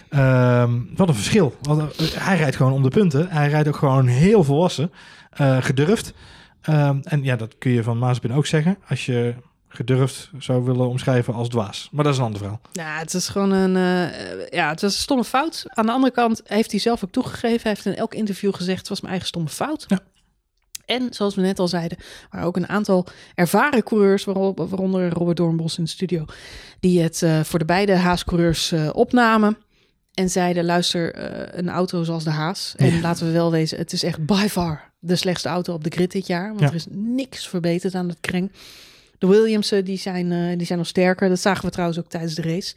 Ehm, 0.09 0.71
wat 0.97 1.09
een 1.09 1.15
verschil. 1.15 1.57
Want, 1.61 1.83
hij 2.15 2.37
rijdt 2.37 2.57
gewoon 2.57 2.73
om 2.73 2.83
de 2.83 2.89
punten. 2.89 3.27
Hij 3.31 3.49
rijdt 3.49 3.69
ook 3.69 3.77
gewoon 3.77 4.07
heel 4.07 4.45
volwassen. 4.45 4.93
gedurfd. 5.61 6.13
Ehm, 6.63 6.99
en 7.03 7.25
ja, 7.25 7.37
dat 7.37 7.59
kun 7.59 7.71
je 7.71 7.83
van 7.83 7.99
Mazepin 7.99 8.33
ook 8.33 8.47
zeggen. 8.47 8.79
Als 8.89 9.07
je 9.07 9.35
gedurfd 9.69 10.31
zou 10.39 10.65
willen 10.65 10.89
omschrijven 10.89 11.35
als 11.35 11.49
dwaas. 11.49 11.89
Maar 11.93 12.05
dat 12.05 12.13
is 12.13 12.19
een 12.19 12.25
ander 12.25 12.41
verhaal. 12.41 12.61
Ja, 12.73 12.99
het 12.99 13.15
is 13.15 13.29
gewoon 13.29 13.51
een, 13.51 13.77
eh, 13.77 14.49
ja, 14.49 14.69
het 14.69 14.81
was 14.81 14.95
een 14.95 15.01
stomme 15.01 15.25
fout. 15.25 15.65
Aan 15.67 15.87
de 15.87 15.93
andere 15.93 16.13
kant 16.13 16.41
heeft 16.45 16.71
hij 16.71 16.81
zelf 16.81 17.05
ook 17.05 17.11
toegegeven. 17.11 17.61
Hij 17.63 17.71
heeft 17.71 17.87
in 17.87 17.95
elk 17.95 18.15
interview 18.15 18.55
gezegd, 18.55 18.79
het 18.79 18.89
was 18.89 19.01
mijn 19.01 19.13
eigen 19.13 19.29
stomme 19.29 19.49
fout. 19.49 19.85
Ja. 19.89 20.01
En 20.87 21.07
zoals 21.11 21.35
we 21.35 21.41
net 21.41 21.59
al 21.59 21.69
zeiden, 21.69 21.99
waren 22.31 22.47
ook 22.47 22.57
een 22.57 22.69
aantal 22.69 23.07
ervaren 23.35 23.83
coureurs, 23.83 24.25
waaronder 24.25 25.11
Robert 25.11 25.37
Doornbos 25.37 25.79
in 25.79 25.85
de 25.85 25.91
studio, 25.91 26.25
die 26.81 27.01
het 27.01 27.23
eh, 27.23 27.41
voor 27.41 27.59
de 27.59 27.65
beide 27.65 27.95
Haas-coureurs 27.97 28.73
eh, 28.73 28.89
opnamen. 28.93 29.57
En 30.15 30.31
zeiden, 30.31 30.65
luister, 30.65 31.15
eh, 31.15 31.59
een 31.59 31.69
auto 31.69 32.03
zoals 32.05 32.25
de 32.25 32.31
Haas. 32.31 32.75
En 32.77 32.95
Ja. 32.95 33.01
laten 33.01 33.27
we 33.27 33.33
wel 33.33 33.51
wezen, 33.51 33.79
het 33.79 33.93
is 33.93 34.03
echt 34.03 34.27
by 34.27 34.47
far 34.51 34.91
de 34.99 35.17
slechtste 35.17 35.49
auto 35.49 35.75
op 35.75 35.85
de 35.85 35.91
grid 35.91 36.13
dit 36.13 36.27
jaar. 36.27 36.49
Want 36.49 36.61
Ja. 36.61 36.67
er 36.67 36.75
is 36.75 36.87
niks 36.91 37.49
verbeterd 37.49 37.95
aan 37.95 38.09
het 38.09 38.19
kreng. 38.21 38.53
De 39.19 39.27
Williamsen, 39.27 39.85
die 39.85 39.99
zijn, 39.99 40.33
eh, 40.33 40.57
die 40.59 40.67
zijn 40.67 40.79
nog 40.79 40.87
sterker. 40.89 41.29
Dat 41.29 41.41
zagen 41.41 41.65
we 41.65 41.71
trouwens 41.71 41.99
ook 41.99 42.09
tijdens 42.09 42.35
de 42.35 42.43
race. 42.43 42.75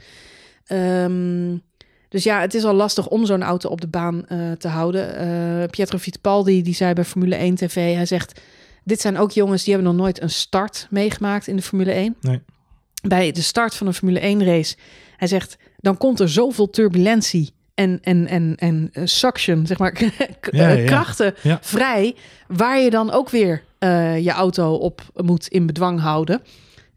Ehm, 0.66 1.58
dus 2.10 2.24
ja, 2.24 2.42
het 2.42 2.54
is 2.54 2.64
al 2.64 2.74
lastig 2.74 3.08
om 3.08 3.26
zo'n 3.26 3.44
auto 3.44 3.70
op 3.70 3.82
de 3.82 3.88
baan 3.88 4.28
eh, 4.28 4.52
te 4.52 4.68
houden. 4.68 5.16
Eh, 5.16 5.70
Pietro 5.70 5.98
Fittipaldi, 5.98 6.62
die 6.62 6.74
zei 6.76 6.94
bij 6.94 7.04
Formule 7.04 7.36
1 7.36 7.56
TV, 7.56 7.94
hij 7.96 8.06
zegt... 8.06 8.42
Dit 8.84 9.02
zijn 9.02 9.18
ook 9.18 9.32
jongens 9.32 9.64
die 9.64 9.74
hebben 9.74 9.92
nog 9.94 10.02
nooit 10.02 10.22
een 10.22 10.30
start 10.30 10.88
meegemaakt 10.90 11.48
in 11.48 11.56
de 11.56 11.62
Formule 11.62 11.92
1. 11.92 12.16
Nee. 12.22 12.42
Bij 13.08 13.32
de 13.32 13.42
start 13.42 13.76
van 13.76 13.88
een 13.88 13.94
Formule 13.94 14.20
1 14.20 14.44
race, 14.46 14.76
hij 15.18 15.28
zegt, 15.28 15.58
dan 15.86 15.98
komt 15.98 16.20
er 16.20 16.30
zoveel 16.30 16.70
turbulentie 16.70 17.54
en, 17.74 18.00
en, 18.02 18.28
en, 18.28 18.56
en 18.58 18.90
eh, 18.94 19.02
suction, 19.06 19.66
zeg 19.68 19.78
maar, 19.78 20.02
Ja, 20.52 20.70
eh, 20.70 20.80
ja. 20.80 20.86
krachten 20.86 21.34
Ja. 21.42 21.58
vrij, 21.62 22.16
waar 22.48 22.80
je 22.80 22.90
dan 22.90 23.12
ook 23.12 23.30
weer 23.30 23.64
eh, 23.78 24.24
je 24.24 24.32
auto 24.32 24.74
op 24.74 25.02
moet 25.14 25.48
in 25.48 25.66
bedwang 25.66 26.00
houden. 26.00 26.42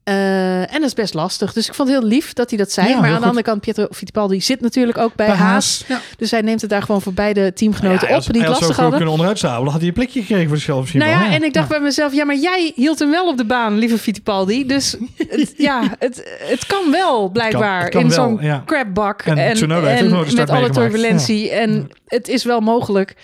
Eh, 0.08 0.60
en 0.60 0.80
dat 0.80 0.82
is 0.82 0.94
best 0.94 1.14
lastig. 1.14 1.52
Dus 1.52 1.66
ik 1.68 1.74
vond 1.74 1.88
het 1.88 1.98
heel 1.98 2.08
lief 2.08 2.32
dat 2.32 2.48
hij 2.48 2.58
dat 2.58 2.72
zei. 2.72 2.88
Ja, 2.88 3.00
maar 3.00 3.10
aan 3.10 3.20
de 3.20 3.26
andere 3.26 3.44
kant, 3.44 3.60
Pietro 3.60 3.86
Fittipaldi 3.90 4.40
zit 4.40 4.60
natuurlijk 4.60 4.98
ook 4.98 5.14
bij, 5.14 5.26
Bij 5.26 5.36
Haas. 5.36 5.84
Ja. 5.88 6.00
Dus 6.16 6.30
hij 6.30 6.40
neemt 6.40 6.60
het 6.60 6.70
daar 6.70 6.82
gewoon 6.82 7.02
voor 7.02 7.12
beide 7.12 7.52
teamgenoten 7.52 8.08
Ja, 8.08 8.16
op 8.16 8.22
die 8.32 8.40
het 8.40 8.50
lastig 8.50 8.68
Als 8.68 8.76
hadden. 8.76 8.94
kunnen 8.96 9.10
onderuit 9.14 9.40
had 9.42 9.72
hij 9.78 9.86
een 9.86 9.92
plekje 9.92 10.20
gekregen 10.20 10.48
voor 10.48 10.56
zichzelf 10.56 10.80
misschien 10.80 11.00
Nou 11.00 11.12
wel. 11.18 11.28
ja, 11.28 11.34
en 11.34 11.42
ik 11.42 11.52
dacht 11.52 11.68
bij 11.68 11.80
mezelf, 11.80 12.14
ja, 12.14 12.24
maar 12.24 12.36
jij 12.36 12.72
hield 12.74 12.98
hem 12.98 13.10
wel 13.10 13.28
op 13.28 13.36
de 13.36 13.44
baan, 13.44 13.78
lieve 13.78 13.98
Fittipaldi. 13.98 14.66
Dus 14.66 14.96
het, 15.16 15.54
ja, 15.68 15.82
het, 15.98 16.38
het 16.38 16.66
kan 16.66 16.90
wel, 16.90 17.28
blijkbaar, 17.28 17.80
het 17.82 17.90
kan 17.90 18.02
in 18.02 18.10
zo'n 18.10 18.40
crapbak. 18.66 19.22
En 19.22 19.38
En, 19.38 19.48
en 19.50 19.56
start 19.56 20.34
met 20.34 20.50
alle 20.50 20.58
meegemaakt. 20.60 20.74
turbulentie. 20.74 21.50
En 21.50 21.88
het 22.06 22.28
is 22.28 22.44
wel 22.44 22.60
mogelijk. 22.60 23.14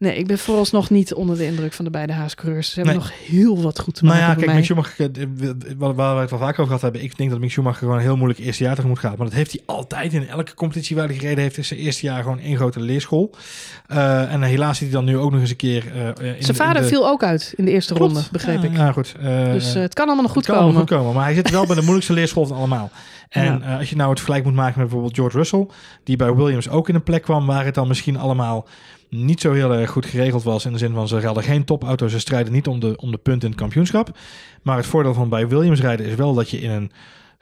Nee, 0.00 0.16
ik 0.16 0.26
ben 0.26 0.38
vooralsnog 0.38 0.90
niet 0.90 1.14
onder 1.14 1.36
de 1.36 1.46
indruk 1.46 1.72
van 1.72 1.84
de 1.84 1.90
beide 1.90 2.12
Haas-coureurs. 2.12 2.68
Ze 2.68 2.74
hebben 2.74 2.94
Nee. 2.94 3.02
nog 3.04 3.12
heel 3.26 3.62
wat 3.62 3.78
goed 3.80 3.94
te 3.94 4.04
Nou 4.04 4.14
maken 4.16 4.30
ja, 4.30 4.34
bij 4.36 4.44
kijk. 4.44 4.56
Mick 4.56 4.64
Schumacher, 4.64 5.10
eh, 5.20 5.50
waar 5.78 5.94
waar 5.94 6.14
we 6.14 6.20
het 6.20 6.30
wel 6.30 6.38
vaak 6.38 6.52
over 6.52 6.64
gehad 6.66 6.80
hebben, 6.80 7.02
ik 7.02 7.16
denk 7.16 7.30
dat 7.30 7.38
Mick 7.40 7.50
Schumacher 7.50 7.78
gewoon 7.78 7.96
een 7.96 8.02
heel 8.02 8.16
moeilijk 8.16 8.40
eerste 8.40 8.64
jaar 8.64 8.74
tegemoet 8.74 8.98
gaat. 8.98 9.16
Maar 9.16 9.26
dat 9.26 9.36
heeft 9.36 9.52
hij 9.52 9.60
altijd 9.66 10.12
in 10.12 10.28
elke 10.28 10.54
competitie 10.54 10.96
waar 10.96 11.06
hij 11.06 11.16
gereden 11.16 11.42
heeft. 11.42 11.58
Is 11.58 11.68
zijn 11.68 11.80
eerste 11.80 12.06
jaar 12.06 12.22
gewoon 12.22 12.38
één 12.38 12.56
grote 12.56 12.80
leerschool. 12.80 13.34
Eh, 13.86 14.32
en 14.32 14.42
helaas 14.42 14.78
zit 14.78 14.86
hij 14.92 14.96
dan 14.96 15.04
nu 15.04 15.18
ook 15.18 15.30
nog 15.30 15.40
eens 15.40 15.50
een 15.50 15.56
keer 15.56 15.84
eh, 15.94 16.06
in 16.06 16.14
Zijn 16.16 16.36
in 16.48 16.54
vader 16.54 16.82
de- 16.82 16.88
viel 16.88 17.08
ook 17.08 17.22
uit 17.22 17.52
in 17.56 17.64
de 17.64 17.70
eerste 17.70 17.94
Klopt. 17.94 18.12
ronde, 18.12 18.28
begreep 18.32 18.62
Ja, 18.62 18.68
ik. 18.68 18.76
Ja, 18.76 18.92
goed. 18.92 19.14
Eh, 19.20 19.44
Dus 19.52 19.74
het 19.74 19.94
kan 19.94 20.06
allemaal 20.06 20.22
nog 20.24 20.32
goed 20.32 20.46
het 20.46 20.54
kan 20.54 20.64
allemaal 20.64 20.72
komen. 20.84 20.88
goed 20.88 20.98
komen. 20.98 21.14
Maar 21.14 21.24
hij 21.24 21.34
zit 21.34 21.50
wel 21.50 21.66
bij 21.66 21.74
de 21.74 21.80
moeilijkste 21.82 22.12
leerschool 22.12 22.46
van 22.46 22.56
allemaal. 22.56 22.90
En 23.30 23.62
Ja. 23.64 23.76
als 23.78 23.90
je 23.90 23.96
nou 23.96 24.08
het 24.10 24.18
vergelijk 24.18 24.44
moet 24.44 24.54
maken 24.54 24.72
met 24.74 24.82
bijvoorbeeld 24.82 25.14
George 25.14 25.36
Russell, 25.36 25.66
die 26.04 26.16
bij 26.16 26.34
Williams 26.34 26.68
ook 26.68 26.88
in 26.88 26.94
een 26.94 27.02
plek 27.02 27.22
kwam 27.22 27.46
waar 27.46 27.64
het 27.64 27.74
dan 27.74 27.88
misschien 27.88 28.16
allemaal 28.16 28.66
niet 29.10 29.40
zo 29.40 29.52
heel 29.52 29.74
erg 29.74 29.90
goed 29.90 30.06
geregeld 30.06 30.42
was. 30.42 30.64
In 30.64 30.72
de 30.72 30.78
zin 30.78 30.94
van 30.94 31.08
ze 31.08 31.20
hadden 31.20 31.44
geen 31.44 31.64
topauto, 31.64 32.08
ze 32.08 32.18
strijden 32.18 32.52
niet 32.52 32.66
om 32.66 32.80
de, 32.80 32.96
om 32.96 33.10
de 33.10 33.18
punten 33.18 33.42
in 33.42 33.50
het 33.50 33.60
kampioenschap. 33.60 34.18
Maar 34.62 34.76
het 34.76 34.86
voordeel 34.86 35.14
van 35.14 35.28
bij 35.28 35.48
Williams 35.48 35.80
rijden 35.80 36.06
is 36.06 36.14
wel 36.14 36.34
dat 36.34 36.50
je 36.50 36.60
in 36.60 36.70
een 36.70 36.92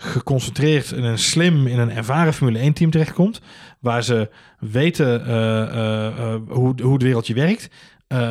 geconcentreerd, 0.01 0.91
in 0.91 1.05
een 1.05 1.19
slim, 1.19 1.67
in 1.67 1.79
een 1.79 1.91
ervaren 1.91 2.35
Formule 2.35 2.59
1 2.59 2.73
team 2.73 2.91
terechtkomt. 2.91 3.41
Waar 3.81 4.03
ze 4.03 4.31
weten 4.59 5.27
eh, 5.27 5.63
eh, 5.63 6.07
eh, 6.07 6.41
hoe, 6.49 6.75
hoe 6.83 6.93
het 6.93 7.03
wereldje 7.03 7.35
werkt. 7.35 7.69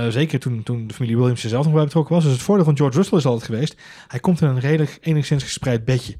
Zeker 0.09 0.39
toen, 0.39 0.63
toen 0.63 0.87
de 0.87 0.93
familie 0.93 1.17
Williams 1.17 1.43
er 1.43 1.49
zelf 1.49 1.65
nog 1.65 1.73
bij 1.73 1.83
betrokken 1.83 2.15
was. 2.15 2.23
Dus 2.23 2.33
het 2.33 2.41
voordeel 2.41 2.65
van 2.65 2.77
George 2.77 2.97
Russell 2.97 3.17
is 3.17 3.25
altijd 3.25 3.45
geweest. 3.45 3.75
Hij 4.07 4.19
komt 4.19 4.41
in 4.41 4.47
een 4.47 4.59
redelijk 4.59 4.97
enigszins 5.01 5.43
gespreid 5.43 5.85
bedje. 5.85 6.15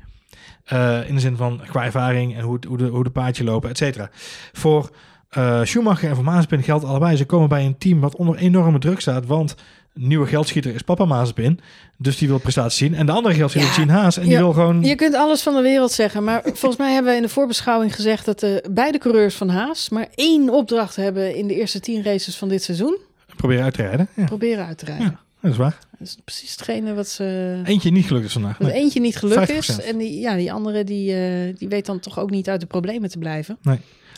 In 1.08 1.16
de 1.16 1.20
zin 1.20 1.36
van 1.36 1.62
qua 1.68 1.84
ervaring 1.84 2.36
en 2.36 2.42
hoe, 2.42 2.60
hoe, 2.68 2.78
de, 2.78 2.86
hoe 2.86 3.04
de 3.04 3.10
paardje 3.10 3.44
lopen, 3.44 3.70
et 3.70 3.78
cetera. 3.78 4.10
Voor 4.54 4.90
eh, 5.30 5.64
Schumacher 5.64 6.10
en 6.10 6.16
voor 6.16 6.24
Mazepin 6.24 6.64
geldt 6.64 6.86
allebei. 6.86 7.16
Ze 7.18 7.26
komen 7.26 7.50
bij 7.50 7.66
een 7.66 7.78
team 7.78 8.00
wat 8.00 8.16
onder 8.16 8.36
enorme 8.36 8.80
druk 8.80 9.00
staat. 9.00 9.26
Want 9.26 9.56
nieuwe 9.94 10.28
geldschieter 10.28 10.74
is 10.76 10.82
papa 10.82 11.06
Mazepin. 11.06 11.60
Dus 11.98 12.18
die 12.18 12.28
wil 12.28 12.38
prestaties 12.38 12.78
zien. 12.78 12.94
En 12.96 13.06
de 13.06 13.12
andere 13.12 13.36
geldschieter 13.36 13.70
Ja. 13.72 13.76
is 13.78 13.82
Gene 13.84 14.00
Haas. 14.00 14.18
En 14.18 14.24
die 14.24 14.32
Ja. 14.32 14.38
wil 14.40 14.54
gewoon... 14.54 14.84
Je 14.84 14.96
kunt 14.96 15.16
alles 15.16 15.42
van 15.42 15.54
de 15.56 15.62
wereld 15.62 15.92
zeggen, 15.92 16.24
maar 16.24 16.42
volgens 16.44 16.78
mij 16.78 16.94
hebben 16.94 17.12
we 17.12 17.18
in 17.18 17.24
de 17.24 17.30
voorbeschouwing 17.30 17.96
gezegd 17.96 18.26
dat 18.26 18.40
de 18.40 18.64
beide 18.72 18.98
coureurs 18.98 19.36
van 19.36 19.50
Haas 19.50 19.90
maar 19.90 20.08
één 20.16 20.50
opdracht 20.50 20.96
hebben 20.96 21.36
in 21.36 21.48
de 21.48 21.56
eerste 21.56 21.80
tien 21.80 22.04
races 22.04 22.36
van 22.38 22.50
dit 22.50 22.64
seizoen. 22.64 22.98
proberen 23.36 23.64
uit 23.64 23.74
te 23.74 23.82
rijden. 23.82 24.08
Ja, 24.16 24.26
Proberen 24.26 24.66
uit 24.66 24.78
te 24.78 24.86
rijden. 24.86 25.20
Dat 25.42 25.52
is 25.52 25.58
waar. 25.58 25.78
Dat 26.00 26.08
is 26.08 26.18
precies 26.24 26.52
hetgene 26.52 26.94
wat 26.94 27.08
ze... 27.08 27.60
Eentje 27.64 27.92
niet 27.92 28.06
gelukt 28.06 28.26
is 28.26 28.34
vandaag. 28.34 28.60
Nee. 28.60 28.72
eentje 28.72 29.00
niet 29.00 29.16
gelukt 29.18 29.50
is. 29.50 29.72
50%. 29.82 29.86
En 29.86 29.98
die, 29.98 30.20
ja, 30.20 30.36
die 30.36 30.52
andere 30.52 30.84
die, 30.84 31.14
eh, 31.14 31.56
die 31.58 31.68
weet 31.68 31.86
dan 31.86 32.00
toch 32.00 32.20
ook 32.20 32.30
niet 32.30 32.50
uit 32.50 32.60
de 32.60 32.66
problemen 32.66 33.10
te 33.10 33.18
blijven. 33.18 33.58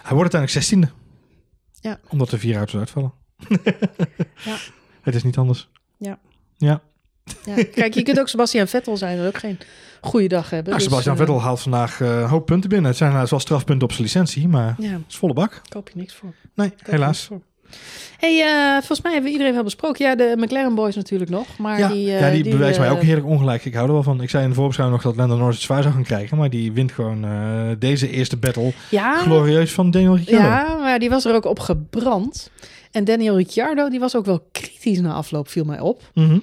Hij 0.01 0.15
wordt 0.15 0.33
uiteindelijk 0.33 0.51
zestiende. 0.51 0.89
Ja. 1.81 1.99
Omdat 2.09 2.31
er 2.31 2.39
vier 2.39 2.55
auto's 2.57 2.75
uitvallen. 2.79 3.13
Ja. 4.45 4.55
Het 5.01 5.15
is 5.15 5.23
niet 5.23 5.37
anders. 5.37 5.69
Ja. 5.97 6.19
Ja. 6.57 6.81
Ja. 7.45 7.63
Kijk, 7.63 7.93
je 7.93 8.01
kunt 8.03 8.19
ook 8.19 8.27
Sebastian 8.27 8.67
Vettel 8.67 8.97
zijn 8.97 9.17
en 9.19 9.27
ook 9.27 9.37
geen 9.37 9.57
goede 10.01 10.27
dag 10.27 10.49
hebben. 10.49 10.63
Nou, 10.73 10.75
Dus, 10.77 10.83
Sebastian 10.89 11.13
eh, 11.15 11.19
Vettel 11.21 11.41
haalt 11.41 11.59
vandaag 11.61 12.01
eh, 12.01 12.19
een 12.19 12.27
hoop 12.27 12.45
punten 12.45 12.69
binnen. 12.69 12.87
Het 12.89 12.97
zijn 12.97 13.13
nou 13.13 13.27
wel 13.29 13.39
strafpunten 13.39 13.83
op 13.83 13.91
zijn 13.91 14.03
licentie, 14.03 14.47
maar 14.47 14.75
Ja, 14.77 14.89
het 14.91 15.01
is 15.07 15.17
volle 15.17 15.33
bak. 15.33 15.61
koop 15.69 15.89
je 15.89 15.99
niks 15.99 16.13
voor. 16.13 16.33
Nee, 16.55 16.69
Koop 16.69 16.85
helaas. 16.85 17.07
niks 17.07 17.25
voor. 17.25 17.41
Hey, 18.17 18.41
eh, 18.41 18.71
volgens 18.77 19.01
mij 19.01 19.11
hebben 19.11 19.23
we 19.23 19.31
iedereen 19.31 19.53
wel 19.53 19.63
besproken. 19.63 20.05
Ja, 20.05 20.15
de 20.15 20.33
McLaren 20.37 20.75
Boys 20.75 20.95
natuurlijk 20.95 21.29
nog. 21.31 21.57
Maar 21.57 21.79
Ja, 21.79 21.87
die, 21.87 22.05
ja, 22.05 22.29
die, 22.31 22.49
bewijst 22.49 22.79
mij 22.79 22.87
eh, 22.87 22.93
ook 22.93 23.01
heerlijk 23.01 23.27
ongelijk. 23.27 23.65
Ik 23.65 23.73
hou 23.73 23.87
er 23.87 23.93
wel 23.93 24.03
van. 24.03 24.21
Ik 24.21 24.29
zei 24.29 24.43
in 24.43 24.49
de 24.49 24.55
voorbeschouwing 24.55 25.01
nog 25.03 25.11
dat 25.11 25.19
Lando 25.21 25.37
Norris 25.37 25.55
het 25.55 25.65
zwaar 25.65 25.81
zou 25.81 25.93
gaan 25.93 26.03
krijgen. 26.03 26.37
Maar 26.37 26.49
die 26.49 26.71
wint 26.71 26.91
gewoon 26.91 27.25
deze 27.79 28.09
eerste 28.09 28.37
battle 28.37 28.71
Ja, 28.89 29.15
glorieus 29.17 29.71
van 29.71 29.91
Daniel 29.91 30.15
Ricciardo. 30.15 30.47
ja, 30.47 30.75
maar 30.79 30.99
die 30.99 31.09
was 31.09 31.25
er 31.25 31.35
ook 31.35 31.45
op 31.45 31.59
gebrand. 31.59 32.49
En 32.91 33.03
Daniel 33.03 33.37
Ricciardo, 33.37 33.89
die 33.89 33.99
was 33.99 34.15
ook 34.15 34.25
wel 34.25 34.47
kritisch 34.51 34.99
na 34.99 35.13
afloop, 35.13 35.49
viel 35.49 35.63
mij 35.65 35.79
op. 35.79 36.01
Mhm. 36.13 36.39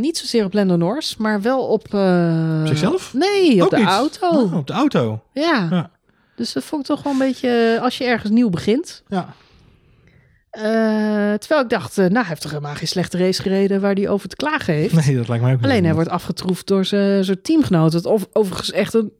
Niet 0.00 0.18
zozeer 0.18 0.44
op 0.44 0.52
Lando 0.52 0.76
Norris, 0.76 1.16
maar 1.16 1.42
wel 1.42 1.60
op... 1.66 1.94
eh, 1.94 2.64
Zichzelf? 2.66 3.14
Nee, 3.14 3.54
op 3.56 3.60
Ook 3.62 3.70
de 3.70 3.76
niet. 3.76 3.86
auto. 3.86 4.28
Oh, 4.30 4.56
op 4.56 4.66
de 4.66 4.72
auto. 4.72 5.20
Ja. 5.32 5.66
Ja. 5.70 5.90
Dus 6.36 6.52
dat 6.52 6.64
vond 6.64 6.80
ik 6.82 6.86
toch 6.88 7.02
wel 7.02 7.12
een 7.12 7.18
beetje... 7.18 7.78
Als 7.82 7.98
je 7.98 8.04
ergens 8.04 8.30
nieuw 8.32 8.50
begint... 8.50 9.02
Ja. 9.08 9.34
Eh, 10.62 11.34
terwijl 11.34 11.60
ik 11.62 11.68
dacht, 11.68 11.98
eh, 11.98 12.04
nou, 12.04 12.14
hij 12.18 12.24
heeft 12.28 12.40
toch 12.40 12.50
helemaal 12.50 12.74
geen 12.74 12.88
slechte 12.88 13.18
race 13.18 13.42
gereden 13.42 13.80
waar 13.80 13.94
hij 13.94 14.08
over 14.08 14.28
te 14.28 14.36
klagen 14.36 14.74
heeft. 14.74 15.06
Nee, 15.06 15.16
dat 15.16 15.28
lijkt 15.28 15.42
mij 15.44 15.52
ook 15.52 15.60
niet. 15.60 15.70
Alleen 15.70 15.84
hij 15.84 15.94
wordt 15.94 16.08
afgetroefd 16.10 16.66
door 16.66 16.84
zijn 16.84 17.42
teamgenoot. 17.42 17.92
Het 17.92 18.06
ov- 18.06 18.22
overigens 18.32 18.70
echt 18.72 18.94
een 18.94 19.12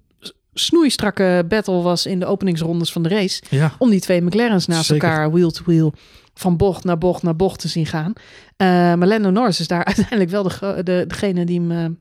snoeistrakke 0.54 1.44
battle 1.48 1.82
was 1.82 2.06
in 2.06 2.20
de 2.20 2.26
openingsrondes 2.26 2.92
van 2.92 3.02
de 3.02 3.08
race. 3.08 3.42
Ja, 3.50 3.72
Om 3.78 3.90
die 3.90 4.00
twee 4.00 4.22
McLaren's 4.22 4.66
naast 4.66 4.86
Zeker. 4.86 5.08
elkaar 5.08 5.32
wheel 5.32 5.50
to 5.50 5.62
wheel 5.64 5.92
van 6.34 6.56
bocht 6.56 6.84
naar 6.84 6.98
bocht 6.98 7.22
naar 7.22 7.36
bocht 7.36 7.60
te 7.60 7.68
zien 7.68 7.86
gaan. 7.86 8.12
Eh, 8.56 8.66
maar 8.68 9.06
Lando 9.06 9.30
Norris 9.30 9.60
is 9.60 9.68
daar 9.68 9.84
uiteindelijk 9.94 10.30
wel 10.30 10.42
de, 10.42 10.80
de, 10.82 11.04
degene 11.06 11.44
die 11.44 11.60
hem, 11.60 11.98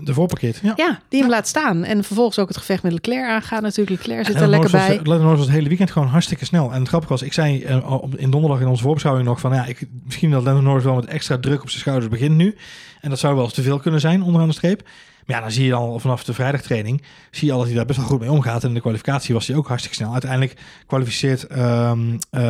de 0.00 0.14
voorpakket. 0.14 0.60
Ja. 0.62 0.72
ja, 0.76 1.00
die 1.08 1.20
hem 1.20 1.30
laat 1.30 1.48
staan. 1.48 1.84
En 1.84 2.04
vervolgens 2.04 2.38
ook 2.38 2.48
het 2.48 2.56
gevecht 2.56 2.82
met 2.82 2.92
Leclerc 2.92 3.28
aangaan. 3.28 3.62
Natuurlijk, 3.62 4.06
Leclerc 4.06 4.26
zit 4.26 4.34
er 4.40 4.48
lekker 4.48 4.70
Norris 4.70 4.96
bij. 4.96 4.96
Lando 4.96 5.22
Norris 5.22 5.38
was 5.38 5.46
het 5.46 5.56
hele 5.56 5.68
weekend 5.68 5.90
gewoon 5.90 6.08
hartstikke 6.08 6.44
snel. 6.44 6.72
En 6.72 6.78
het 6.78 6.88
grappige 6.88 7.12
was, 7.12 7.22
ik 7.22 7.32
zei 7.32 7.62
eh, 7.62 7.98
in 8.16 8.30
donderdag 8.30 8.60
in 8.60 8.66
onze 8.66 8.82
voorbeschouwing 8.82 9.26
nog 9.26 9.40
van... 9.40 9.54
Ja, 9.54 9.64
ik, 9.64 9.86
misschien 10.04 10.30
dat 10.30 10.42
Lando 10.42 10.60
Norris 10.60 10.84
wel 10.84 10.94
met 10.94 11.04
extra 11.04 11.38
druk 11.38 11.62
op 11.62 11.68
zijn 11.68 11.80
schouders 11.80 12.08
begint 12.08 12.36
nu. 12.36 12.56
En 13.00 13.10
dat 13.10 13.18
zou 13.18 13.34
wel 13.34 13.44
eens 13.44 13.54
te 13.54 13.62
veel 13.62 13.78
kunnen 13.78 14.00
zijn 14.00 14.22
onderaan 14.22 14.48
de 14.48 14.54
streep. 14.54 14.82
Maar 15.26 15.36
ja, 15.36 15.42
dan 15.42 15.52
zie 15.52 15.66
je 15.66 15.74
al 15.74 15.98
vanaf 15.98 16.24
de 16.24 16.34
vrijdagtraining... 16.34 17.02
zie 17.30 17.46
je 17.46 17.52
al 17.52 17.58
dat 17.58 17.66
hij 17.66 17.76
daar 17.76 17.86
best 17.86 17.98
wel 17.98 18.08
goed 18.08 18.20
mee 18.20 18.30
omgaat. 18.30 18.62
En 18.62 18.68
in 18.68 18.74
de 18.74 18.80
kwalificatie 18.80 19.34
was 19.34 19.46
hij 19.46 19.56
ook 19.56 19.68
hartstikke 19.68 19.96
snel. 19.96 20.12
Uiteindelijk 20.12 20.56
kwalificeert 20.86 21.46
ehm 21.46 22.16
eh, 22.30 22.42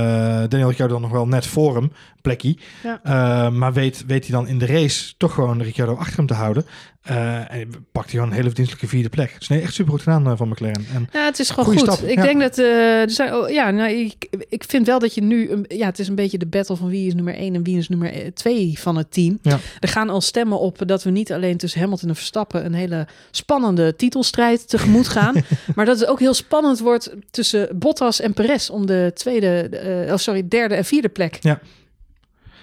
Daniel 0.49 0.69
Ricciardo 0.69 0.93
dan 0.93 1.03
nog 1.03 1.11
wel 1.11 1.27
net 1.27 1.47
voor 1.47 1.75
hem, 1.75 1.93
plekje. 2.21 2.57
Ja. 2.83 3.01
Eh, 3.03 3.53
maar 3.53 3.73
weet, 3.73 4.05
weet 4.07 4.27
hij 4.27 4.37
dan 4.37 4.49
in 4.49 4.59
de 4.59 4.67
race 4.67 5.15
toch 5.17 5.35
gewoon 5.35 5.63
Ricciardo 5.63 5.95
achter 5.95 6.17
hem 6.17 6.27
te 6.27 6.35
houden. 6.35 6.67
Eh, 7.05 7.53
en 7.53 7.87
pakt 7.93 8.13
hij 8.13 8.21
een 8.21 8.33
hele 8.33 8.47
verdienstelijke 8.47 8.89
vierde 8.89 9.09
plek. 9.09 9.35
Dus 9.39 9.49
nee, 9.49 9.61
echt 9.61 9.75
super 9.75 9.93
goed 9.93 10.03
gedaan 10.03 10.27
eh, 10.27 10.33
van 10.37 10.49
McLaren. 10.49 10.87
En 10.95 11.09
Ja, 11.13 11.25
het 11.25 11.39
is 11.39 11.51
gewoon 11.51 11.65
goed. 11.65 11.93
stap, 11.93 12.09
ik 12.09 12.17
ja. 12.17 12.23
denk 12.23 12.41
dat 12.41 12.59
er 12.59 13.11
zijn, 13.11 13.35
oh, 13.35 13.49
ja, 13.49 13.71
nou, 13.71 13.91
ik, 13.91 14.29
ik 14.49 14.65
vind 14.67 14.87
wel 14.87 14.99
dat 14.99 15.15
je 15.15 15.23
nu, 15.23 15.51
een, 15.51 15.65
ja, 15.69 15.87
het 15.87 15.99
is 15.99 16.09
een 16.09 16.15
beetje 16.15 16.39
de 16.39 16.47
battle 16.47 16.77
van 16.77 16.89
wie 16.89 17.07
is 17.07 17.15
nummer 17.15 17.35
1 17.35 17.55
en 17.55 17.63
wie 17.63 17.79
is 17.79 17.89
nummer 17.89 18.35
2 18.35 18.79
van 18.79 18.97
het 18.97 19.13
team. 19.13 19.39
Ja. 19.43 19.59
Er 19.81 19.89
gaan 19.89 20.11
al 20.11 20.21
stemmen 20.21 20.59
op 20.59 20.79
dat 20.87 21.03
we 21.03 21.11
niet 21.11 21.33
alleen 21.33 21.57
tussen 21.57 21.81
Hamilton 21.81 22.09
en 22.09 22.15
Verstappen 22.15 22.65
een 22.65 22.75
hele 22.75 23.07
spannende 23.31 23.97
titelstrijd 23.97 24.69
tegemoet 24.69 25.09
gaan, 25.09 25.35
maar 25.75 25.85
dat 25.85 26.01
het 26.01 26.09
ook 26.09 26.21
heel 26.21 26.35
spannend 26.35 26.79
wordt 26.79 27.15
tussen 27.31 27.79
Bottas 27.79 28.21
en 28.21 28.33
Perez 28.33 28.69
om 28.69 28.87
de 28.87 29.11
tweede, 29.15 29.69
oh, 30.11 30.17
sorry, 30.17 30.49
derde 30.49 30.75
en 30.75 30.85
vierde 30.85 31.09
plek 31.09 31.37
ja, 31.41 31.61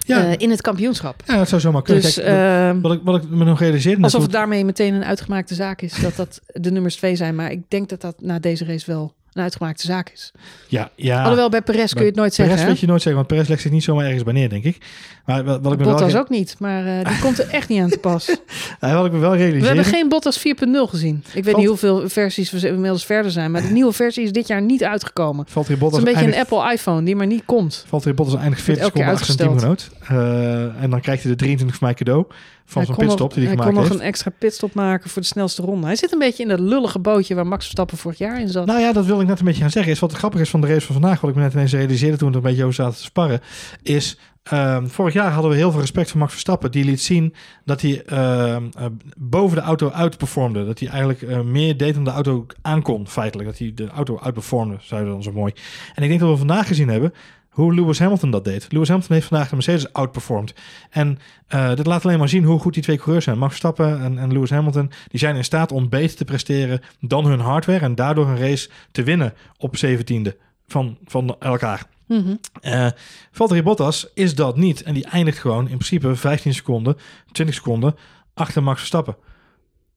eh, 0.08 0.32
in 0.38 0.50
het 0.50 0.62
kampioenschap. 0.62 1.24
ja, 1.26 1.38
dat 1.38 1.50
zou 1.50 1.62
zomaar 1.62 1.82
kunnen. 1.82 2.04
Dus 2.04 2.14
Kijk, 2.14 2.28
eh, 2.28 2.82
wat, 2.82 2.94
ik, 2.94 3.00
wat 3.04 3.24
ik 3.24 3.30
me 3.30 3.44
nog 3.44 3.60
realiseerde... 3.60 4.04
alsof 4.04 4.22
het 4.22 4.32
daarmee 4.32 4.66
meteen 4.66 4.94
een 4.94 5.06
uitgemaakte 5.06 5.56
zaak 5.56 5.82
is 5.82 5.94
dat 6.02 6.16
dat 6.16 6.42
de 6.48 6.72
nummers 6.72 6.96
twee 6.96 7.16
zijn, 7.16 7.36
maar 7.36 7.52
ik 7.52 7.62
denk 7.68 7.90
dat 7.90 8.02
dat 8.02 8.22
na 8.22 8.40
deze 8.40 8.66
race 8.66 8.92
wel 8.92 9.14
een 9.34 9.42
uitgemaakte 9.44 9.86
zaak 9.86 10.10
is. 10.10 10.32
Ja, 10.68 10.90
ja. 10.96 11.22
Alhoewel 11.22 11.50
bij 11.50 11.62
Perez 11.62 11.92
kun 11.94 12.02
je 12.02 12.08
het 12.08 12.16
nooit 12.16 12.36
Perez 12.36 12.48
zeggen. 12.50 12.66
hè? 12.66 12.72
weet 12.72 12.80
je 12.82 12.88
nooit 12.88 13.02
zeggen, 13.02 13.16
want 13.22 13.28
Perez 13.34 13.48
legt 13.50 13.62
zich 13.62 13.72
niet 13.72 13.84
zomaar 13.84 14.06
ergens 14.06 14.24
bij 14.24 14.34
neer, 14.34 14.50
denk 14.50 14.64
ik. 14.64 14.78
Maar 15.26 15.44
wat, 15.44 15.62
wat 15.62 15.74
ik 15.74 15.78
me 15.80 15.84
wel, 15.86 15.94
Bottas 15.94 16.12
ge- 16.12 16.20
ook 16.20 16.30
niet, 16.30 16.56
maar 16.60 16.86
eh, 17.00 17.06
die 17.10 17.20
komt 17.20 17.40
er 17.40 17.50
echt 17.50 17.68
niet 17.70 17.82
aan 17.82 17.90
te 17.90 17.98
pas. 17.98 18.26
Ja, 18.82 18.96
wat 18.96 19.06
ik 19.06 19.12
me 19.12 19.18
wel 19.20 19.32
We 19.32 19.38
realiseerde... 19.38 19.68
hebben 19.68 19.86
geen 19.86 20.10
Bottas 20.10 20.40
4.0 20.40 20.44
gezien. 20.90 21.24
Ik 21.28 21.34
weet 21.34 21.44
Valt- 21.44 21.58
niet 21.58 21.68
hoeveel 21.68 22.10
versies 22.10 22.52
we 22.52 22.68
inmiddels 22.68 23.06
verder 23.06 23.32
zijn, 23.32 23.52
maar 23.52 23.62
de 23.62 23.68
nieuwe 23.68 23.92
versie 23.94 24.24
is 24.24 24.32
dit 24.32 24.48
jaar 24.48 24.62
niet 24.62 24.84
uitgekomen. 24.84 25.44
Het 25.44 25.52
Valtteri 25.54 25.76
is 25.76 25.82
Bottas 25.82 26.00
een 26.00 26.06
beetje 26.06 26.20
eindigt, 26.22 26.52
een 26.52 26.58
Apple 26.58 26.74
iPhone 26.74 27.04
die 27.04 27.16
maar 27.16 27.28
niet 27.28 27.44
komt. 27.46 27.86
Valtteri 27.88 28.14
Bottas 28.16 28.36
eindigt 28.36 28.62
40 28.62 28.84
Wordt 28.84 29.08
elke 29.08 29.24
seconden 29.24 29.70
achter 29.70 29.86
zijn 29.86 29.88
teamgenoot. 29.98 30.76
Eh, 30.78 30.84
en 30.84 30.90
dan 30.90 31.02
krijgt 31.02 31.22
hij 31.24 31.32
de 31.32 31.38
23 31.38 31.78
van 31.78 31.88
mij 31.88 31.96
cadeau 31.98 32.26
van 32.66 32.86
kon 32.86 32.96
nog, 32.96 33.06
pitstop 33.06 33.34
die 33.34 33.44
hij 33.44 33.48
hij 33.48 33.56
kon 33.56 33.66
gemaakt 33.66 33.82
nog 33.82 33.88
heeft. 33.88 34.02
een 34.02 34.08
extra 34.08 34.32
pitstop 34.38 34.74
maken 34.74 35.10
voor 35.10 35.22
de 35.22 35.28
snelste 35.28 35.62
ronde. 35.62 35.86
Hij 35.86 35.96
zit 35.96 36.12
een 36.12 36.20
beetje 36.20 36.44
in 36.44 36.50
dat 36.50 36.60
lullige 36.60 37.00
bootje 37.00 37.36
waar 37.36 37.48
Max 37.48 37.64
Verstappen 37.64 37.98
vorig 37.98 38.18
jaar 38.18 38.40
in 38.40 38.48
zat. 38.48 38.66
Nou 38.66 38.80
ja, 38.80 38.94
dat 38.94 39.06
wilde 39.06 39.22
ik 39.22 39.28
net 39.28 39.40
een 39.40 39.46
beetje 39.46 39.62
gaan 39.62 39.70
zeggen. 39.72 39.92
Is 39.92 40.00
wat 40.00 40.14
grappig 40.14 40.40
is 40.40 40.50
van 40.50 40.62
de 40.62 40.68
race 40.68 40.86
van 40.86 40.96
vandaag, 40.96 41.22
wat 41.22 41.30
ik 41.30 41.36
me 41.36 41.42
net 41.42 41.54
ineens 41.54 41.74
realiseerde 41.74 42.18
toen 42.18 42.28
we 42.28 42.34
er 42.34 42.40
een 42.40 42.50
beetje 42.50 42.64
over 42.64 42.76
zaten 42.76 42.98
te 42.98 43.04
sparren, 43.04 43.42
is 43.84 44.18
ehm, 44.44 44.88
vorig 44.88 45.14
jaar 45.14 45.32
hadden 45.32 45.52
we 45.52 45.58
heel 45.58 45.72
veel 45.72 45.80
respect 45.80 46.10
voor 46.10 46.20
Max 46.20 46.32
Verstappen. 46.32 46.72
Die 46.72 46.86
liet 46.86 47.02
zien 47.02 47.34
dat 47.66 47.82
hij 47.82 48.04
ehm, 48.04 48.66
eh, 48.78 48.86
boven 49.18 49.58
de 49.58 49.64
auto 49.64 49.90
uitperformde. 49.90 50.66
Dat 50.66 50.80
hij 50.80 50.88
eigenlijk 50.88 51.22
eh, 51.22 51.42
meer 51.42 51.78
deed 51.78 51.94
dan 51.94 52.04
de 52.04 52.12
auto 52.12 52.46
aankon, 52.62 53.08
feitelijk. 53.08 53.50
Dat 53.50 53.58
hij 53.58 53.72
de 53.76 53.88
auto 53.88 54.20
uitperformde, 54.20 54.78
zeiden 54.82 55.10
we 55.10 55.16
dan 55.16 55.24
zo 55.24 55.32
mooi. 55.32 55.54
En 55.96 56.04
ik 56.04 56.10
denk 56.10 56.20
dat 56.20 56.30
we 56.30 56.38
vandaag 56.38 56.68
gezien 56.68 56.90
hebben 56.90 57.14
hoe 57.52 57.74
Lewis 57.76 58.00
Hamilton 58.00 58.32
dat 58.32 58.44
deed. 58.46 58.72
Lewis 58.72 58.88
Hamilton 58.88 59.16
heeft 59.16 59.28
vandaag 59.28 59.50
de 59.50 59.56
Mercedes 59.56 59.94
outperformed. 59.94 60.54
En 60.90 61.20
uh, 61.54 61.76
dit 61.76 61.86
laat 61.86 62.06
alleen 62.06 62.20
maar 62.20 62.30
zien 62.30 62.44
hoe 62.44 62.60
goed 62.60 62.74
die 62.74 62.84
twee 62.84 62.98
coureurs 62.98 63.26
zijn. 63.26 63.38
Max 63.38 63.50
Verstappen 63.50 64.02
en, 64.02 64.18
en 64.18 64.34
Lewis 64.34 64.50
Hamilton, 64.50 64.92
die 65.08 65.20
zijn 65.20 65.36
in 65.36 65.44
staat 65.44 65.72
om 65.72 65.90
beter 65.90 66.18
te 66.18 66.26
presteren 66.26 66.82
dan 67.00 67.26
hun 67.26 67.40
hardware. 67.40 67.80
En 67.80 67.96
daardoor 67.96 68.28
een 68.28 68.38
race 68.38 68.70
te 68.92 69.04
winnen 69.04 69.34
op 69.58 69.76
17e 69.86 70.32
van, 70.68 70.98
van 71.06 71.36
elkaar. 71.40 71.86
Mhm. 72.08 72.36
Uh, 72.62 72.88
Valtteri 73.32 73.64
Bottas 73.64 74.08
is 74.14 74.36
dat 74.36 74.58
niet. 74.58 74.84
En 74.84 74.94
die 74.94 75.06
eindigt 75.06 75.40
gewoon 75.40 75.64
in 75.64 75.78
principe 75.78 76.16
15 76.16 76.54
seconden, 76.54 76.98
20 77.32 77.56
seconden 77.56 77.96
achter 78.34 78.64
Max 78.64 78.78
Verstappen. 78.78 79.16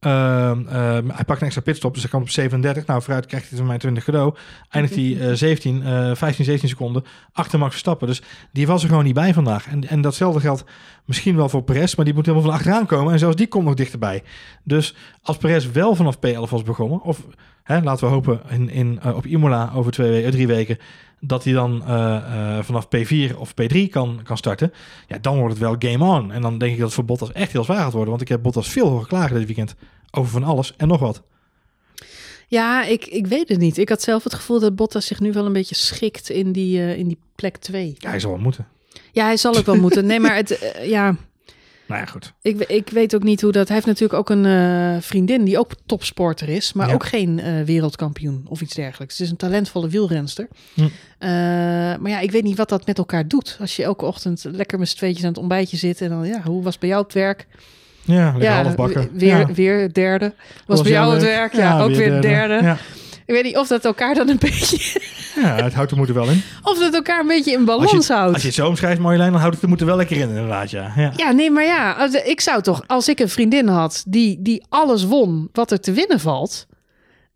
Uh, 0.06 0.52
uh, 0.66 0.72
hij 1.08 1.24
pakt 1.26 1.40
een 1.40 1.46
extra 1.46 1.62
pitstop, 1.62 1.92
dus 1.92 2.02
hij 2.02 2.10
kan 2.10 2.20
op 2.20 2.30
37. 2.30 2.86
Nou, 2.86 3.02
vooruit 3.02 3.26
krijgt 3.26 3.48
hij 3.48 3.58
van 3.58 3.66
mij 3.66 3.78
20 3.78 4.04
cadeau. 4.04 4.34
Eindigt 4.68 4.94
hij 4.94 5.04
uh, 5.04 5.32
17, 5.32 5.82
15, 6.16 6.44
17 6.44 6.68
seconden 6.68 7.04
achter 7.32 7.58
Max 7.58 7.70
Verstappen. 7.70 8.06
Dus 8.06 8.22
die 8.52 8.66
was 8.66 8.82
er 8.82 8.88
gewoon 8.88 9.04
niet 9.04 9.14
bij 9.14 9.34
vandaag. 9.34 9.66
En, 9.66 9.88
en 9.88 10.00
datzelfde 10.00 10.40
geldt 10.40 10.64
misschien 11.04 11.36
wel 11.36 11.48
voor 11.48 11.62
Perez, 11.62 11.94
maar 11.94 12.04
die 12.04 12.14
moet 12.14 12.26
helemaal 12.26 12.46
van 12.46 12.56
achteraan 12.56 12.86
komen. 12.86 13.12
En 13.12 13.18
zelfs 13.18 13.36
die 13.36 13.46
komt 13.46 13.64
nog 13.64 13.74
dichterbij. 13.74 14.22
Dus 14.62 14.94
als 15.22 15.36
Perez 15.36 15.70
wel 15.70 15.94
vanaf 15.94 16.16
P11 16.16 16.50
was 16.50 16.62
begonnen, 16.62 17.00
of 17.00 17.26
hè, 17.64 17.82
laten 17.82 18.06
we 18.06 18.12
hopen 18.12 18.40
in, 18.48 18.70
in, 18.70 19.00
uh, 19.06 19.16
op 19.16 19.26
Imola 19.26 19.72
over 19.74 19.92
twee, 19.92 20.30
drie 20.30 20.46
weken, 20.46 20.78
dat 21.20 21.44
hij 21.44 21.52
dan 21.52 21.82
uh, 21.82 21.88
uh, 21.88 22.58
vanaf 22.62 22.86
P4 22.86 23.36
of 23.36 23.50
P3 23.50 23.88
kan, 23.90 24.20
kan 24.22 24.36
starten, 24.36 24.72
ja, 25.08 25.18
dan 25.18 25.38
wordt 25.38 25.58
het 25.58 25.62
wel 25.62 25.76
game 25.78 26.04
on. 26.04 26.32
En 26.32 26.42
dan 26.42 26.58
denk 26.58 26.72
ik 26.72 26.78
dat 26.78 26.86
het 26.86 26.94
voor 26.94 27.04
Bottas 27.04 27.32
echt 27.32 27.52
heel 27.52 27.64
zwaar 27.64 27.82
gaat 27.82 27.92
worden. 27.92 28.10
Want 28.10 28.20
ik 28.20 28.28
heb 28.28 28.42
Bottas 28.42 28.68
veel 28.68 28.88
hoger 28.88 29.08
klagen 29.08 29.36
dit 29.36 29.46
weekend 29.46 29.74
over 30.10 30.30
van 30.30 30.44
alles 30.44 30.76
en 30.76 30.88
nog 30.88 31.00
wat. 31.00 31.22
Ja, 32.46 32.84
ik, 32.84 33.06
ik 33.06 33.26
weet 33.26 33.48
het 33.48 33.58
niet. 33.58 33.78
Ik 33.78 33.88
had 33.88 34.02
zelf 34.02 34.24
het 34.24 34.34
gevoel 34.34 34.60
dat 34.60 34.76
Bottas 34.76 35.06
zich 35.06 35.20
nu 35.20 35.32
wel 35.32 35.46
een 35.46 35.52
beetje 35.52 35.74
schikt 35.74 36.30
in 36.30 36.52
die, 36.52 36.96
in 36.96 37.08
die 37.08 37.18
plek 37.34 37.56
2. 37.56 37.94
Ja, 37.98 38.08
hij 38.08 38.20
zal 38.20 38.30
wel 38.30 38.40
moeten. 38.40 38.68
Ja, 39.12 39.24
hij 39.24 39.36
zal 39.36 39.56
ook 39.56 39.66
wel 39.66 39.76
moeten. 39.76 40.06
Nee, 40.06 40.20
maar 40.20 40.36
het, 40.36 40.74
ja... 40.82 41.16
Nou 41.86 42.00
ja, 42.00 42.06
goed. 42.06 42.32
Ik, 42.42 42.60
ik 42.60 42.88
weet 42.90 43.14
ook 43.14 43.22
niet 43.22 43.40
hoe 43.40 43.52
dat... 43.52 43.66
Hij 43.66 43.76
heeft 43.76 43.88
natuurlijk 43.88 44.18
ook 44.18 44.30
een 44.30 44.44
uh, 44.44 44.96
vriendin 45.00 45.44
die 45.44 45.58
ook 45.58 45.70
topsporter 45.86 46.48
is, 46.48 46.72
maar 46.72 46.88
Ja. 46.88 46.94
ook 46.94 47.06
geen 47.06 47.38
uh, 47.38 47.62
wereldkampioen 47.62 48.44
of 48.48 48.60
iets 48.60 48.74
dergelijks. 48.74 49.14
Het 49.18 49.26
is 49.26 49.30
een 49.30 49.36
talentvolle 49.36 49.88
wielrenster. 49.88 50.48
Hm. 50.74 50.80
Uh, 50.80 50.88
maar 52.00 52.08
ja, 52.08 52.20
ik 52.20 52.30
weet 52.30 52.42
niet 52.42 52.56
wat 52.56 52.68
dat 52.68 52.86
met 52.86 52.98
elkaar 52.98 53.28
doet. 53.28 53.56
Als 53.60 53.76
je 53.76 53.82
elke 53.82 54.04
ochtend 54.04 54.44
lekker 54.52 54.78
met 54.78 54.88
z'n 54.88 54.96
tweetjes 54.96 55.22
aan 55.22 55.28
het 55.28 55.38
ontbijtje 55.38 55.76
zit 55.76 56.00
en 56.00 56.08
dan, 56.08 56.26
ja, 56.26 56.42
hoe 56.42 56.62
was 56.62 56.78
bij 56.78 56.88
jou 56.88 57.02
het 57.02 57.12
werk? 57.12 57.46
Ja, 58.04 58.34
ja, 58.38 58.62
half 58.62 58.74
bakken. 58.74 59.10
Weer, 59.12 59.38
ja. 59.38 59.52
weer 59.52 59.92
derde. 59.92 60.34
Was, 60.36 60.62
Was 60.66 60.82
bij 60.82 60.90
jou 60.90 61.12
het 61.12 61.22
werk? 61.22 61.52
werk? 61.52 61.64
Ja, 61.64 61.82
ook 61.82 61.90
weer 61.94 62.20
derde. 62.20 62.58
Ja. 62.62 62.76
Ik 63.26 63.34
weet 63.34 63.44
niet 63.44 63.56
of 63.56 63.66
dat 63.68 63.84
elkaar 63.84 64.14
dan 64.14 64.28
een 64.28 64.38
beetje... 64.48 65.00
ja, 65.34 65.54
het 65.62 65.74
houdt 65.74 65.90
er 65.90 65.96
moeten 65.96 66.14
wel 66.14 66.28
in. 66.28 66.42
of 66.62 66.78
dat 66.78 66.94
elkaar 66.94 67.20
een 67.20 67.26
beetje 67.26 67.50
in 67.52 67.56
Als 67.56 67.66
balans 67.66 68.06
je, 68.06 68.12
houdt. 68.12 68.32
als 68.32 68.42
je 68.42 68.48
het 68.48 68.56
zo 68.56 68.66
omschrijft, 68.68 69.00
Marjolein, 69.00 69.30
dan 69.30 69.38
houdt 69.40 69.54
het 69.54 69.62
er 69.62 69.68
moeten 69.68 69.86
wel 69.86 69.96
lekker 69.96 70.16
in, 70.16 70.28
inderdaad. 70.28 70.70
Ja. 70.70 70.92
Ja. 70.96 71.12
Ja, 71.16 71.30
nee, 71.32 71.50
maar 71.50 71.64
ja, 71.64 71.92
als- 71.92 72.12
ik 72.14 72.40
zou 72.40 72.62
toch, 72.62 72.82
als 72.86 73.08
ik 73.08 73.18
een 73.20 73.28
vriendin 73.28 73.68
had 73.68 74.04
die, 74.06 74.42
die 74.42 74.64
alles 74.68 75.04
won 75.04 75.48
wat 75.52 75.70
er 75.70 75.80
te 75.80 75.92
winnen 75.92 76.20
valt, 76.20 76.66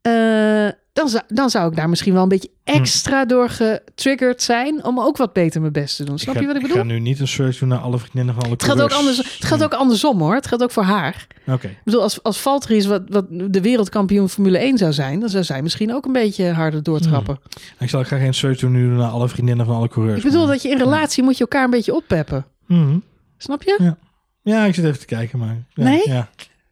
eh, 0.03 0.69
dan, 0.99 1.09
zou, 1.09 1.23
dan 1.29 1.51
zou 1.51 1.71
ik 1.71 1.77
daar 1.77 1.89
misschien 1.89 2.13
wel 2.13 2.23
een 2.23 2.29
beetje 2.29 2.51
extra 2.65 3.25
door 3.25 3.49
getriggerd 3.49 4.43
zijn 4.43 4.85
om 4.85 5.01
ook 5.01 5.17
wat 5.17 5.33
beter 5.33 5.61
mijn 5.61 5.73
best 5.73 5.97
te 5.97 6.05
doen. 6.05 6.19
Snap 6.19 6.35
Hm. 6.35 6.41
ik 6.41 6.47
je 6.47 6.53
wat 6.53 6.57
ik 6.57 6.63
Ik 6.63 6.69
bedoel? 6.75 6.87
ga 6.87 6.93
nu 6.93 7.01
niet 7.01 7.21
een 7.21 7.29
search 7.29 7.59
doen 7.59 7.69
naar 7.69 7.79
alle 7.79 7.99
vriendinnen 7.99 8.35
van 8.35 8.43
alle 8.43 8.53
Het 8.53 8.63
geldt, 8.65 8.81
ook 8.83 8.93
anders, 8.93 9.17
het 9.17 9.27
geldt 9.45 9.65
ook 9.65 9.75
andersom 9.75 10.21
hoor. 10.21 10.35
Het 10.35 10.47
geldt 10.47 10.63
ook 10.63 10.71
voor 10.71 10.83
haar. 10.83 11.27
Oké. 11.47 11.67
Ik 11.67 11.81
bedoel, 11.85 12.03
als, 12.03 12.23
als 12.23 12.39
Valtteri 12.41 12.77
is 12.77 12.87
wat, 12.87 13.03
wat 13.09 13.27
de 13.31 13.61
wereldkampioen 13.61 14.29
Formule 14.29 14.59
1 14.59 14.79
zou 14.79 14.93
zijn, 14.93 15.21
dan 15.21 15.29
zou 15.29 15.45
zij 15.45 15.63
misschien 15.63 15.95
ook 15.95 16.05
een 16.07 16.13
beetje 16.13 16.51
harder 16.53 16.83
doortrappen. 16.83 17.39
Ik 17.79 17.89
zal 17.89 18.05
graag 18.05 18.21
geen 18.21 18.35
search 18.35 18.59
doen 18.59 18.73
nu 18.73 18.87
naar 18.87 19.11
alle 19.11 19.29
vriendinnen 19.29 19.67
van 19.67 19.75
alle 19.75 19.89
coureurs. 19.89 20.19
Ik 20.19 20.25
bedoel 20.25 20.43
maar- 20.45 20.53
dat 20.53 20.63
je 20.63 20.69
in 20.71 20.79
relatie 20.79 21.23
moet 21.23 21.35
je 21.37 21.41
elkaar 21.41 21.65
een 21.65 21.71
beetje 21.71 21.95
oppeppen. 21.95 22.47
Mhm. 22.67 22.99
Snap 23.39 23.63
je? 23.63 23.95
Ja, 24.43 24.65
ik 24.65 24.75
zit 24.75 24.85
even 24.85 24.99
te 24.99 25.07
kijken, 25.07 25.39
maar... 25.39 25.57
Ja, 25.75 25.85
Nee? 25.85 26.03
Ja, 26.09 26.29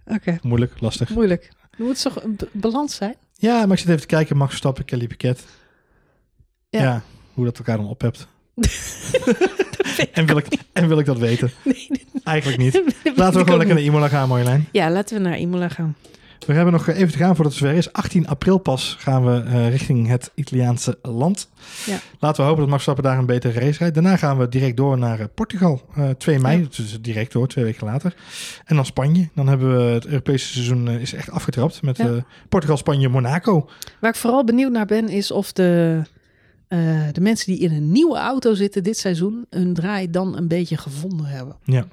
Oké, 0.06 0.38
moeilijk, 0.42 0.72
lastig. 0.80 1.10
moeilijk. 1.10 1.52
Er 1.78 1.84
moet 1.84 2.02
toch 2.02 2.22
een 2.22 2.38
balans 2.52 2.94
zijn? 2.94 3.14
Ja, 3.38 3.60
maar 3.66 3.72
ik 3.72 3.78
zit 3.78 3.88
even 3.88 4.00
te 4.00 4.06
kijken. 4.06 4.36
Max 4.36 4.48
Verstappen, 4.50 4.84
Kelly 4.84 5.06
Piquet. 5.06 5.44
Ja. 6.68 6.82
Ja. 6.82 7.02
hoe 7.34 7.44
dat 7.44 7.58
elkaar 7.58 7.76
dan 7.76 7.88
ophebt. 7.88 8.28
en, 10.12 10.26
wil 10.26 10.36
ik, 10.36 10.46
en 10.72 10.88
wil 10.88 10.98
ik 10.98 11.06
dat 11.06 11.18
weten? 11.18 11.50
Nee, 11.64 11.88
Eigenlijk 12.24 12.58
niet. 12.62 12.82
Laten 13.16 13.38
we 13.38 13.44
gewoon 13.44 13.58
lekker 13.58 13.76
naar 13.76 13.84
Imola 13.84 14.08
gaan, 14.08 14.28
Marjolein. 14.28 14.68
Ja, 14.72 14.90
laten 14.90 15.16
we 15.16 15.28
naar 15.28 15.38
Imola 15.38 15.68
gaan. 15.68 15.96
We 16.46 16.52
hebben 16.52 16.72
nog 16.72 16.86
even 16.88 17.12
te 17.12 17.18
gaan 17.18 17.34
voordat 17.34 17.52
het 17.52 17.62
zover 17.62 17.76
is. 17.76 17.92
18 17.92 18.26
april 18.28 18.58
pas 18.58 18.96
gaan 18.98 19.24
we 19.24 19.40
eh, 19.42 19.68
richting 19.70 20.08
het 20.08 20.30
Italiaanse 20.34 20.98
land. 21.02 21.48
Ja. 21.86 21.98
Laten 22.20 22.40
we 22.42 22.46
hopen 22.46 22.60
dat 22.60 22.70
Max 22.70 22.82
Verstappen 22.84 23.04
daar 23.04 23.18
een 23.18 23.26
betere 23.26 23.60
race 23.60 23.78
rijdt. 23.78 23.94
Daarna 23.94 24.16
gaan 24.16 24.38
we 24.38 24.48
direct 24.48 24.76
door 24.76 24.98
naar 24.98 25.20
eh, 25.20 25.26
Portugal. 25.34 25.82
eh 25.94 26.10
2 26.10 26.38
mei, 26.38 26.60
Ja. 26.60 26.66
dus 26.76 26.98
direct 27.00 27.32
door, 27.32 27.48
twee 27.48 27.64
weken 27.64 27.86
later. 27.86 28.14
En 28.64 28.76
dan 28.76 28.84
Spanje. 28.86 29.28
Dan 29.34 29.48
hebben 29.48 29.76
we 29.76 29.82
het 29.92 30.06
Europese 30.06 30.46
seizoen 30.52 30.88
eh, 30.88 31.00
is 31.00 31.12
echt 31.14 31.30
afgetrapt 31.30 31.82
met 31.82 31.96
Ja. 31.96 32.06
eh, 32.06 32.12
Portugal, 32.48 32.76
Spanje, 32.76 33.08
Monaco. 33.08 33.68
Waar 34.00 34.10
ik 34.10 34.16
vooral 34.16 34.44
benieuwd 34.44 34.72
naar 34.72 34.86
ben, 34.86 35.08
is 35.08 35.30
of 35.30 35.52
de, 35.52 36.00
eh, 36.68 36.78
de 37.12 37.20
mensen 37.20 37.52
die 37.52 37.60
in 37.60 37.72
een 37.72 37.92
nieuwe 37.92 38.16
auto 38.18 38.54
zitten 38.54 38.82
dit 38.82 38.98
seizoen 38.98 39.46
hun 39.50 39.74
draai 39.74 40.10
dan 40.10 40.36
een 40.36 40.48
beetje 40.48 40.76
gevonden 40.76 41.26
hebben. 41.26 41.56
Ja. 41.64 41.86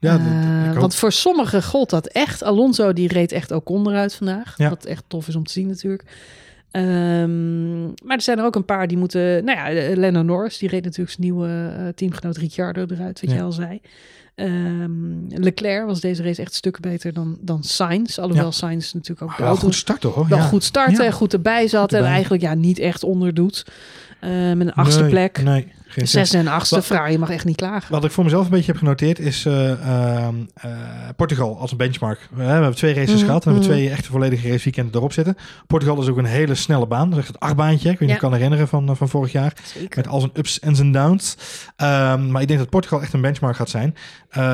Ja, 0.00 0.12
dat- 0.18 0.26
Eh, 0.26 0.60
ik 0.60 0.66
hoop- 0.70 0.76
want 0.80 0.94
voor 0.94 1.12
sommigen 1.12 1.62
gold 1.62 1.90
dat 1.90 2.06
echt. 2.06 2.42
Alonso 2.42 2.92
die 2.92 3.08
reed 3.08 3.32
echt 3.32 3.50
Ocon 3.50 3.88
eruit 3.88 4.14
vandaag. 4.14 4.54
Ja. 4.56 4.68
Wat 4.68 4.84
echt 4.84 5.04
tof 5.06 5.28
is 5.28 5.36
om 5.36 5.44
te 5.46 5.52
zien 5.52 5.66
natuurlijk. 5.66 6.02
Ehm, 6.70 7.82
maar 7.84 8.16
er 8.16 8.20
zijn 8.22 8.38
er 8.38 8.44
ook 8.44 8.54
een 8.56 8.64
paar 8.64 8.86
die 8.88 8.96
moeten... 8.96 9.44
Nou 9.44 9.58
ja, 9.58 9.68
eh, 9.70 9.96
Lando 9.96 10.22
Norris, 10.22 10.58
die 10.58 10.68
reed 10.68 10.84
natuurlijk 10.84 11.10
zijn 11.10 11.26
nieuwe 11.26 11.72
eh, 11.78 11.88
teamgenoot 11.94 12.36
Ricciardo 12.36 12.86
eruit, 12.88 13.20
wat 13.20 13.30
Ja. 13.30 13.36
jij 13.36 13.44
al 13.44 13.52
zei. 13.52 13.80
Ehm, 14.34 15.26
Leclerc 15.28 15.86
was 15.86 16.00
deze 16.00 16.22
race 16.22 16.40
echt 16.40 16.54
stukken 16.54 16.82
beter 16.82 17.12
dan, 17.12 17.38
dan 17.40 17.62
Sainz. 17.62 18.18
Alhoewel 18.18 18.44
Ja. 18.44 18.50
Sainz 18.50 18.92
natuurlijk 18.92 19.30
ook 19.30 19.36
de 19.36 19.42
wel 19.42 19.56
goed 19.56 19.74
starten 19.74 20.10
hoor. 20.10 20.28
wel 20.28 20.38
ja. 20.38 20.44
goed 20.44 20.64
starten, 20.64 21.12
goed 21.12 21.32
erbij 21.32 21.68
zat 21.68 21.80
Goed 21.90 21.92
en 22.00 22.04
eigenlijk 22.04 22.42
ja, 22.42 22.54
niet 22.54 22.78
echt 22.78 23.02
onderdoet. 23.02 23.64
Met 24.20 24.60
een 24.60 24.72
achtste 24.72 25.00
Nee, 25.00 25.10
plek. 25.10 25.42
Nee, 25.42 25.72
geen 25.88 26.08
zes. 26.08 26.32
En 26.32 26.46
achtste, 26.48 26.82
fraai, 26.82 27.12
je 27.12 27.18
mag 27.18 27.30
echt 27.30 27.44
niet 27.44 27.56
klagen. 27.56 27.92
Wat 27.92 28.04
ik 28.04 28.10
voor 28.10 28.24
mezelf 28.24 28.44
een 28.44 28.50
beetje 28.50 28.70
heb 28.72 28.76
genoteerd 28.80 29.18
is 29.18 29.46
eh, 29.46 29.70
ehm, 29.70 30.34
eh, 30.54 30.70
Portugal 31.16 31.58
als 31.58 31.70
een 31.70 31.76
benchmark. 31.76 32.28
We 32.30 32.42
hebben 32.42 32.74
twee 32.74 32.94
races 32.94 33.14
Mhm, 33.14 33.24
gehad. 33.24 33.44
We 33.44 33.50
hebben 33.50 33.68
mhm. 33.68 33.78
twee 33.78 33.90
echte 33.90 34.10
volledige 34.10 34.48
raceweekenden 34.48 34.94
erop 34.94 35.12
zitten. 35.12 35.36
Portugal 35.66 36.00
is 36.00 36.08
ook 36.08 36.16
een 36.16 36.24
hele 36.24 36.54
snelle 36.54 36.86
baan. 36.86 37.08
Dat 37.10 37.18
is 37.18 37.24
echt 37.24 37.32
het 37.32 37.40
achtbaantje. 37.40 37.90
Ik 37.90 37.98
weet 37.98 38.08
niet 38.08 38.08
of 38.08 38.08
Ja. 38.08 38.14
ik 38.14 38.20
kan 38.20 38.32
herinneren 38.32 38.68
van, 38.68 38.88
eh, 38.88 38.94
van 38.96 39.08
vorig 39.08 39.32
jaar. 39.32 39.52
Zeker. 39.64 39.96
Met 39.96 40.08
al 40.08 40.20
zijn 40.20 40.32
ups 40.34 40.58
en 40.58 40.76
zijn 40.76 40.92
downs. 40.92 41.36
Ehm, 41.76 42.30
maar 42.30 42.42
ik 42.42 42.48
denk 42.48 42.60
dat 42.60 42.70
Portugal 42.70 43.02
echt 43.02 43.12
een 43.12 43.20
benchmark 43.20 43.56
gaat 43.56 43.70
zijn. 43.70 43.94
Ehm, 44.30 44.44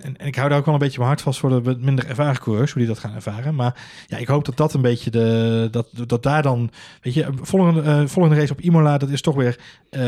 en, 0.00 0.16
en 0.16 0.26
ik 0.26 0.34
hou 0.36 0.48
daar 0.48 0.58
ook 0.58 0.64
wel 0.64 0.74
een 0.74 0.80
beetje 0.80 0.98
mijn 0.98 1.08
hart 1.10 1.22
vast 1.22 1.38
voor 1.38 1.62
de 1.62 1.76
minder 1.80 2.06
ervaren 2.08 2.40
coureurs, 2.40 2.72
hoe 2.72 2.82
die 2.82 2.90
dat 2.90 2.98
gaan 2.98 3.14
ervaren. 3.14 3.54
Maar 3.54 3.74
ja, 4.06 4.16
ik 4.16 4.26
hoop 4.26 4.44
dat 4.44 4.56
dat 4.56 4.74
een 4.74 4.82
beetje 4.82 5.10
de. 5.10 5.68
Dat, 5.70 5.86
dat 6.06 6.22
daar 6.22 6.42
dan. 6.42 6.70
Weet 7.02 7.14
je, 7.14 7.26
volgende, 7.40 7.82
eh, 7.82 8.02
volgende 8.06 8.38
race 8.40 8.52
op 8.52 8.60
Imola, 8.60 8.98
dat 8.98 9.08
is 9.08 9.20
toch 9.20 9.34
weer 9.34 9.58
eh, 9.90 10.02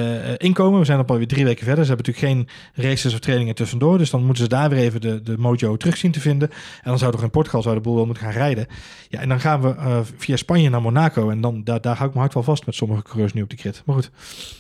We 0.73 0.85
zijn 0.85 0.99
op 0.99 1.11
alweer 1.11 1.27
drie 1.27 1.45
weken 1.45 1.64
verder. 1.64 1.85
Ze 1.85 1.93
hebben 1.93 2.12
natuurlijk 2.12 2.49
geen 2.75 2.85
races 2.85 3.12
of 3.14 3.19
trainingen 3.21 3.55
tussendoor. 3.55 3.99
Dus 3.99 4.11
dan 4.11 4.25
moeten 4.25 4.43
ze 4.43 4.49
daar 4.49 4.69
weer 4.71 4.79
even 4.79 5.01
de, 5.01 5.23
de 5.23 5.39
mojo 5.39 5.77
terug 5.77 5.97
zien 5.97 6.12
te 6.12 6.21
vinden. 6.21 6.51
En 6.51 6.57
dan 6.91 6.99
zou 6.99 7.12
toch 7.12 7.23
in 7.23 7.31
Portugal 7.31 7.62
zou 7.62 7.75
de 7.75 7.81
boel 7.81 7.95
wel 7.95 8.07
moeten 8.07 8.25
gaan 8.25 8.33
rijden. 8.33 8.67
Ja, 9.09 9.21
en 9.21 9.29
dan 9.29 9.41
gaan 9.41 9.61
we 9.61 9.69
eh, 9.69 10.01
via 10.17 10.37
Spanje 10.37 10.69
naar 10.69 10.83
Monaco. 10.83 11.31
En 11.31 11.41
dan, 11.41 11.64
daar, 11.64 11.81
daar 11.81 11.95
hou 11.95 12.07
ik 12.09 12.14
mijn 12.14 12.25
hart 12.25 12.35
wel 12.35 12.43
vast 12.43 12.67
met 12.67 12.75
sommige 12.75 13.03
coureurs 13.03 13.33
nu 13.33 13.43
op 13.43 13.51
de 13.51 13.57
crit. 13.57 13.83
Maar 13.85 13.95
goed, 13.95 14.11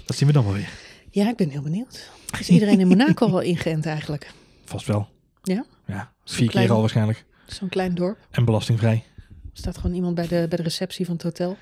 dat 0.06 0.16
zien 0.16 0.26
we 0.28 0.34
dan 0.34 0.44
wel 0.44 0.52
weer. 0.52 0.68
Ja, 1.10 1.28
ik 1.28 1.36
ben 1.36 1.48
heel 1.50 1.62
benieuwd. 1.62 2.10
Is 2.38 2.48
iedereen 2.48 2.80
in 2.80 2.88
Monaco 2.88 3.26
al 3.36 3.40
ingeënt 3.40 3.86
eigenlijk? 3.86 4.32
Vast 4.64 4.86
wel. 4.86 5.08
Ja? 5.42 5.64
Ja, 5.86 6.12
vier 6.24 6.48
klein- 6.50 6.66
keer 6.66 6.74
al 6.74 6.80
waarschijnlijk. 6.80 7.24
Zo'n 7.46 7.68
klein 7.68 7.94
dorp. 7.94 8.18
En 8.30 8.44
belastingvrij. 8.44 9.04
Staat 9.52 9.76
gewoon 9.78 9.96
iemand 9.96 10.14
bij 10.14 10.26
de, 10.26 10.46
bij 10.48 10.56
de 10.58 10.62
receptie 10.62 11.04
van 11.04 11.14
het 11.14 11.22
hotel. 11.22 11.56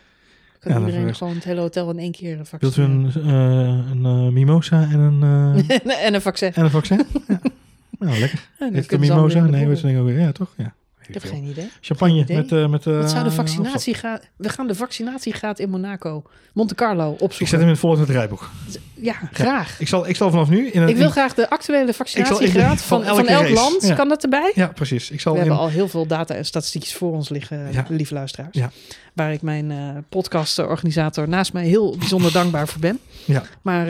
Kan 0.65 0.73
Ja, 0.81 0.87
iedereen 0.87 1.09
is- 1.09 1.19
gewoon 1.19 1.35
het 1.35 1.45
hele 1.45 1.61
hotel 1.61 1.91
in 1.91 1.99
één 1.99 2.13
keer 2.13 2.39
Wilt 2.61 2.77
u 2.77 2.83
een, 2.83 3.11
eh, 3.15 3.91
een 3.91 4.05
eh, 4.05 4.29
mimosa 4.33 4.83
en 4.91 4.99
een, 4.99 5.23
en 6.07 6.15
een 6.15 6.23
vaccin. 6.23 6.53
en 6.55 6.65
een 6.65 6.71
vaccin? 6.71 7.01
ja. 7.29 7.41
Nou, 7.99 8.19
lekker. 8.19 8.49
Het 8.59 8.93
een 8.93 9.01
mimosa? 9.01 9.41
Nee, 9.45 9.67
het 9.69 9.81
ding 9.81 9.99
ook 9.99 10.07
weer? 10.07 10.19
Ja, 10.21 10.33
toch? 10.33 10.55
Ja. 10.57 10.75
Ik 11.09 11.15
heb 11.15 11.23
geen 11.25 11.45
idee. 11.45 11.71
Champagne 11.81 12.19
idee. 12.19 12.37
met... 12.37 12.53
eh 12.53 12.67
met 12.69 12.87
eh, 12.87 12.97
Wat 12.97 13.11
zou 13.11 13.25
de 13.25 13.31
vaccinatiegraad... 13.31 14.23
We 14.37 14.49
gaan 14.49 14.67
de 14.67 14.75
vaccinatiegraad 14.75 15.59
in 15.59 15.71
Monaco, 15.71 16.23
Monte 16.53 16.75
Carlo, 16.75 17.07
Ik 17.13 17.21
opzoeken. 17.21 17.47
zet 17.47 17.53
hem 17.59 17.63
in 17.63 17.69
het 17.69 17.79
volgende 17.79 18.13
rijboek. 18.13 18.51
Ja, 18.95 19.15
graag. 19.33 19.81
Ik 19.81 19.89
zal, 19.89 20.09
ik 20.09 20.17
zal 20.17 20.31
vanaf 20.31 20.49
nu... 20.49 20.69
In 20.71 20.83
een, 20.83 20.89
Ik 20.89 20.97
wil 20.97 21.05
in- 21.07 21.11
graag 21.13 21.35
de 21.35 21.51
actuele 21.51 21.89
ik 21.89 21.95
vaccinatiegraad 21.95 22.83
van 22.83 23.05
van, 23.05 23.27
elk 23.27 23.29
race. 23.43 23.53
land. 23.53 23.83
Ja. 23.87 23.95
Kan 23.95 24.09
dat 24.09 24.23
erbij? 24.23 24.53
Ja, 24.55 24.67
precies. 24.67 25.11
Ik 25.11 25.21
zal 25.21 25.33
We 25.33 25.39
in, 25.39 25.45
hebben 25.45 25.65
al 25.65 25.71
heel 25.71 25.89
veel 25.89 26.07
data 26.07 26.35
en 26.35 26.45
statistiekjes 26.45 26.95
voor 26.95 27.13
ons 27.13 27.29
liggen, 27.29 27.73
Ja. 27.73 27.85
lieve 27.89 28.15
luisteraars. 28.15 28.57
Ja. 28.57 28.71
Waar 29.13 29.33
ik 29.33 29.43
mijn 29.43 29.71
eh 29.71 29.79
podcastorganisator 30.09 31.29
naast 31.29 31.53
mij 31.53 31.65
heel 31.67 31.97
bijzonder 31.99 32.33
dankbaar 32.33 32.69
voor 32.69 32.81
ben. 32.81 32.99
Ja. 33.25 33.43
Maar 33.63 33.87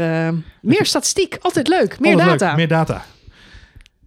meer 0.60 0.86
statistiek, 0.86 1.38
altijd 1.40 1.68
leuk. 1.68 2.00
Meer 2.00 2.12
Alles 2.12 2.26
leuk, 2.26 2.38
data. 2.38 2.56
Meer 2.56 2.68
data. 2.68 3.04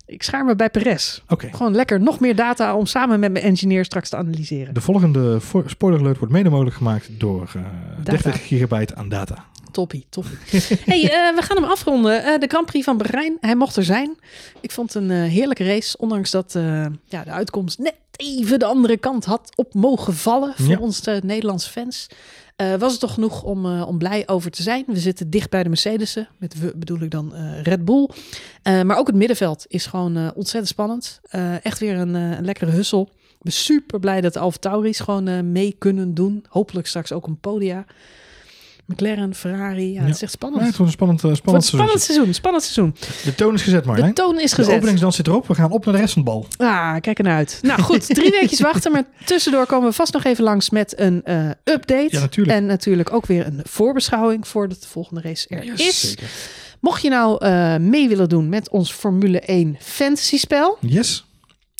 Ik 0.07 0.23
schaar 0.23 0.45
me 0.45 0.55
bij 0.55 0.69
Perez. 0.69 1.19
Oké. 1.27 1.49
Gewoon 1.51 1.75
lekker 1.75 1.99
nog 2.01 2.19
meer 2.19 2.35
data 2.35 2.75
om 2.75 2.85
samen 2.85 3.19
met 3.19 3.31
mijn 3.31 3.45
engineer 3.45 3.85
straks 3.85 4.09
te 4.09 4.15
analyseren. 4.15 4.73
De 4.73 4.81
volgende 4.81 5.39
vo- 5.39 5.63
spoiler 5.67 5.99
alert 5.99 6.17
wordt 6.17 6.33
mede 6.33 6.49
mogelijk 6.49 6.75
gemaakt 6.75 7.09
door 7.19 7.51
eh, 7.55 7.61
Data. 8.03 8.11
30 8.23 8.47
gigabyte 8.47 8.95
aan 8.95 9.09
data. 9.09 9.45
Toppie, 9.71 10.05
toppie. 10.09 10.37
hey, 10.85 11.01
eh, 11.03 11.35
we 11.35 11.41
gaan 11.41 11.57
hem 11.57 11.65
afronden. 11.65 12.23
Eh, 12.23 12.39
de 12.39 12.47
Grand 12.47 12.65
Prix 12.65 12.85
van 12.85 12.97
Bahrein, 12.97 13.37
hij 13.41 13.55
mocht 13.55 13.75
er 13.75 13.83
zijn. 13.83 14.17
Ik 14.61 14.71
vond 14.71 14.93
het 14.93 15.03
een 15.03 15.11
eh, 15.11 15.23
heerlijke 15.31 15.63
race, 15.65 15.97
ondanks 15.97 16.31
dat 16.31 16.55
eh, 16.55 16.85
ja, 17.05 17.23
de 17.23 17.31
uitkomst 17.31 17.79
net 17.79 17.95
even 18.15 18.59
de 18.59 18.65
andere 18.65 18.97
kant 18.97 19.25
had 19.25 19.51
op 19.55 19.73
mogen 19.73 20.13
vallen 20.13 20.53
voor 20.55 20.67
Ja. 20.67 20.77
ons 20.79 21.01
eh, 21.01 21.21
Nederlandse 21.21 21.69
fans. 21.69 22.07
Eh, 22.57 22.75
was 22.75 22.91
het 22.91 22.99
toch 22.99 23.13
genoeg 23.13 23.43
om, 23.43 23.65
eh, 23.65 23.87
om 23.87 23.97
blij 23.97 24.23
over 24.27 24.51
te 24.51 24.61
zijn. 24.61 24.83
We 24.87 24.99
zitten 24.99 25.29
dicht 25.29 25.49
bij 25.49 25.63
de 25.63 25.69
Mercedes'en. 25.69 26.27
Met 26.37 26.59
we 26.59 26.73
bedoel 26.75 26.99
ik 26.99 27.11
dan 27.11 27.35
eh, 27.35 27.61
Red 27.61 27.85
Bull. 27.85 28.09
Maar 28.63 28.97
ook 28.97 29.07
het 29.07 29.15
middenveld 29.15 29.65
is 29.67 29.85
gewoon 29.85 30.33
ontzettend 30.33 30.67
spannend. 30.67 31.19
Echt 31.61 31.79
weer 31.79 31.97
een, 31.97 32.45
lekkere 32.45 32.71
hussel. 32.71 33.09
Ik 33.11 33.43
ben 33.43 33.51
super 33.51 33.99
blij 33.99 34.21
dat 34.21 34.33
de 34.33 34.39
Alfa 34.39 34.57
Tauri's 34.57 34.99
gewoon 34.99 35.51
mee 35.51 35.75
kunnen 35.77 36.13
doen. 36.13 36.45
Hopelijk 36.49 36.87
straks 36.87 37.11
ook 37.11 37.27
een 37.27 37.39
podia. 37.39 37.85
McLaren, 38.87 39.35
Ferrari. 39.35 39.93
Ja, 39.93 40.01
het 40.01 40.15
is 40.15 40.21
echt 40.21 40.31
spannend. 40.31 40.61
Ja, 40.61 40.67
het 40.67 40.77
wordt 40.77 40.91
een 40.91 40.97
spannend, 40.97 41.23
eh, 41.23 41.29
Het 41.29 41.41
wordt 41.43 41.65
spannend, 41.65 41.91
een 41.91 41.99
spannend 41.99 42.01
seizoen. 42.01 42.33
Spannend 42.33 42.63
seizoen. 42.63 42.95
De 43.23 43.35
toon 43.35 43.53
is 43.53 43.61
gezet, 43.61 43.81
De 43.81 43.87
Marjolein. 43.87 44.13
toon 44.13 44.39
is 44.39 44.49
De 44.49 44.55
gezet. 44.55 44.75
openingsdans 44.75 45.15
zit 45.15 45.27
erop. 45.27 45.47
We 45.47 45.55
gaan 45.55 45.71
op 45.71 45.85
naar 45.85 45.93
de 45.93 45.99
rest 45.99 46.13
van 46.13 46.21
het 46.21 46.31
bal. 46.31 46.47
Ah, 46.67 46.95
kijk 47.01 47.17
ernaar 47.17 47.35
uit. 47.35 47.59
Nou 47.61 47.81
goed, 47.81 48.05
drie 48.15 48.31
weekjes 48.31 48.61
wachten. 48.61 48.91
Maar 48.91 49.03
tussendoor 49.25 49.65
komen 49.65 49.89
we 49.89 49.95
vast 49.95 50.13
nog 50.13 50.23
even 50.23 50.43
langs 50.43 50.69
met 50.69 50.99
een 50.99 51.23
eh, 51.23 51.49
update. 51.63 52.07
Ja, 52.09 52.19
natuurlijk. 52.19 52.57
En 52.57 52.65
natuurlijk 52.65 53.13
ook 53.13 53.25
weer 53.25 53.45
een 53.45 53.61
voorbeschouwing 53.63 54.47
voordat 54.47 54.81
de 54.81 54.87
volgende 54.87 55.21
race 55.21 55.47
er 55.49 55.63
is. 55.73 55.99
Zeker. 56.09 56.27
Mocht 56.79 57.01
je 57.01 57.09
nou 57.09 57.45
eh, 57.45 57.75
mee 57.77 58.07
willen 58.07 58.29
doen 58.29 58.49
met 58.49 58.69
ons 58.69 58.91
Formule 58.91 59.39
1 59.39 59.75
fantasy 59.79 60.37
spel. 60.37 60.77
Yes. 60.81 61.25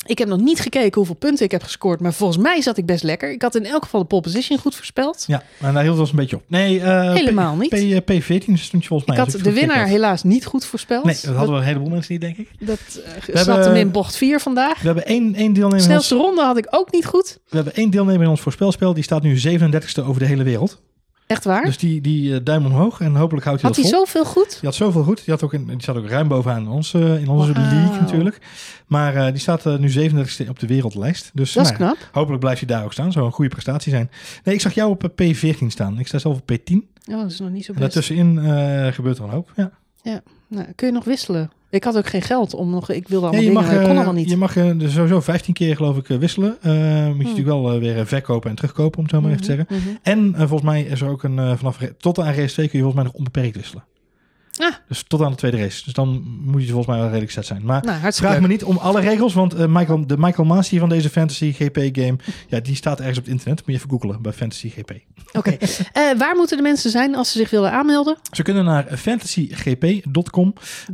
Ik 0.08 0.18
heb 0.18 0.28
nog 0.28 0.40
niet 0.40 0.60
gekeken 0.60 0.94
hoeveel 0.94 1.14
punten 1.14 1.44
ik 1.44 1.50
heb 1.50 1.62
gescoord. 1.62 2.00
Maar 2.00 2.12
volgens 2.14 2.38
mij 2.42 2.60
zat 2.62 2.76
ik 2.76 2.86
best 2.86 3.02
lekker. 3.02 3.32
Ik 3.32 3.42
had 3.42 3.54
in 3.54 3.66
elk 3.66 3.82
geval 3.82 4.00
de 4.00 4.06
pole 4.06 4.22
position 4.22 4.58
goed 4.58 4.74
voorspeld. 4.74 5.24
Ja, 5.26 5.42
maar 5.58 5.72
daar 5.72 5.82
hield 5.82 5.92
het 5.94 6.00
ons 6.02 6.10
een 6.10 6.16
beetje 6.16 6.36
op. 6.36 6.42
Nee, 6.46 6.80
eh, 6.80 7.12
Helemaal 7.12 7.54
P, 7.56 7.60
niet. 7.60 7.70
P, 8.04 8.10
eh, 8.10 8.20
P14 8.20 8.52
stond 8.58 8.82
je 8.82 8.88
volgens 8.88 9.00
Ik 9.00 9.06
mij. 9.06 9.16
had 9.16 9.32
als 9.34 9.42
de 9.42 9.52
winnaar 9.52 9.86
helaas 9.86 10.22
niet 10.22 10.46
goed 10.46 10.64
voorspeld. 10.64 11.04
had. 11.04 11.12
Nee, 11.12 11.20
dat 11.22 11.34
hadden 11.34 11.54
we 11.54 11.60
een 11.60 11.66
heleboel 11.66 11.88
mensen 11.88 12.12
niet, 12.12 12.20
denk 12.22 12.36
ik. 12.36 12.48
Dat 12.60 12.78
eh, 13.04 13.12
hebben- 13.24 13.44
zat 13.44 13.64
hem 13.64 13.74
in 13.74 13.90
bocht 13.90 14.16
4 14.16 14.40
vandaag. 14.40 14.80
We 14.80 14.86
hebben 14.86 15.06
één, 15.06 15.34
één, 15.34 15.52
deelnemer, 15.52 15.74
ons, 15.74 15.84
Snelste 15.84 16.14
ronde 16.14 16.42
had 16.42 16.56
ik 16.56 16.66
ook 16.70 16.92
niet 16.92 17.06
goed. 17.06 17.38
we 17.48 17.56
hebben 17.56 17.74
één 17.74 17.90
deelnemer 17.90 18.22
in 18.22 18.28
ons 18.28 18.40
voorspelspel. 18.40 18.94
Die 18.94 19.02
staat 19.04 19.22
nu 19.22 19.36
37ste 19.38 20.02
over 20.04 20.20
de 20.20 20.26
hele 20.26 20.42
wereld. 20.42 20.80
Echt 21.28 21.44
waar? 21.44 21.64
Dus 21.64 21.78
die, 21.78 22.00
die 22.00 22.34
eh, 22.34 22.40
duim 22.44 22.66
omhoog. 22.66 23.00
En 23.00 23.14
hopelijk 23.16 23.46
houdt 23.46 23.60
hij 23.62 23.70
had 23.70 23.78
dat 23.82 23.90
hij 23.90 23.94
vol. 23.94 24.06
zoveel 24.06 24.24
goed? 24.24 24.50
Die 24.50 24.58
had 24.62 24.74
zoveel 24.74 25.02
goed. 25.02 25.16
Die, 25.24 25.34
had 25.34 25.42
ook 25.42 25.52
in, 25.52 25.66
die 25.66 25.82
staat 25.82 25.96
ook 25.96 26.08
ruim 26.08 26.28
bovenaan 26.28 26.62
in 26.62 26.68
onze, 26.68 26.98
in 26.98 27.28
onze 27.28 27.52
Wauw. 27.52 27.64
league 27.64 28.00
natuurlijk. 28.00 28.38
Maar 28.86 29.14
eh, 29.16 29.26
die 29.32 29.40
staat 29.40 29.66
eh, 29.66 29.76
nu 29.78 30.10
37ste 30.10 30.48
op 30.48 30.58
de 30.58 30.66
wereldlijst. 30.66 31.30
Dus 31.34 31.52
Dat 31.52 31.64
is 31.64 31.70
nou 31.70 31.82
ja, 31.82 31.88
knap. 31.90 32.08
hopelijk 32.12 32.40
blijft 32.40 32.60
hij 32.60 32.68
daar 32.76 32.84
ook 32.84 32.92
staan. 32.92 33.12
Zou 33.12 33.26
een 33.26 33.32
goede 33.32 33.50
prestatie 33.50 33.92
zijn. 33.92 34.10
Nee, 34.44 34.54
ik 34.54 34.60
zag 34.60 34.72
jou 34.74 34.90
op 34.90 35.04
eh, 35.20 35.34
P14 35.34 35.66
staan. 35.66 35.98
Ik 35.98 36.06
sta 36.06 36.18
zelf 36.18 36.36
op 36.40 36.52
P10. 36.52 36.74
Ja, 37.02 37.22
dat 37.22 37.30
is 37.30 37.38
nog 37.40 37.50
niet 37.50 37.64
zo 37.64 37.72
En 37.72 37.78
best. 37.78 37.94
daartussenin 37.94 38.38
eh, 38.38 38.92
gebeurt 38.92 39.18
er 39.18 39.24
een 39.24 39.30
hoop. 39.30 39.52
Ja. 39.56 39.70
Nou, 40.48 40.66
kun 40.74 40.86
je 40.86 40.92
nog 40.92 41.04
wisselen? 41.04 41.50
Ik 41.70 41.84
had 41.84 41.96
ook 41.96 42.06
geen 42.06 42.22
geld 42.22 42.54
om 42.54 42.70
nog... 42.70 42.90
Ik 42.90 43.08
wilde 43.08 43.26
Ja, 43.26 43.32
allemaal 43.32 43.40
je 43.44 43.54
dingen, 43.54 43.62
mag, 43.62 43.72
kon 43.82 43.90
eh, 43.90 43.96
allemaal 43.96 44.12
niet. 44.12 44.30
je 44.30 44.36
mag 44.36 44.56
eh, 44.56 44.70
dus 44.76 44.92
sowieso 44.92 45.20
15 45.20 45.54
keer 45.54 45.76
geloof 45.76 45.96
ik 45.96 46.08
eh, 46.08 46.16
wisselen. 46.18 46.48
Moet 46.50 46.62
je 46.62 46.68
Hmm. 46.70 47.18
natuurlijk 47.18 47.46
wel 47.46 47.78
weer 47.78 48.06
verkopen 48.06 48.50
en 48.50 48.56
terugkopen, 48.56 48.98
om 48.98 49.04
het 49.04 49.14
zo 49.14 49.20
maar 49.20 49.30
even 49.30 49.42
te 49.42 49.48
zeggen. 49.54 49.66
Mhm, 49.70 49.80
mhm. 49.88 49.96
En 50.02 50.34
volgens 50.36 50.62
mij 50.62 50.82
is 50.82 51.00
er 51.00 51.08
ook 51.08 51.22
een, 51.22 51.56
vanaf 51.58 51.78
tot 51.98 52.18
aan 52.18 52.34
race 52.34 52.52
2 52.52 52.68
kun 52.68 52.78
je 52.78 52.84
volgens 52.84 52.94
mij 52.94 53.04
nog 53.04 53.12
onbeperkt 53.12 53.56
wisselen. 53.56 53.84
Ah. 54.58 54.72
Dus 54.88 55.02
tot 55.06 55.22
aan 55.22 55.30
de 55.30 55.36
tweede 55.36 55.56
race. 55.56 55.84
Dus 55.84 55.92
dan 55.92 56.22
moet 56.44 56.60
je 56.62 56.66
volgens 56.68 56.86
mij 56.86 56.96
wel 56.98 57.06
redelijk 57.06 57.30
set 57.32 57.46
zijn. 57.46 57.64
Maar 57.64 57.84
Nou, 57.84 58.12
vraag 58.12 58.32
leuk. 58.32 58.40
me 58.40 58.46
niet 58.48 58.64
om 58.64 58.76
alle 58.76 59.00
regels, 59.00 59.34
want 59.34 59.54
eh, 59.54 59.66
Michael, 59.66 60.06
de 60.06 60.18
Michael 60.18 60.48
Masi 60.48 60.78
van 60.78 60.88
deze 60.88 61.10
Fantasy 61.10 61.52
GP 61.52 61.76
game, 61.92 62.16
ja, 62.48 62.60
die 62.60 62.74
staat 62.74 62.98
ergens 62.98 63.18
op 63.18 63.24
het 63.24 63.32
internet. 63.32 63.58
Moet 63.58 63.66
je 63.66 63.72
even 63.72 63.90
googlen 63.90 64.22
bij 64.22 64.32
Fantasy 64.32 64.68
GP. 64.70 64.90
Oké. 65.32 65.56
Eh, 65.92 66.18
waar 66.18 66.36
moeten 66.36 66.56
de 66.56 66.62
mensen 66.62 66.90
zijn 66.90 67.14
als 67.14 67.32
ze 67.32 67.38
zich 67.38 67.50
willen 67.50 67.72
aanmelden? 67.72 68.16
Ze 68.32 68.42
kunnen 68.42 68.64
naar 68.64 68.86
fantasygp.com. 68.96 70.52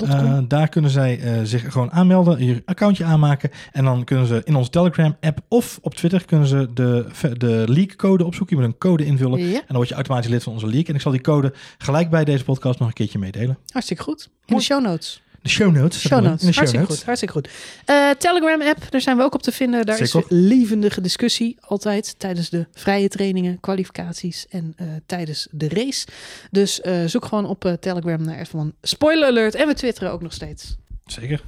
Eh, 0.09 0.39
daar 0.49 0.69
kunnen 0.69 0.91
zij 0.91 1.21
zich 1.45 1.73
gewoon 1.73 1.91
aanmelden, 1.93 2.45
je 2.45 2.62
accountje 2.65 3.05
aanmaken. 3.05 3.51
En 3.73 3.85
dan 3.85 4.05
kunnen 4.05 4.27
ze 4.27 4.41
in 4.45 4.55
onze 4.55 4.71
Telegram-app 4.71 5.39
of 5.49 5.79
op 5.83 5.95
Twitter 5.95 6.25
kunnen 6.25 6.49
ze 6.49 6.69
de, 6.75 7.07
de 7.37 7.65
leak-code 7.67 8.25
opzoeken. 8.25 8.57
Je 8.57 8.62
moet 8.62 8.73
een 8.73 8.79
code 8.79 9.05
invullen. 9.05 9.39
ja, 9.41 9.47
En 9.59 9.65
dan 9.67 9.77
word 9.77 9.89
je 9.89 9.95
automatisch 9.95 10.31
lid 10.31 10.43
van 10.43 10.53
onze 10.53 10.67
leak. 10.67 10.89
En 10.89 10.95
ik 10.95 11.01
zal 11.01 11.12
die 11.12 11.21
code 11.21 11.55
gelijk 11.79 12.11
bij 12.11 12.25
deze 12.25 12.45
podcast 12.45 12.79
nog 12.79 12.89
een 12.89 12.95
keertje 12.95 13.19
meedelen. 13.19 13.53
Hartstikke 13.68 14.02
goed. 14.02 14.22
In 14.22 14.30
Mooi. 14.46 14.61
de 14.61 14.66
show 14.66 14.82
notes. 14.82 15.22
De 15.44 15.50
show 15.50 15.74
notes. 15.74 16.00
Show 16.00 16.22
notes. 16.22 16.40
De 16.40 16.46
show 16.46 16.55
hartstikke 16.55 16.78
notes. 16.78 16.96
goed. 16.96 17.05
Hartstikke 17.05 17.34
goed. 17.34 17.48
Eh, 17.84 18.11
Telegram-app, 18.11 18.90
daar 18.90 19.00
zijn 19.00 19.16
we 19.16 19.22
ook 19.22 19.34
op 19.34 19.42
te 19.42 19.52
vinden. 19.52 19.86
Daar 19.86 19.96
Zeker. 19.96 20.20
is 20.20 20.26
levendige 20.28 21.00
discussie 21.00 21.57
altijd 21.61 22.18
tijdens 22.18 22.50
de 22.50 22.66
vrije 22.72 23.09
trainingen, 23.09 23.61
kwalificaties 23.61 24.46
en 24.48 24.72
eh, 24.76 24.86
tijdens 25.07 25.48
de 25.50 25.68
race. 25.68 26.07
Dus 26.50 26.80
eh, 26.80 27.05
zoek 27.05 27.24
gewoon 27.24 27.46
op 27.46 27.76
Telegram 27.80 28.22
naar 28.24 28.46
F1 28.48 28.80
Spoiler 28.82 29.28
Alert. 29.28 29.55
En 29.55 29.66
we 29.66 29.74
twitteren 29.74 30.12
ook 30.12 30.22
nog 30.22 30.32
steeds. 30.32 30.76
Zeker. 31.07 31.42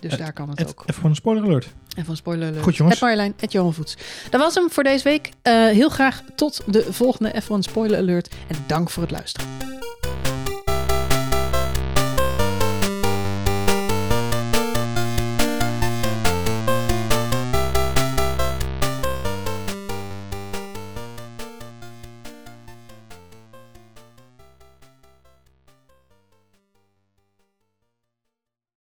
Dus 0.00 0.16
daar 0.16 0.32
kan 0.32 0.48
het 0.50 0.68
ook. 0.68 0.82
even 0.86 1.00
voor 1.00 1.10
een 1.10 1.16
spoiler 1.16 1.44
alert. 1.44 1.66
En 1.96 2.04
van 2.04 2.16
Spoiler 2.16 2.48
Alert. 2.48 2.62
Goed, 2.62 2.76
jongens. 2.76 3.00
Het 3.00 3.08
Marjolein, 3.08 3.34
het 3.36 3.52
Johan 3.52 3.74
Voets. 3.74 3.96
Dat 4.30 4.40
was 4.40 4.54
hem 4.54 4.70
voor 4.70 4.82
deze 4.84 5.04
week. 5.04 5.30
Heel 5.42 5.88
graag 5.88 6.22
tot 6.34 6.62
de 6.66 6.92
volgende 6.92 7.42
F1 7.42 7.58
Spoiler 7.58 7.98
Alert. 7.98 8.34
En 8.48 8.56
dank 8.66 8.90
voor 8.90 9.02
het 9.02 9.12
luisteren. 9.12 9.75